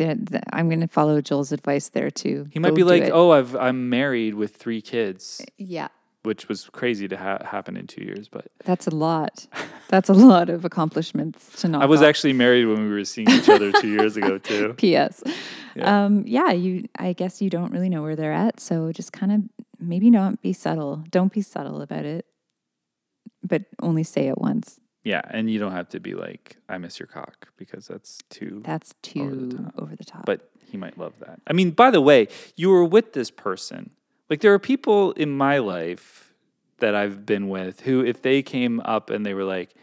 I'm 0.00 0.68
going 0.68 0.80
to 0.80 0.88
follow 0.88 1.20
Joel's 1.20 1.52
advice 1.52 1.88
there 1.88 2.10
too. 2.10 2.46
He 2.50 2.58
might 2.58 2.70
Go 2.70 2.76
be 2.76 2.84
like, 2.84 3.10
oh, 3.12 3.30
I've, 3.32 3.54
I'm 3.56 3.88
married 3.88 4.34
with 4.34 4.56
three 4.56 4.80
kids. 4.80 5.44
yeah, 5.58 5.88
which 6.22 6.48
was 6.48 6.64
crazy 6.70 7.06
to 7.08 7.16
ha- 7.16 7.44
happen 7.44 7.76
in 7.76 7.86
two 7.86 8.02
years. 8.02 8.28
But 8.28 8.46
that's 8.64 8.86
a 8.86 8.90
lot. 8.94 9.46
That's 9.88 10.08
a 10.08 10.14
lot 10.14 10.48
of 10.48 10.64
accomplishments 10.64 11.60
to 11.60 11.68
knock 11.68 11.82
I 11.82 11.86
was 11.86 12.00
off. 12.00 12.06
actually 12.08 12.32
married 12.32 12.64
when 12.64 12.88
we 12.88 12.90
were 12.94 13.04
seeing 13.04 13.28
each 13.30 13.48
other 13.48 13.70
two 13.72 13.88
years 13.88 14.16
ago 14.16 14.38
too. 14.38 14.72
P.S. 14.78 15.22
Yeah. 15.76 16.04
Um, 16.04 16.24
yeah, 16.26 16.50
you. 16.52 16.88
I 16.98 17.12
guess 17.12 17.42
you 17.42 17.50
don't 17.50 17.70
really 17.72 17.88
know 17.88 18.02
where 18.02 18.16
they're 18.16 18.32
at, 18.32 18.60
so 18.60 18.90
just 18.92 19.12
kind 19.12 19.32
of 19.32 19.40
maybe 19.78 20.08
not 20.10 20.40
be 20.40 20.52
subtle. 20.52 21.04
Don't 21.10 21.32
be 21.32 21.42
subtle 21.42 21.82
about 21.82 22.04
it, 22.06 22.24
but 23.42 23.62
only 23.82 24.02
say 24.04 24.28
it 24.28 24.38
once. 24.38 24.80
Yeah, 25.04 25.20
and 25.30 25.50
you 25.50 25.58
don't 25.58 25.72
have 25.72 25.88
to 25.90 26.00
be 26.00 26.14
like, 26.14 26.56
"I 26.68 26.78
miss 26.78 26.98
your 26.98 27.06
cock," 27.06 27.48
because 27.58 27.86
that's 27.86 28.18
too. 28.30 28.62
That's 28.64 28.94
too 29.02 29.48
the 29.50 29.56
top. 29.58 29.74
over 29.78 29.94
the 29.94 30.04
top. 30.04 30.24
But 30.24 30.50
he 30.70 30.76
might 30.78 30.96
love 30.98 31.12
that. 31.20 31.40
I 31.46 31.52
mean, 31.52 31.70
by 31.70 31.90
the 31.90 32.00
way, 32.00 32.26
you 32.56 32.70
were 32.70 32.84
with 32.84 33.12
this 33.12 33.30
person. 33.30 33.90
Like, 34.30 34.40
there 34.40 34.52
are 34.54 34.58
people 34.58 35.12
in 35.12 35.30
my 35.30 35.58
life 35.58 36.32
that 36.78 36.94
I've 36.94 37.24
been 37.26 37.48
with 37.48 37.80
who, 37.80 38.04
if 38.04 38.22
they 38.22 38.42
came 38.42 38.80
up 38.80 39.10
and 39.10 39.24
they 39.26 39.34
were 39.34 39.44
like, 39.44 39.74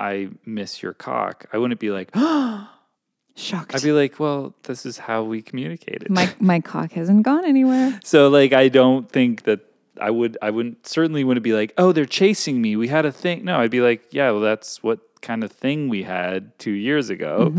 "I 0.00 0.30
miss 0.46 0.82
your 0.82 0.94
cock," 0.94 1.46
I 1.52 1.58
wouldn't 1.58 1.78
be 1.78 1.90
like, 1.90 2.10
shocked. 3.36 3.74
I'd 3.74 3.82
be 3.82 3.92
like, 3.92 4.18
"Well, 4.18 4.54
this 4.64 4.86
is 4.86 4.98
how 4.98 5.22
we 5.22 5.42
communicated." 5.42 6.08
my 6.10 6.32
my 6.40 6.60
cock 6.60 6.92
hasn't 6.92 7.22
gone 7.24 7.44
anywhere. 7.44 8.00
So 8.04 8.28
like 8.28 8.52
I 8.52 8.68
don't 8.68 9.10
think 9.10 9.42
that 9.44 9.60
I 10.00 10.10
would 10.10 10.36
I 10.42 10.50
wouldn't 10.50 10.86
certainly 10.86 11.24
wouldn't 11.24 11.44
be 11.44 11.52
like, 11.52 11.72
"Oh, 11.78 11.92
they're 11.92 12.04
chasing 12.06 12.60
me. 12.62 12.76
We 12.76 12.88
had 12.88 13.04
a 13.06 13.12
thing." 13.12 13.44
No, 13.44 13.58
I'd 13.60 13.70
be 13.70 13.80
like, 13.80 14.02
"Yeah, 14.12 14.30
well 14.30 14.40
that's 14.40 14.82
what 14.82 15.00
kind 15.22 15.42
of 15.44 15.50
thing 15.52 15.88
we 15.88 16.02
had 16.04 16.58
2 16.58 16.70
years 16.70 17.10
ago." 17.10 17.52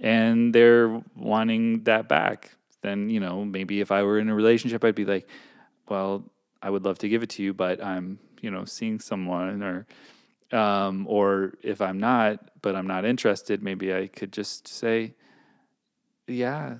And 0.00 0.54
they're 0.54 1.02
wanting 1.16 1.84
that 1.84 2.08
back. 2.08 2.50
Then, 2.82 3.08
you 3.10 3.20
know, 3.20 3.44
maybe 3.44 3.80
if 3.80 3.90
I 3.90 4.02
were 4.02 4.18
in 4.18 4.28
a 4.28 4.34
relationship, 4.34 4.84
I'd 4.84 4.94
be 4.94 5.04
like, 5.04 5.26
"Well, 5.88 6.24
I 6.62 6.70
would 6.70 6.84
love 6.84 6.98
to 6.98 7.08
give 7.08 7.22
it 7.22 7.30
to 7.30 7.42
you, 7.42 7.54
but 7.54 7.82
I'm, 7.82 8.18
you 8.40 8.50
know, 8.50 8.64
seeing 8.64 8.98
someone 9.00 9.62
or 9.62 9.86
um 10.52 11.06
or 11.08 11.54
if 11.62 11.80
I'm 11.80 11.98
not, 11.98 12.50
but 12.62 12.76
I'm 12.76 12.86
not 12.86 13.04
interested, 13.04 13.62
maybe 13.62 13.94
I 13.94 14.06
could 14.08 14.32
just 14.32 14.68
say, 14.68 15.14
"Yeah, 16.26 16.76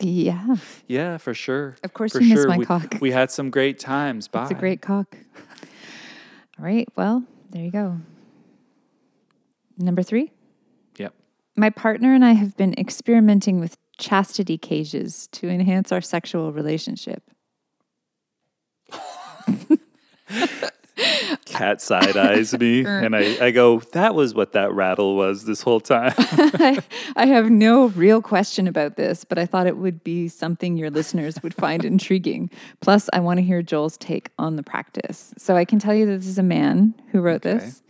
Yeah, 0.00 0.56
yeah, 0.86 1.16
for 1.16 1.32
sure. 1.32 1.76
Of 1.82 1.94
course 1.94 2.12
for 2.12 2.20
you 2.20 2.28
miss 2.28 2.42
sure. 2.42 2.48
my 2.48 2.58
we, 2.58 2.66
cock. 2.66 2.96
We 3.00 3.10
had 3.10 3.30
some 3.30 3.50
great 3.50 3.78
times. 3.78 4.28
Bye. 4.28 4.42
it's 4.42 4.50
a 4.50 4.54
great 4.54 4.82
cock. 4.82 5.16
All 6.58 6.64
right. 6.64 6.88
Well, 6.96 7.24
there 7.50 7.62
you 7.62 7.70
go. 7.70 7.98
Number 9.78 10.02
three. 10.02 10.32
Yep. 10.98 11.14
My 11.56 11.70
partner 11.70 12.12
and 12.12 12.24
I 12.24 12.32
have 12.32 12.56
been 12.56 12.74
experimenting 12.78 13.60
with 13.60 13.78
chastity 13.96 14.58
cages 14.58 15.28
to 15.32 15.48
enhance 15.48 15.90
our 15.92 16.00
sexual 16.00 16.52
relationship. 16.52 17.22
Kat 21.44 21.80
side 21.80 22.16
eyes 22.16 22.56
me, 22.58 22.80
and 22.86 23.14
I, 23.16 23.46
I 23.46 23.50
go, 23.50 23.80
"That 23.92 24.14
was 24.14 24.34
what 24.34 24.52
that 24.52 24.72
rattle 24.72 25.16
was 25.16 25.44
this 25.44 25.62
whole 25.62 25.80
time." 25.80 26.14
I, 26.18 26.82
I 27.16 27.26
have 27.26 27.50
no 27.50 27.86
real 27.88 28.20
question 28.22 28.66
about 28.68 28.96
this, 28.96 29.24
but 29.24 29.38
I 29.38 29.46
thought 29.46 29.66
it 29.66 29.76
would 29.76 30.02
be 30.04 30.28
something 30.28 30.76
your 30.76 30.90
listeners 30.90 31.42
would 31.42 31.54
find 31.54 31.84
intriguing. 31.84 32.50
Plus, 32.80 33.08
I 33.12 33.20
want 33.20 33.38
to 33.38 33.42
hear 33.44 33.62
Joel's 33.62 33.96
take 33.96 34.30
on 34.38 34.56
the 34.56 34.62
practice. 34.62 35.32
So 35.38 35.56
I 35.56 35.64
can 35.64 35.78
tell 35.78 35.94
you 35.94 36.06
that 36.06 36.18
this 36.18 36.26
is 36.26 36.38
a 36.38 36.42
man 36.42 36.94
who 37.12 37.20
wrote 37.20 37.44
Okay. 37.46 37.58
this. 37.58 37.82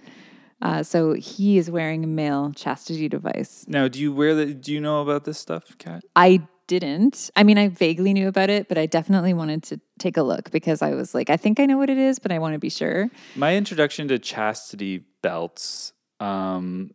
Uh, 0.60 0.82
so 0.82 1.12
he 1.12 1.56
is 1.56 1.70
wearing 1.70 2.02
a 2.02 2.08
male 2.08 2.52
chastity 2.52 3.08
device. 3.08 3.64
now, 3.68 3.86
do 3.86 4.00
you 4.00 4.12
wear 4.12 4.34
the? 4.34 4.46
Do 4.52 4.72
you 4.72 4.80
know 4.80 5.02
about 5.02 5.24
this 5.24 5.38
stuff, 5.38 5.76
Kat? 5.78 6.02
I 6.16 6.42
didn't. 6.68 7.30
I 7.34 7.42
mean, 7.42 7.58
I 7.58 7.66
vaguely 7.68 8.12
knew 8.12 8.28
about 8.28 8.48
it, 8.50 8.68
but 8.68 8.78
I 8.78 8.86
definitely 8.86 9.34
wanted 9.34 9.64
to 9.64 9.80
take 9.98 10.16
a 10.16 10.22
look 10.22 10.52
because 10.52 10.80
I 10.82 10.92
was 10.94 11.14
like, 11.14 11.28
I 11.30 11.36
think 11.36 11.58
I 11.58 11.66
know 11.66 11.76
what 11.76 11.90
it 11.90 11.98
is, 11.98 12.20
but 12.20 12.30
I 12.30 12.38
want 12.38 12.52
to 12.52 12.58
be 12.60 12.70
sure. 12.70 13.10
My 13.34 13.56
introduction 13.56 14.06
to 14.08 14.18
chastity 14.20 15.04
belts 15.22 15.92
um, 16.20 16.92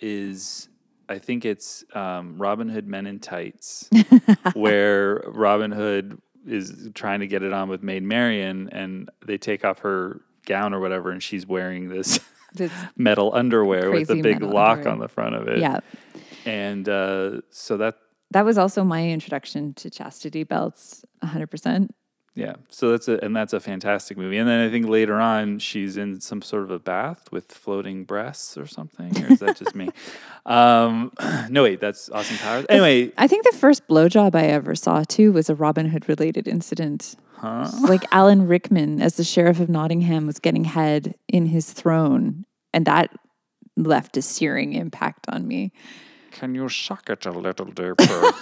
is, 0.00 0.68
I 1.08 1.18
think 1.18 1.44
it's 1.46 1.84
um, 1.94 2.36
Robin 2.38 2.68
Hood 2.68 2.86
Men 2.86 3.06
in 3.06 3.20
Tights, 3.20 3.88
where 4.54 5.22
Robin 5.28 5.70
Hood 5.72 6.20
is 6.46 6.90
trying 6.94 7.20
to 7.20 7.26
get 7.26 7.42
it 7.42 7.52
on 7.52 7.68
with 7.70 7.82
Maid 7.82 8.02
Marian, 8.02 8.68
and 8.70 9.08
they 9.24 9.38
take 9.38 9.64
off 9.64 9.78
her 9.78 10.20
gown 10.44 10.74
or 10.74 10.80
whatever, 10.80 11.10
and 11.10 11.22
she's 11.22 11.46
wearing 11.46 11.88
this 11.88 12.20
This- 12.54 12.70
metal 12.96 13.32
underwear 13.34 13.90
with 13.90 14.10
a 14.10 14.20
big 14.22 14.42
lock 14.42 14.78
underwear. 14.78 14.92
on 14.92 14.98
the 15.00 15.08
front 15.08 15.34
of 15.34 15.48
it. 15.48 15.58
yeah. 15.58 15.80
and 16.44 16.88
uh, 16.88 17.40
so 17.50 17.78
that 17.78 17.96
That 18.34 18.44
was 18.44 18.58
also 18.58 18.82
my 18.82 19.08
introduction 19.08 19.74
to 19.74 19.88
chastity 19.88 20.42
belts, 20.42 21.04
100%. 21.22 21.88
Yeah, 22.34 22.54
so 22.68 22.90
that's 22.90 23.06
a 23.06 23.24
and 23.24 23.34
that's 23.34 23.52
a 23.52 23.60
fantastic 23.60 24.18
movie. 24.18 24.38
And 24.38 24.48
then 24.48 24.66
I 24.66 24.68
think 24.68 24.88
later 24.88 25.20
on 25.20 25.60
she's 25.60 25.96
in 25.96 26.20
some 26.20 26.42
sort 26.42 26.64
of 26.64 26.72
a 26.72 26.80
bath 26.80 27.30
with 27.30 27.52
floating 27.52 28.02
breasts 28.02 28.58
or 28.58 28.66
something, 28.66 29.22
or 29.22 29.32
is 29.32 29.38
that 29.38 29.56
just 29.56 29.74
me? 29.74 29.88
Um, 30.46 31.10
no, 31.48 31.62
wait, 31.62 31.80
that's 31.80 32.10
Austin 32.10 32.36
Powers. 32.36 32.66
Anyway, 32.68 33.12
I 33.16 33.26
think 33.26 33.44
the 33.50 33.56
first 33.56 33.88
blowjob 33.88 34.34
I 34.34 34.44
ever 34.48 34.74
saw 34.74 35.02
too 35.04 35.32
was 35.32 35.48
a 35.48 35.54
Robin 35.54 35.88
Hood 35.88 36.06
related 36.06 36.46
incident. 36.46 37.16
huh? 37.36 37.70
Like 37.80 38.04
Alan 38.12 38.46
Rickman, 38.46 39.00
as 39.00 39.16
the 39.16 39.24
sheriff 39.24 39.58
of 39.58 39.70
Nottingham, 39.70 40.26
was 40.26 40.38
getting 40.38 40.64
head 40.64 41.14
in 41.28 41.46
his 41.46 41.72
throne, 41.72 42.44
and 42.74 42.84
that 42.84 43.10
left 43.74 44.18
a 44.18 44.22
searing 44.22 44.74
impact 44.74 45.24
on 45.30 45.48
me. 45.48 45.72
Can 46.38 46.54
you 46.54 46.68
suck 46.68 47.08
it 47.10 47.26
a 47.26 47.30
little 47.32 47.66
deeper? 47.66 47.94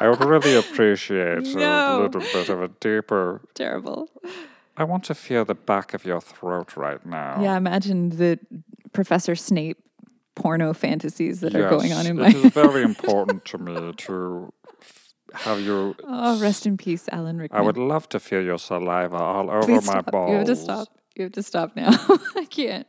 I 0.00 0.08
would 0.10 0.24
really 0.24 0.54
appreciate 0.56 1.44
No. 1.54 2.00
a 2.00 2.02
little 2.02 2.20
bit 2.20 2.48
of 2.48 2.60
a 2.62 2.68
deeper. 2.80 3.40
Terrible. 3.54 4.08
I 4.76 4.84
want 4.84 5.04
to 5.04 5.14
feel 5.14 5.44
the 5.44 5.54
back 5.54 5.94
of 5.94 6.04
your 6.04 6.20
throat 6.20 6.76
right 6.76 7.04
now. 7.06 7.40
Yeah, 7.42 7.56
imagine 7.56 8.10
the 8.10 8.38
Professor 8.92 9.34
Snape 9.34 9.78
porno 10.36 10.72
fantasies 10.72 11.40
that 11.40 11.54
are 11.56 11.68
going 11.68 11.92
on 11.92 12.06
in 12.06 12.16
my. 12.16 12.28
it 12.28 12.36
is 12.36 12.52
very 12.52 12.82
important 12.82 13.44
to 13.46 13.58
me 13.58 13.92
to 14.06 14.52
have 15.34 15.60
you. 15.60 15.94
oh, 16.04 16.40
rest 16.40 16.66
in 16.66 16.76
peace, 16.76 17.08
Alan 17.10 17.38
Rickman. 17.38 17.60
I 17.60 17.64
would 17.64 17.76
love 17.78 18.08
to 18.10 18.20
feel 18.20 18.42
your 18.42 18.58
saliva 18.58 19.16
all 19.16 19.50
over 19.50 19.62
Please 19.66 19.86
my 19.86 19.92
stop. 20.00 20.10
balls. 20.12 20.30
You 20.30 20.36
have 20.38 20.46
to 20.46 20.56
stop. 20.56 20.88
You 21.16 21.22
have 21.24 21.32
to 21.32 21.42
stop 21.42 21.74
now. 21.76 21.90
I 22.36 22.44
can't. 22.48 22.86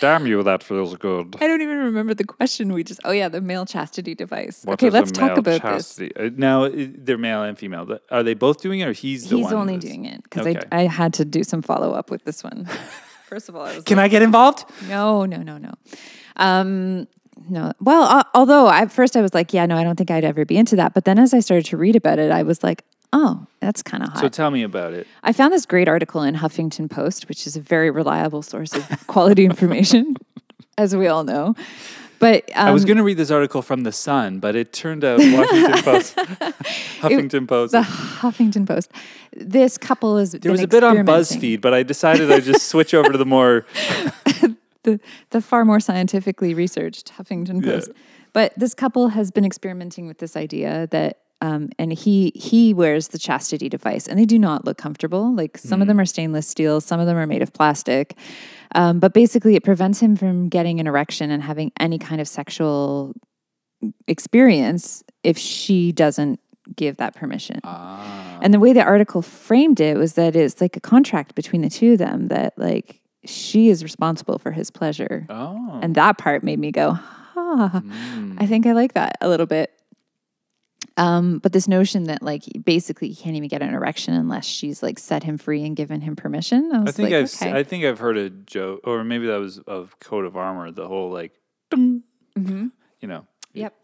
Damn 0.00 0.26
you, 0.26 0.42
that 0.44 0.62
feels 0.62 0.94
good. 0.96 1.36
I 1.40 1.48
don't 1.48 1.62
even 1.62 1.78
remember 1.78 2.14
the 2.14 2.24
question 2.24 2.72
we 2.72 2.84
just. 2.84 3.00
Oh 3.04 3.10
yeah, 3.10 3.28
the 3.28 3.40
male 3.40 3.66
chastity 3.66 4.14
device. 4.14 4.62
What 4.64 4.74
okay, 4.74 4.88
let's 4.90 5.10
talk 5.10 5.36
about 5.36 5.62
this. 5.62 5.98
Uh, 6.00 6.30
now, 6.36 6.68
they're 6.72 7.18
male 7.18 7.42
and 7.42 7.58
female. 7.58 7.98
Are 8.10 8.22
they 8.22 8.34
both 8.34 8.60
doing 8.62 8.80
it, 8.80 8.86
or 8.86 8.92
he's 8.92 9.28
the 9.28 9.36
He's 9.38 9.52
only 9.52 9.74
that's- 9.76 9.90
doing 9.90 10.04
it 10.04 10.22
because 10.22 10.46
Okay. 10.46 10.60
I, 10.70 10.82
I 10.82 10.86
had 10.86 11.12
to 11.14 11.24
do 11.24 11.42
some 11.42 11.60
follow 11.62 11.92
up 11.92 12.10
with 12.10 12.24
this 12.24 12.44
one. 12.44 12.66
First 13.26 13.48
of 13.48 13.56
all, 13.56 13.62
I 13.62 13.74
was 13.76 13.84
Can 13.84 13.96
like, 13.96 14.04
I 14.04 14.08
get 14.08 14.22
involved? 14.22 14.64
no, 14.88 15.24
no, 15.24 15.38
no, 15.42 15.58
no. 15.58 15.72
Um, 16.36 17.06
no. 17.48 17.72
Well, 17.80 18.02
uh, 18.02 18.22
although 18.34 18.68
at 18.70 18.90
first 18.92 19.16
I 19.16 19.22
was 19.22 19.34
like, 19.34 19.52
yeah, 19.52 19.66
no, 19.66 19.76
I 19.76 19.84
don't 19.84 19.96
think 19.96 20.10
I'd 20.10 20.24
ever 20.24 20.44
be 20.44 20.56
into 20.56 20.76
that. 20.76 20.94
But 20.94 21.04
then 21.04 21.18
as 21.18 21.32
I 21.32 21.40
started 21.40 21.64
to 21.66 21.76
read 21.76 21.96
about 21.96 22.18
it, 22.18 22.30
I 22.30 22.42
was 22.42 22.62
like, 22.62 22.84
oh, 23.12 23.46
that's 23.60 23.82
kind 23.82 24.02
of 24.02 24.10
hot. 24.10 24.20
So 24.20 24.28
tell 24.28 24.50
me 24.50 24.62
about 24.62 24.92
it. 24.94 25.06
I 25.22 25.32
found 25.32 25.52
this 25.52 25.66
great 25.66 25.88
article 25.88 26.22
in 26.22 26.36
Huffington 26.36 26.90
Post, 26.90 27.28
which 27.28 27.46
is 27.46 27.56
a 27.56 27.60
very 27.60 27.90
reliable 27.90 28.42
source 28.42 28.72
of 28.74 28.86
quality 29.06 29.44
information, 29.44 30.16
as 30.78 30.94
we 30.94 31.06
all 31.08 31.24
know. 31.24 31.54
But 32.18 32.50
um, 32.54 32.66
I 32.68 32.70
was 32.70 32.84
going 32.84 32.98
to 32.98 33.02
read 33.02 33.16
this 33.16 33.30
article 33.30 33.62
from 33.62 33.82
the 33.82 33.92
Sun, 33.92 34.40
but 34.40 34.54
it 34.54 34.74
turned 34.74 35.04
out 35.04 35.18
Washington 35.20 35.82
Post, 35.82 36.16
Huffington 37.00 37.48
Post. 37.48 37.72
the 37.72 37.80
Huffington 37.80 38.66
Post, 38.66 38.92
this 39.34 39.78
couple 39.78 40.18
is 40.18 40.32
there 40.32 40.52
was 40.52 40.60
a 40.60 40.68
bit 40.68 40.84
on 40.84 40.96
BuzzFeed, 40.98 41.62
but 41.62 41.72
I 41.72 41.82
decided 41.82 42.30
I'd 42.30 42.42
just 42.44 42.66
switch 42.68 42.92
over 42.92 43.10
to 43.10 43.16
the 43.16 43.24
more. 43.24 43.64
the, 44.82 45.00
the 45.30 45.40
far 45.40 45.64
more 45.64 45.80
scientifically 45.80 46.52
researched 46.52 47.12
Huffington 47.12 47.64
Yeah. 47.64 47.72
Post. 47.72 47.90
But 48.34 48.52
this 48.56 48.74
couple 48.74 49.08
has 49.08 49.30
been 49.30 49.44
experimenting 49.46 50.06
with 50.06 50.18
this 50.18 50.36
idea 50.36 50.88
that, 50.90 51.18
um, 51.40 51.70
and 51.78 51.92
he 51.92 52.32
he 52.34 52.74
wears 52.74 53.08
the 53.08 53.18
chastity 53.18 53.68
device, 53.68 54.06
and 54.06 54.18
they 54.18 54.24
do 54.24 54.38
not 54.38 54.64
look 54.64 54.78
comfortable. 54.78 55.34
Like 55.34 55.56
some 55.56 55.80
of 55.80 55.88
them 55.88 55.98
are 55.98 56.04
stainless 56.04 56.46
steel, 56.46 56.80
some 56.80 57.00
of 57.00 57.06
them 57.06 57.16
are 57.16 57.26
made 57.26 57.42
of 57.42 57.52
plastic. 57.52 58.16
Um, 58.74 59.00
but 59.00 59.14
basically, 59.14 59.56
it 59.56 59.64
prevents 59.64 60.00
him 60.00 60.16
from 60.16 60.48
getting 60.48 60.80
an 60.80 60.86
erection 60.86 61.30
and 61.30 61.42
having 61.42 61.72
any 61.80 61.98
kind 61.98 62.20
of 62.20 62.28
sexual 62.28 63.14
experience 64.06 65.02
if 65.24 65.38
she 65.38 65.92
doesn't 65.92 66.40
give 66.76 66.98
that 66.98 67.14
permission. 67.14 67.60
Ah. 67.64 68.38
And 68.42 68.54
the 68.54 68.60
way 68.60 68.72
the 68.72 68.82
article 68.82 69.22
framed 69.22 69.80
it 69.80 69.96
was 69.96 70.14
that 70.14 70.36
it's 70.36 70.60
like 70.60 70.76
a 70.76 70.80
contract 70.80 71.34
between 71.34 71.62
the 71.62 71.70
two 71.70 71.92
of 71.92 71.98
them 71.98 72.28
that 72.28 72.54
like 72.56 73.00
she 73.24 73.68
is 73.68 73.82
responsible 73.82 74.38
for 74.38 74.52
his 74.52 74.70
pleasure. 74.70 75.26
Oh. 75.28 75.80
And 75.82 75.94
that 75.94 76.18
part 76.18 76.42
made 76.44 76.58
me 76.58 76.70
go, 76.70 76.98
ah, 77.36 77.82
I 78.38 78.46
think 78.46 78.66
I 78.66 78.72
like 78.72 78.94
that 78.94 79.16
a 79.20 79.28
little 79.28 79.46
bit. 79.46 79.72
Um, 81.00 81.38
but 81.38 81.54
this 81.54 81.66
notion 81.66 82.04
that 82.04 82.22
like 82.22 82.44
basically 82.62 83.08
he 83.08 83.14
can't 83.14 83.34
even 83.34 83.48
get 83.48 83.62
an 83.62 83.72
erection 83.72 84.12
unless 84.12 84.44
she's 84.44 84.82
like 84.82 84.98
set 84.98 85.22
him 85.22 85.38
free 85.38 85.64
and 85.64 85.74
given 85.74 86.02
him 86.02 86.14
permission. 86.14 86.70
I 86.74 86.82
I 86.82 86.90
think 86.92 87.10
like, 87.10 87.14
I've 87.14 87.34
okay. 87.34 87.52
I 87.52 87.62
think 87.62 87.84
I've 87.86 87.98
heard 87.98 88.18
a 88.18 88.28
joke, 88.28 88.80
or 88.84 89.02
maybe 89.02 89.26
that 89.28 89.40
was 89.40 89.58
of 89.60 89.98
Coat 89.98 90.26
of 90.26 90.36
Armor. 90.36 90.70
The 90.70 90.86
whole 90.86 91.10
like, 91.10 91.32
ding, 91.70 92.02
you 92.36 93.08
know. 93.08 93.26
Yep. 93.54 93.74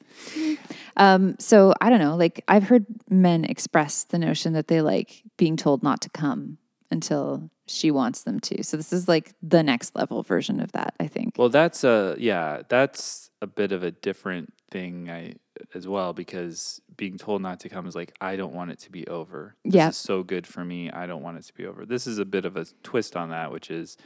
Um, 0.99 1.37
so 1.39 1.73
I 1.81 1.89
don't 1.89 2.01
know. 2.01 2.17
Like 2.17 2.45
I've 2.49 2.65
heard 2.65 2.85
men 3.09 3.47
express 3.47 4.05
the 4.05 4.19
notion 4.19 4.53
that 4.53 4.69
they 4.69 4.83
like 4.83 5.23
being 5.39 5.57
told 5.57 5.83
not 5.83 6.03
to 6.03 6.11
come 6.11 6.59
until 6.91 7.51
she 7.67 7.91
wants 7.91 8.25
them 8.25 8.41
to. 8.41 8.63
So 8.63 8.77
this 8.77 8.93
is 8.93 9.09
like 9.09 9.35
the 9.43 9.63
next 9.63 9.97
level 9.97 10.23
version 10.23 10.61
of 10.61 10.73
that. 10.73 10.95
I 11.01 11.07
think. 11.07 11.37
Well, 11.39 11.49
that's 11.49 11.83
a 11.83 12.15
yeah, 12.19 12.61
that's 12.69 13.31
a 13.41 13.47
bit 13.47 13.73
of 13.73 13.83
a 13.83 13.91
different 13.91 14.53
thing 14.71 15.11
I 15.11 15.37
as 15.75 15.87
well 15.89 16.13
because 16.13 16.81
being 16.97 17.19
told 17.19 17.43
not 17.43 17.61
to 17.61 17.69
come 17.69 17.87
is 17.87 17.95
like 17.95 18.13
I 18.21 18.37
don't 18.37 18.55
want 18.55 18.71
it 18.71 18.79
to 18.81 18.91
be 18.91 19.07
over. 19.07 19.55
This 19.65 19.75
Yeah. 19.75 19.89
is 19.89 19.97
so 19.97 20.23
good 20.23 20.47
for 20.47 20.65
me. 20.65 20.91
I 20.91 21.07
don't 21.07 21.23
want 21.23 21.39
it 21.39 21.45
to 21.45 21.55
be 21.55 21.67
over. 21.67 21.85
This 21.87 22.07
is 22.07 22.19
a 22.19 22.25
bit 22.25 22.45
of 22.45 22.57
a 22.57 22.67
twist 22.83 23.17
on 23.17 23.31
that, 23.31 23.51
which 23.53 23.71
is 23.71 23.97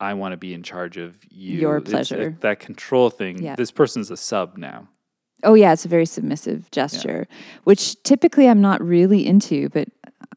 I 0.00 0.14
want 0.14 0.32
to 0.32 0.36
be 0.36 0.54
in 0.54 0.62
charge 0.62 0.96
of 0.96 1.18
you. 1.28 1.58
Your 1.58 1.80
pleasure. 1.80 2.36
that 2.40 2.60
control 2.60 3.10
thing. 3.10 3.42
Yeah. 3.42 3.56
This 3.56 3.70
person's 3.70 4.10
a 4.10 4.16
sub 4.16 4.56
now. 4.56 4.88
Oh 5.44 5.54
yeah, 5.54 5.72
it's 5.72 5.84
a 5.84 5.88
very 5.88 6.06
submissive 6.06 6.70
gesture, 6.72 7.26
which 7.64 8.02
typically 8.02 8.48
I'm 8.48 8.60
not 8.60 8.80
really 8.82 9.24
into. 9.26 9.68
But 9.68 9.88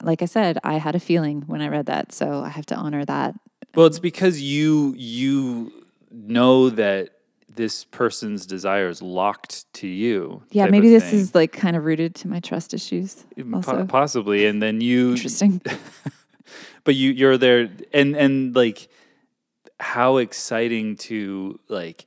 like 0.03 0.21
I 0.21 0.25
said, 0.25 0.59
I 0.63 0.77
had 0.77 0.95
a 0.95 0.99
feeling 0.99 1.41
when 1.47 1.61
I 1.61 1.67
read 1.69 1.87
that, 1.87 2.11
so 2.11 2.41
I 2.43 2.49
have 2.49 2.65
to 2.67 2.75
honor 2.75 3.03
that. 3.05 3.35
Well, 3.73 3.85
it's 3.87 3.99
because 3.99 4.41
you 4.41 4.93
you 4.97 5.71
know 6.11 6.69
that 6.71 7.09
this 7.55 7.85
person's 7.85 8.45
desires 8.45 9.01
locked 9.01 9.71
to 9.73 9.87
you. 9.87 10.43
Yeah, 10.51 10.67
maybe 10.67 10.89
this 10.89 11.09
thing. 11.09 11.19
is 11.19 11.35
like 11.35 11.51
kind 11.51 11.75
of 11.75 11.85
rooted 11.85 12.15
to 12.15 12.27
my 12.27 12.39
trust 12.39 12.73
issues. 12.73 13.25
Mm, 13.37 13.51
po- 13.63 13.71
Also, 13.71 13.85
possibly, 13.85 14.45
and 14.45 14.61
then 14.61 14.81
you 14.81 15.11
interesting. 15.15 15.61
but 16.83 16.95
you 16.95 17.11
you're 17.11 17.37
there 17.37 17.69
and 17.93 18.15
and 18.15 18.55
like 18.55 18.87
how 19.79 20.17
exciting 20.17 20.95
to 20.95 21.59
like 21.67 22.05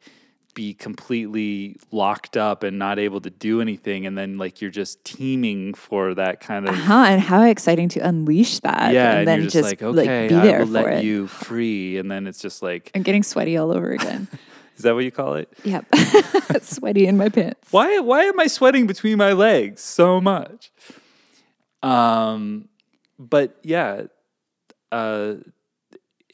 be 0.54 0.72
completely 0.72 1.76
locked 1.90 2.36
up 2.36 2.62
and 2.62 2.78
not 2.78 2.96
able 2.98 3.20
to 3.20 3.28
do 3.30 3.60
anything 3.60 4.06
and 4.06 4.16
then 4.16 4.38
like 4.38 4.60
you're 4.62 4.70
just 4.70 5.04
teaming 5.04 5.74
for 5.74 6.14
that 6.14 6.38
kind 6.38 6.68
of 6.68 6.74
Huh, 6.76 7.06
and 7.08 7.20
how 7.20 7.42
exciting 7.42 7.88
to 7.90 8.00
unleash 8.00 8.60
that. 8.60 8.92
yeah 8.94 9.10
and, 9.10 9.18
and, 9.20 9.28
then 9.28 9.40
you're 9.40 9.50
just, 9.50 9.64
like 9.64 9.82
okay 9.82 10.28
be 10.28 10.34
i 10.36 10.46
there 10.46 10.60
will 10.60 10.66
for 10.66 10.72
let 10.72 10.98
it. 10.98 11.04
you 11.04 11.26
free 11.26 11.98
and 11.98 12.08
then 12.08 12.28
it's 12.28 12.40
just 12.40 12.62
like 12.62 12.92
I'm 12.94 13.02
getting 13.02 13.24
sweaty 13.24 13.56
all 13.56 13.72
over 13.72 13.90
again. 13.90 14.28
is 14.76 14.82
that 14.82 14.94
what 14.94 15.04
you 15.04 15.10
call 15.10 15.34
it 15.34 15.48
yep, 15.64 15.84
sweaty 16.62 17.06
in 17.06 17.16
my 17.16 17.28
pants. 17.28 17.70
why 17.70 17.98
why 18.00 18.22
am 18.24 18.38
i 18.40 18.46
sweating 18.46 18.86
between 18.86 19.16
my 19.18 19.32
legs 19.32 19.82
so 19.82 20.20
much 20.20 20.70
um 21.82 22.68
but 23.18 23.56
yeah 23.62 24.02
uh 24.92 25.34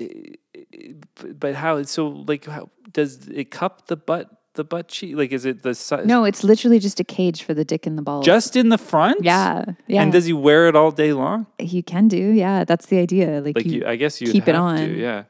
i- 0.00 0.34
i- 0.56 0.94
but 1.38 1.54
how 1.54 1.82
so 1.82 2.08
like 2.26 2.44
how 2.46 2.70
does 2.92 3.28
it 3.28 3.50
cup 3.50 3.86
the 3.86 3.96
butt 3.96 4.30
the 4.54 4.64
butt 4.64 4.88
cheek? 4.88 5.14
Like, 5.16 5.30
is 5.30 5.44
it 5.44 5.62
the 5.62 5.76
si- 5.76 6.02
No, 6.04 6.24
it's 6.24 6.42
literally 6.42 6.80
just 6.80 6.98
a 6.98 7.04
cage 7.04 7.44
for 7.44 7.54
the 7.54 7.64
dick 7.64 7.86
and 7.86 7.96
the 7.96 8.02
balls. 8.02 8.26
just 8.26 8.56
in 8.56 8.68
the 8.68 8.76
front? 8.78 9.22
yeah, 9.22 9.64
yeah. 9.86 10.02
And 10.02 10.10
does 10.10 10.24
he 10.24 10.32
wear 10.32 10.66
it 10.66 10.74
all 10.74 10.90
day 10.90 11.12
long? 11.12 11.46
you 11.60 11.84
can 11.84 12.08
do, 12.08 12.16
yeah. 12.16 12.64
That's 12.64 12.86
the 12.86 12.98
idea. 12.98 13.40
Like, 13.40 13.54
Like, 13.54 13.66
you, 13.66 13.72
you, 13.82 13.86
I 13.86 13.94
guess 13.94 14.20
you 14.20 14.30
keep 14.32 14.48
it 14.48 14.56
on. 14.56 14.76
To, 14.76 14.86
yeah. 14.98 15.22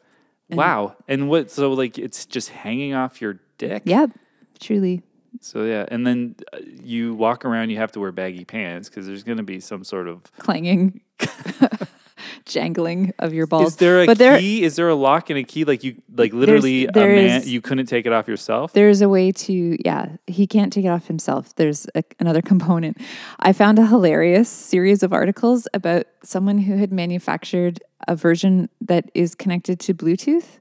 Wow. 0.56 0.96
And 1.08 1.28
what? 1.28 1.50
So 1.50 1.72
like, 1.72 1.98
it's 1.98 2.26
just 2.26 2.48
hanging 2.50 2.94
off 2.94 3.20
your 3.20 3.40
dick. 3.58 3.82
Yep, 3.84 4.10
truly. 4.58 5.02
So 5.40 5.64
yeah, 5.64 5.86
and 5.88 6.06
then 6.06 6.34
uh, 6.52 6.58
you 6.82 7.14
walk 7.14 7.44
around. 7.44 7.70
You 7.70 7.76
have 7.76 7.92
to 7.92 8.00
wear 8.00 8.12
baggy 8.12 8.44
pants 8.44 8.88
because 8.88 9.06
there's 9.06 9.22
going 9.22 9.38
to 9.38 9.44
be 9.44 9.60
some 9.60 9.84
sort 9.84 10.08
of. 10.08 10.22
clanging, 10.38 11.00
jangling 12.44 13.14
of 13.18 13.32
your 13.32 13.46
balls. 13.46 13.68
Is 13.68 13.76
there 13.76 14.02
a 14.02 14.06
but 14.06 14.18
there, 14.18 14.38
key? 14.38 14.62
Is 14.64 14.76
there 14.76 14.88
a 14.88 14.94
lock 14.94 15.30
and 15.30 15.38
a 15.38 15.44
key? 15.44 15.64
Like 15.64 15.84
you, 15.84 16.02
like 16.14 16.32
literally, 16.32 16.86
there 16.86 17.12
a 17.12 17.14
man. 17.14 17.42
You 17.46 17.60
couldn't 17.60 17.86
take 17.86 18.06
it 18.06 18.12
off 18.12 18.28
yourself. 18.28 18.72
there's 18.72 19.00
a 19.02 19.08
way 19.08 19.32
to, 19.32 19.76
yeah, 19.84 20.16
he 20.26 20.46
can't 20.46 20.72
take 20.72 20.84
it 20.84 20.88
off 20.88 21.06
himself. 21.06 21.54
There's 21.54 21.86
a, 21.94 22.02
another 22.18 22.42
component. 22.50 22.98
I 23.38 23.52
found 23.52 23.78
a 23.78 23.86
hilarious 23.86 24.48
series 24.48 25.02
of 25.02 25.12
articles 25.12 25.68
about 25.72 26.06
someone 26.22 26.58
who 26.58 26.76
had 26.76 26.92
manufactured 26.92 27.80
a 28.08 28.16
version 28.16 28.68
that 28.80 29.10
is 29.14 29.34
connected 29.34 29.78
to 29.80 29.94
Bluetooth. 29.94 30.58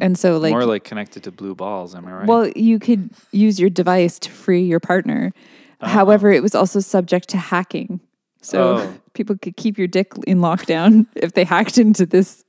And 0.00 0.16
so, 0.16 0.38
like, 0.38 0.50
Mm. 0.52 0.56
More 0.58 0.64
like 0.64 0.84
connected 0.84 1.24
to 1.24 1.32
blue 1.32 1.56
balls. 1.56 1.94
Am 1.96 2.06
I 2.06 2.12
right? 2.12 2.26
Well, 2.26 2.48
you 2.54 2.78
could 2.78 3.10
use 3.32 3.58
your 3.58 3.68
device 3.70 4.18
to 4.20 4.30
free 4.30 4.62
your 4.62 4.78
partner. 4.78 5.32
However, 5.80 6.30
it 6.30 6.40
was 6.42 6.54
also 6.54 6.78
subject 6.78 7.28
to 7.30 7.36
hacking. 7.36 7.98
So 8.42 8.76
Oh. 8.78 8.94
people 9.14 9.36
could 9.36 9.56
keep 9.56 9.78
your 9.78 9.88
dick 9.88 10.12
in 10.26 10.38
lockdown 10.38 11.06
if 11.16 11.32
they 11.32 11.42
hacked 11.42 11.78
into 11.78 12.06
this 12.06 12.44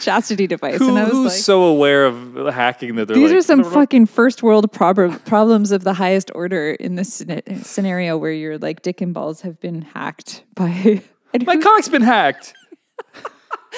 chastity 0.00 0.46
device. 0.46 0.78
Who, 0.78 0.90
and 0.90 0.98
I 0.98 1.04
was 1.04 1.12
who's 1.12 1.32
like, 1.32 1.42
so 1.42 1.62
aware 1.64 2.06
of 2.06 2.34
hacking 2.54 2.94
that 2.94 3.08
they're 3.08 3.16
these 3.16 3.30
like, 3.30 3.38
are 3.38 3.42
some 3.42 3.60
"I 3.60 3.62
don't 3.64 3.72
know." 3.72 3.80
fucking 3.80 4.06
first 4.06 4.42
world 4.44 4.70
prob- 4.70 5.24
problems 5.24 5.72
of 5.72 5.82
the 5.82 5.94
highest 5.94 6.30
order 6.34 6.70
in 6.72 6.94
this 6.94 7.24
scenario 7.62 8.16
where 8.16 8.30
your 8.32 8.56
like 8.58 8.82
dick 8.82 9.00
and 9.00 9.12
balls 9.12 9.40
have 9.40 9.58
been 9.58 9.82
hacked 9.82 10.44
by. 10.54 11.02
My 11.44 11.56
cock's 11.56 11.88
been 11.88 12.02
hacked. 12.02 12.54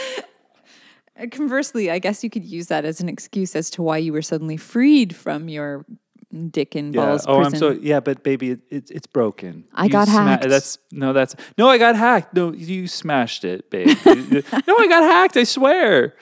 conversely, 1.30 1.90
I 1.90 1.98
guess 1.98 2.24
you 2.24 2.30
could 2.30 2.44
use 2.44 2.68
that 2.68 2.84
as 2.84 3.00
an 3.00 3.08
excuse 3.08 3.54
as 3.56 3.70
to 3.70 3.82
why 3.82 3.98
you 3.98 4.12
were 4.12 4.22
suddenly 4.22 4.56
freed 4.56 5.14
from 5.14 5.48
your 5.48 5.84
dick 6.50 6.74
and 6.76 6.94
Yeah. 6.94 7.06
balls 7.06 7.24
Oh, 7.26 7.36
prison. 7.40 7.54
I'm 7.54 7.58
so 7.58 7.70
yeah, 7.82 8.00
but 8.00 8.22
baby, 8.22 8.52
it, 8.52 8.60
it's 8.70 8.90
it's 8.90 9.06
broken. 9.06 9.64
I 9.74 9.88
got 9.88 10.08
hacked. 10.08 10.48
That's 10.48 10.78
no, 10.92 11.12
that's 11.12 11.34
no. 11.58 11.68
I 11.68 11.78
got 11.78 11.96
hacked. 11.96 12.34
No, 12.34 12.52
you 12.52 12.86
smashed 12.86 13.44
it, 13.44 13.68
babe. 13.70 13.88
no, 14.06 14.76
I 14.78 14.86
got 14.88 15.02
hacked. 15.02 15.36
I 15.36 15.44
swear. 15.44 16.14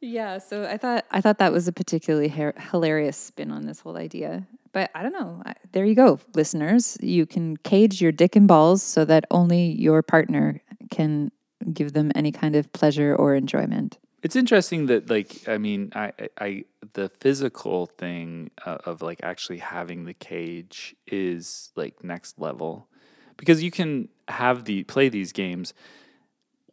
Yeah, 0.00 0.38
so 0.38 0.64
I 0.64 0.78
thought 0.78 1.04
I 1.10 1.20
thought 1.20 1.38
that 1.38 1.52
was 1.52 1.68
a 1.68 1.72
particularly 1.72 2.28
her- 2.28 2.54
hilarious 2.70 3.16
spin 3.16 3.52
on 3.52 3.66
this 3.66 3.80
whole 3.80 3.96
idea. 3.96 4.46
But 4.72 4.90
I 4.94 5.02
don't 5.02 5.12
know. 5.12 5.42
I, 5.44 5.54
there 5.72 5.84
you 5.84 5.94
go, 5.94 6.18
listeners. 6.34 6.96
You 7.02 7.26
can 7.26 7.58
cage 7.58 8.00
your 8.00 8.10
dick 8.10 8.34
and 8.34 8.48
balls 8.48 8.82
so 8.82 9.04
that 9.04 9.26
only 9.30 9.66
your 9.72 10.02
partner 10.02 10.62
can 10.90 11.30
give 11.72 11.92
them 11.92 12.12
any 12.14 12.32
kind 12.32 12.56
of 12.56 12.72
pleasure 12.72 13.14
or 13.14 13.34
enjoyment. 13.34 13.98
It's 14.22 14.36
interesting 14.36 14.86
that 14.86 15.10
like 15.10 15.48
I 15.48 15.58
mean 15.58 15.92
I 15.94 16.12
I, 16.38 16.64
the 16.92 17.08
physical 17.08 17.86
thing 17.86 18.50
uh, 18.64 18.78
of 18.84 19.02
like 19.02 19.20
actually 19.22 19.58
having 19.58 20.04
the 20.04 20.14
cage 20.14 20.94
is 21.06 21.72
like 21.74 22.04
next 22.04 22.38
level 22.38 22.88
because 23.36 23.62
you 23.62 23.72
can 23.72 24.08
have 24.28 24.64
the 24.64 24.84
play 24.84 25.08
these 25.08 25.32
games 25.32 25.74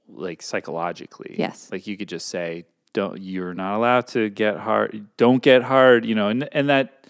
like 0.07 0.41
psychologically. 0.41 1.35
Yes. 1.37 1.69
Like 1.71 1.87
you 1.87 1.97
could 1.97 2.09
just 2.09 2.29
say 2.29 2.65
don't 2.93 3.21
you're 3.21 3.53
not 3.53 3.75
allowed 3.75 4.07
to 4.07 4.29
get 4.29 4.57
hard 4.57 5.07
don't 5.17 5.41
get 5.41 5.63
hard, 5.63 6.05
you 6.05 6.13
know, 6.13 6.27
and 6.27 6.47
and 6.51 6.69
that 6.69 7.07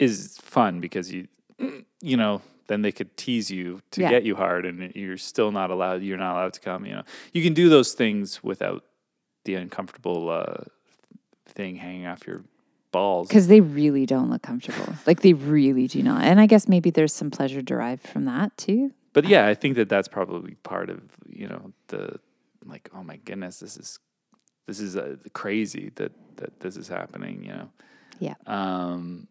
is 0.00 0.38
fun 0.42 0.80
because 0.80 1.12
you 1.12 1.28
you 2.00 2.16
know 2.16 2.42
then 2.68 2.82
they 2.82 2.92
could 2.92 3.16
tease 3.16 3.50
you 3.50 3.80
to 3.90 4.00
Yeah. 4.02 4.10
get 4.10 4.24
you 4.24 4.36
hard 4.36 4.64
and 4.66 4.94
you're 4.94 5.16
still 5.18 5.50
not 5.50 5.70
allowed 5.70 6.02
you're 6.02 6.18
not 6.18 6.34
allowed 6.36 6.52
to 6.54 6.60
come 6.60 6.86
you 6.86 6.92
know 6.92 7.02
you 7.32 7.42
can 7.42 7.54
do 7.54 7.68
those 7.68 7.92
things 7.94 8.42
without 8.44 8.84
the 9.44 9.54
uncomfortable 9.56 10.30
uh, 10.30 10.64
thing 11.46 11.76
hanging 11.76 12.06
off 12.06 12.26
your 12.26 12.42
balls 12.92 13.28
Because 13.28 13.48
they 13.48 13.60
really 13.60 14.06
don't 14.06 14.30
look 14.30 14.42
comfortable. 14.42 14.94
like 15.06 15.20
they 15.22 15.32
really 15.34 15.86
do 15.88 16.02
not. 16.02 16.22
And 16.24 16.40
I 16.40 16.46
guess 16.46 16.68
maybe 16.68 16.90
there's 16.90 17.12
some 17.12 17.30
pleasure 17.30 17.60
derived 17.62 18.06
from 18.06 18.24
that 18.26 18.56
too. 18.56 18.92
but 19.12 19.24
yeah 19.24 19.46
i 19.46 19.54
think 19.54 19.76
that 19.76 19.88
that's 19.88 20.08
probably 20.08 20.54
part 20.62 20.88
of 20.90 21.00
you 21.28 21.48
know 21.48 21.72
the 21.88 22.18
like 22.66 22.88
oh 22.94 23.02
my 23.02 23.16
goodness 23.24 23.60
this 23.60 23.76
is 23.76 23.98
this 24.66 24.78
is 24.80 24.96
uh, 24.96 25.16
crazy 25.32 25.90
that 25.96 26.12
that 26.36 26.60
this 26.60 26.76
is 26.76 26.88
happening 26.88 27.42
you 27.42 27.52
know 27.56 27.68
Yeah. 28.20 28.34
Um, 28.46 29.28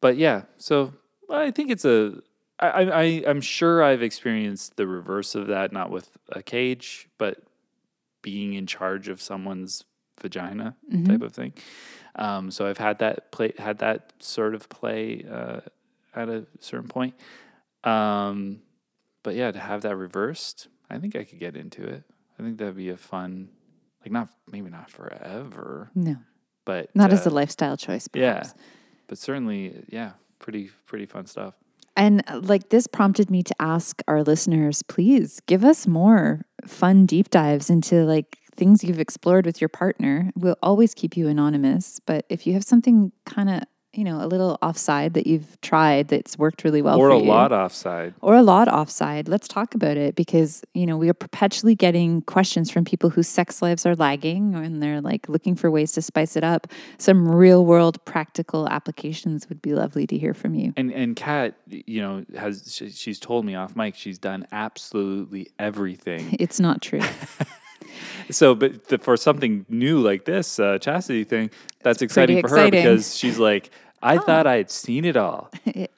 but 0.00 0.16
yeah, 0.16 0.42
so 0.56 0.92
I 1.28 1.50
think 1.52 1.70
it's 1.70 1.84
a. 1.84 2.22
I, 2.60 2.82
I, 2.82 3.02
I'm 3.26 3.40
sure 3.40 3.82
I've 3.82 4.02
experienced 4.02 4.76
the 4.76 4.86
reverse 4.86 5.34
of 5.34 5.46
that, 5.48 5.72
not 5.72 5.90
with 5.90 6.10
a 6.28 6.42
cage, 6.42 7.08
but 7.18 7.38
being 8.22 8.52
in 8.52 8.66
charge 8.66 9.08
of 9.08 9.20
someone's 9.22 9.84
vagina 10.20 10.76
type 11.06 11.22
of 11.22 11.32
thing. 11.32 11.54
Um, 12.16 12.50
so 12.50 12.66
I've 12.66 12.76
had 12.78 12.98
that 12.98 13.32
play, 13.32 13.54
had 13.58 13.78
that 13.78 14.12
sort 14.18 14.54
of 14.54 14.68
play 14.68 15.24
uh, 15.30 15.60
at 16.14 16.28
a 16.28 16.44
certain 16.58 16.88
point. 16.88 17.14
Um, 17.84 18.60
but 19.22 19.34
yeah, 19.34 19.50
to 19.52 19.58
have 19.58 19.82
that 19.82 19.96
reversed, 19.96 20.68
I 20.90 20.98
think 20.98 21.16
I 21.16 21.24
could 21.24 21.38
get 21.38 21.56
into 21.56 21.82
it. 21.84 22.02
I 22.38 22.42
think 22.42 22.58
that'd 22.58 22.76
be 22.76 22.90
a 22.90 22.96
fun, 22.96 23.48
like 24.02 24.12
not 24.12 24.28
maybe 24.50 24.68
not 24.70 24.90
forever, 24.90 25.90
No, 25.94 26.16
but 26.64 26.94
not 26.94 27.12
as 27.12 27.26
uh, 27.26 27.30
a 27.30 27.32
lifestyle 27.32 27.76
choice. 27.76 28.08
yeah, 28.14 28.42
but 29.06 29.18
certainly, 29.18 29.84
yeah, 29.88 30.12
pretty 30.38 30.70
pretty 30.86 31.06
fun 31.06 31.26
stuff. 31.26 31.54
And 32.00 32.22
uh, 32.28 32.40
like 32.42 32.70
this 32.70 32.86
prompted 32.86 33.30
me 33.30 33.42
to 33.42 33.54
ask 33.60 34.02
our 34.08 34.22
listeners, 34.22 34.82
please 34.82 35.38
give 35.46 35.62
us 35.62 35.86
more 35.86 36.46
fun 36.66 37.04
deep 37.04 37.28
dives 37.28 37.68
into 37.68 38.04
like 38.06 38.38
things 38.56 38.82
you've 38.82 38.98
explored 38.98 39.44
with 39.44 39.60
your 39.60 39.68
partner. 39.68 40.30
We'll 40.34 40.56
always 40.62 40.94
keep 40.94 41.14
you 41.14 41.28
anonymous, 41.28 42.00
but 42.06 42.24
if 42.30 42.46
you 42.46 42.54
have 42.54 42.64
something 42.64 43.12
kind 43.26 43.50
of, 43.50 43.64
you 43.92 44.04
know, 44.04 44.22
a 44.22 44.26
little 44.26 44.56
offside 44.62 45.14
that 45.14 45.26
you've 45.26 45.60
tried 45.62 46.08
that's 46.08 46.38
worked 46.38 46.62
really 46.62 46.80
well 46.80 46.98
or 46.98 47.10
a 47.10 47.18
you, 47.18 47.24
lot 47.24 47.50
offside. 47.50 48.14
or 48.20 48.36
a 48.36 48.42
lot 48.42 48.68
offside, 48.68 49.28
let's 49.28 49.48
talk 49.48 49.74
about 49.74 49.96
it 49.96 50.14
because, 50.14 50.62
you 50.74 50.86
know, 50.86 50.96
we 50.96 51.08
are 51.08 51.14
perpetually 51.14 51.74
getting 51.74 52.22
questions 52.22 52.70
from 52.70 52.84
people 52.84 53.10
whose 53.10 53.26
sex 53.26 53.60
lives 53.60 53.84
are 53.84 53.96
lagging 53.96 54.54
and 54.54 54.80
they're 54.80 55.00
like 55.00 55.28
looking 55.28 55.56
for 55.56 55.70
ways 55.70 55.90
to 55.92 56.02
spice 56.02 56.36
it 56.36 56.44
up. 56.44 56.68
Some 56.98 57.28
real 57.28 57.66
world 57.66 58.04
practical 58.04 58.68
applications 58.68 59.48
would 59.48 59.60
be 59.60 59.74
lovely 59.74 60.06
to 60.06 60.16
hear 60.16 60.34
from 60.34 60.54
you. 60.54 60.72
And 60.76 60.92
and 60.92 61.16
Kat, 61.16 61.54
you 61.66 62.00
know, 62.00 62.24
has 62.38 62.72
she, 62.72 62.90
she's 62.90 63.18
told 63.18 63.44
me 63.44 63.56
off 63.56 63.74
mic 63.74 63.96
she's 63.96 64.18
done 64.18 64.46
absolutely 64.52 65.48
everything. 65.58 66.36
It's 66.40 66.58
not 66.58 66.80
true. 66.80 67.00
so, 68.30 68.54
but 68.54 68.88
the, 68.88 68.98
for 68.98 69.16
something 69.16 69.66
new 69.68 70.00
like 70.00 70.24
this 70.24 70.58
uh, 70.58 70.78
chastity 70.78 71.24
thing, 71.24 71.50
that's 71.82 72.02
exciting 72.02 72.40
pretty 72.40 72.48
for 72.48 72.60
her 72.60 72.70
because 72.70 73.16
she's 73.16 73.38
like, 73.38 73.70
I 74.02 74.18
thought 74.18 74.46
I 74.46 74.56
had 74.56 74.70
seen 74.70 75.04
it 75.04 75.16
all. 75.16 75.50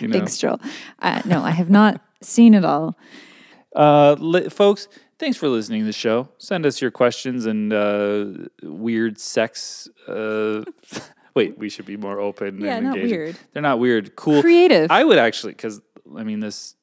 You 0.00 0.08
know? 0.08 0.20
Big 0.20 0.28
stroll. 0.28 0.60
Uh, 1.00 1.22
no, 1.24 1.42
I 1.42 1.50
have 1.50 1.70
not 1.70 2.00
seen 2.22 2.54
it 2.54 2.64
all. 2.64 2.96
Uh, 3.74 4.16
li- 4.18 4.48
folks, 4.48 4.88
thanks 5.18 5.36
for 5.36 5.48
listening 5.48 5.80
to 5.80 5.86
the 5.86 5.92
show. 5.92 6.28
Send 6.38 6.66
us 6.66 6.80
your 6.80 6.90
questions 6.90 7.46
and 7.46 7.72
uh, 7.72 8.26
weird 8.62 9.18
sex. 9.18 9.88
Uh, 10.06 10.64
wait, 11.34 11.58
we 11.58 11.68
should 11.68 11.86
be 11.86 11.96
more 11.96 12.20
open. 12.20 12.60
Yeah, 12.60 12.76
and 12.76 12.86
not 12.86 12.94
weird. 12.96 13.36
They're 13.52 13.62
not 13.62 13.78
weird. 13.78 14.16
Cool. 14.16 14.42
Creative. 14.42 14.90
I 14.90 15.04
would 15.04 15.18
actually, 15.18 15.52
because 15.52 15.80
I 16.16 16.22
mean, 16.24 16.40
this, 16.40 16.74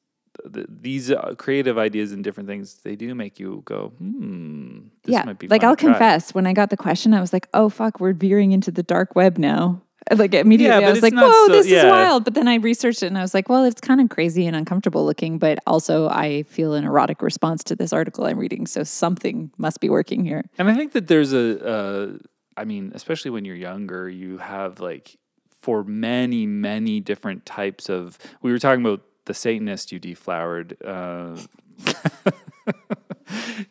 th 0.52 0.66
these 0.68 1.10
uh, 1.10 1.34
creative 1.36 1.78
ideas 1.78 2.12
and 2.12 2.22
different 2.22 2.48
things, 2.48 2.74
they 2.82 2.96
do 2.96 3.14
make 3.14 3.38
you 3.38 3.62
go, 3.64 3.92
hmm. 3.98 4.78
This 5.02 5.12
yeah, 5.14 5.24
might 5.24 5.38
be 5.38 5.48
like 5.48 5.64
I'll 5.64 5.76
to 5.76 5.84
try." 5.84 5.92
confess, 5.92 6.34
when 6.34 6.46
I 6.46 6.52
got 6.52 6.70
the 6.70 6.76
question, 6.76 7.14
I 7.14 7.20
was 7.20 7.32
like, 7.32 7.48
"Oh 7.54 7.68
fuck, 7.68 8.00
we're 8.00 8.12
veering 8.12 8.52
into 8.52 8.70
the 8.70 8.82
dark 8.82 9.14
web 9.14 9.38
now." 9.38 9.82
Like 10.14 10.34
immediately, 10.34 10.80
but 10.82 10.88
I 10.88 10.90
was 10.90 11.02
like, 11.02 11.14
"Whoa, 11.14 11.46
so- 11.46 11.52
this 11.52 11.66
is 11.66 11.82
wild!" 11.82 12.24
But 12.24 12.34
then 12.34 12.46
I 12.46 12.56
researched 12.56 13.02
it, 13.02 13.06
and 13.06 13.16
I 13.16 13.22
was 13.22 13.32
like, 13.32 13.48
"Well, 13.48 13.64
it's 13.64 13.80
kind 13.80 14.02
of 14.02 14.10
crazy 14.10 14.46
and 14.46 14.54
uncomfortable 14.54 15.02
looking, 15.06 15.38
but 15.38 15.58
also 15.66 16.08
I 16.10 16.42
feel 16.42 16.74
an 16.74 16.84
erotic 16.84 17.22
response 17.22 17.64
to 17.64 17.74
this 17.74 17.90
article 17.90 18.26
I'm 18.26 18.38
reading, 18.38 18.66
so 18.66 18.84
something 18.84 19.50
must 19.56 19.80
be 19.80 19.88
working 19.88 20.22
here." 20.22 20.44
And 20.58 20.68
I 20.68 20.74
think 20.74 20.92
that 20.92 21.06
there's 21.08 21.32
a, 21.32 21.44
uh, 21.66 22.18
I 22.54 22.64
mean, 22.66 22.92
especially 22.94 23.30
when 23.30 23.46
you're 23.46 23.56
younger, 23.56 24.06
you 24.10 24.36
have 24.38 24.78
like 24.78 25.16
for 25.62 25.84
many, 25.84 26.44
many 26.44 27.00
different 27.00 27.46
types 27.46 27.88
of. 27.88 28.18
We 28.42 28.52
were 28.52 28.58
talking 28.58 28.84
about 28.84 29.00
the 29.26 29.34
Satanist 29.34 29.92
you 29.92 29.98
deflowered. 29.98 30.76
Uh, 30.84 31.36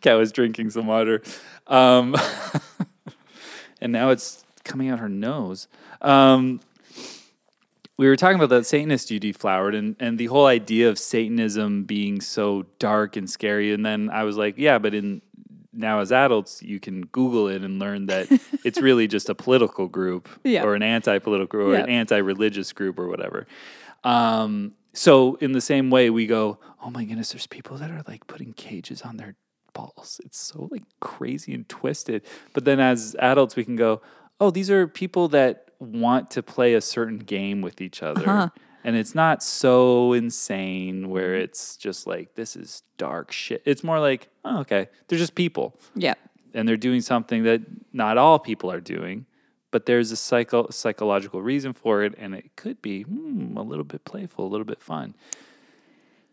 Kat 0.02 0.18
was 0.18 0.32
drinking 0.32 0.72
some 0.72 0.88
water, 0.88 1.22
um, 1.68 2.16
and 3.82 3.92
now 3.94 4.10
it's 4.10 4.44
coming 4.64 4.90
out 4.90 5.00
her 5.00 5.10
nose. 5.10 5.68
Um, 6.02 6.60
we 7.98 8.08
were 8.08 8.16
talking 8.16 8.36
about 8.36 8.50
that 8.50 8.66
Satanist 8.66 9.12
you 9.12 9.20
deflowered 9.20 9.76
and, 9.76 9.96
and 10.00 10.18
the 10.18 10.26
whole 10.26 10.48
idea 10.48 10.90
of 10.90 10.98
Satanism 10.98 11.84
being 11.84 12.20
so 12.22 12.66
dark 12.80 13.16
and 13.16 13.30
scary. 13.30 13.72
And 13.72 13.86
then 13.86 14.10
I 14.10 14.24
was 14.24 14.36
like, 14.36 14.58
yeah, 14.58 14.80
but 14.80 14.94
in 14.96 15.22
now 15.76 16.00
as 16.00 16.12
adults 16.12 16.62
you 16.62 16.80
can 16.80 17.02
Google 17.08 17.48
it 17.48 17.64
and 17.64 17.80
learn 17.80 18.08
that 18.08 18.28
it's 18.66 18.82
really 18.82 19.08
just 19.08 19.30
a 19.30 19.36
political 19.36 19.88
group 19.88 20.28
Yeah. 20.44 20.64
or 20.64 20.76
an 20.76 20.84
anti-political 20.84 21.48
group 21.48 21.68
or 21.70 21.76
an 21.76 21.90
anti-religious 21.90 22.74
group 22.74 22.98
or 23.00 23.08
whatever. 23.08 23.46
Um, 24.04 24.74
so 24.94 25.36
in 25.36 25.52
the 25.54 25.62
same 25.62 25.90
way, 25.90 26.10
we 26.10 26.26
go, 26.28 26.60
oh 26.84 26.90
my 26.90 27.04
goodness, 27.06 27.32
there's 27.32 27.48
people 27.48 27.78
that 27.78 27.90
are 27.92 28.04
like 28.08 28.28
putting 28.28 28.54
cages 28.54 29.02
on 29.02 29.18
their 29.18 29.36
balls. 29.74 30.22
It's 30.24 30.38
so 30.38 30.68
like 30.72 30.84
crazy 31.00 31.54
and 31.54 31.68
twisted. 31.68 32.24
But 32.54 32.66
then 32.66 32.80
as 32.80 33.16
adults, 33.20 33.56
we 33.56 33.64
can 33.66 33.76
go, 33.76 34.02
oh, 34.40 34.52
these 34.52 34.70
are 34.70 34.88
people 34.88 35.28
that 35.30 35.72
want 35.80 36.30
to 36.32 36.44
play 36.44 36.74
a 36.76 36.82
certain 36.82 37.18
game 37.20 37.62
with 37.62 37.82
each 37.82 38.04
other. 38.04 38.30
Uh-huh. 38.30 38.50
And 38.86 38.96
it's 38.98 39.16
not 39.16 39.42
so 39.42 40.12
insane 40.14 41.10
where 41.10 41.36
it's 41.36 41.78
just 41.78 42.06
like, 42.06 42.36
this 42.36 42.56
is 42.56 42.84
dark 42.98 43.32
shit. 43.32 43.62
It's 43.66 43.84
more 43.84 44.00
like, 44.00 44.28
oh, 44.44 44.60
okay, 44.60 44.90
they're 45.08 45.18
just 45.18 45.36
people 45.36 45.80
Yeah. 45.96 46.16
and 46.54 46.68
they're 46.68 46.76
doing 46.78 47.00
something 47.02 47.44
that 47.44 47.62
not 47.94 48.18
all 48.18 48.40
people 48.40 48.70
are 48.72 48.82
doing, 48.82 49.26
but 49.74 49.88
there's 49.88 50.12
a 50.12 50.16
psycho- 50.16 50.70
psychological 50.70 51.42
reason 51.42 51.74
for 51.74 52.04
it, 52.04 52.14
and 52.20 52.36
it 52.36 52.56
could 52.56 52.80
be 52.82 53.02
hmm, 53.02 53.58
a 53.58 53.64
little 53.64 53.84
bit 53.84 54.06
playful, 54.06 54.46
a 54.46 54.48
little 54.48 54.66
bit 54.66 54.80
fun. 54.80 55.16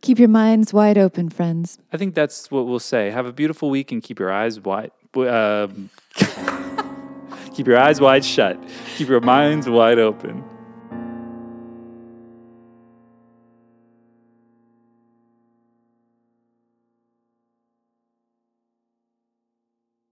Keep 0.02 0.18
your 0.18 0.28
minds 0.28 0.74
wide 0.74 0.98
open, 0.98 1.30
friends. 1.30 1.78
I 1.90 1.96
think 1.96 2.14
that's 2.14 2.50
what 2.50 2.66
we'll 2.66 2.78
say. 2.78 3.10
Have 3.10 3.24
a 3.24 3.32
beautiful 3.32 3.70
week 3.70 3.92
and 3.92 4.02
keep 4.02 4.18
your 4.18 4.30
eyes 4.30 4.60
wide. 4.60 4.92
Um, 5.16 5.88
keep 7.54 7.66
your 7.66 7.78
eyes 7.78 7.98
wide 7.98 8.24
shut. 8.26 8.62
Keep 8.96 9.08
your 9.08 9.20
minds 9.20 9.68
wide 9.68 9.98
open. 9.98 10.44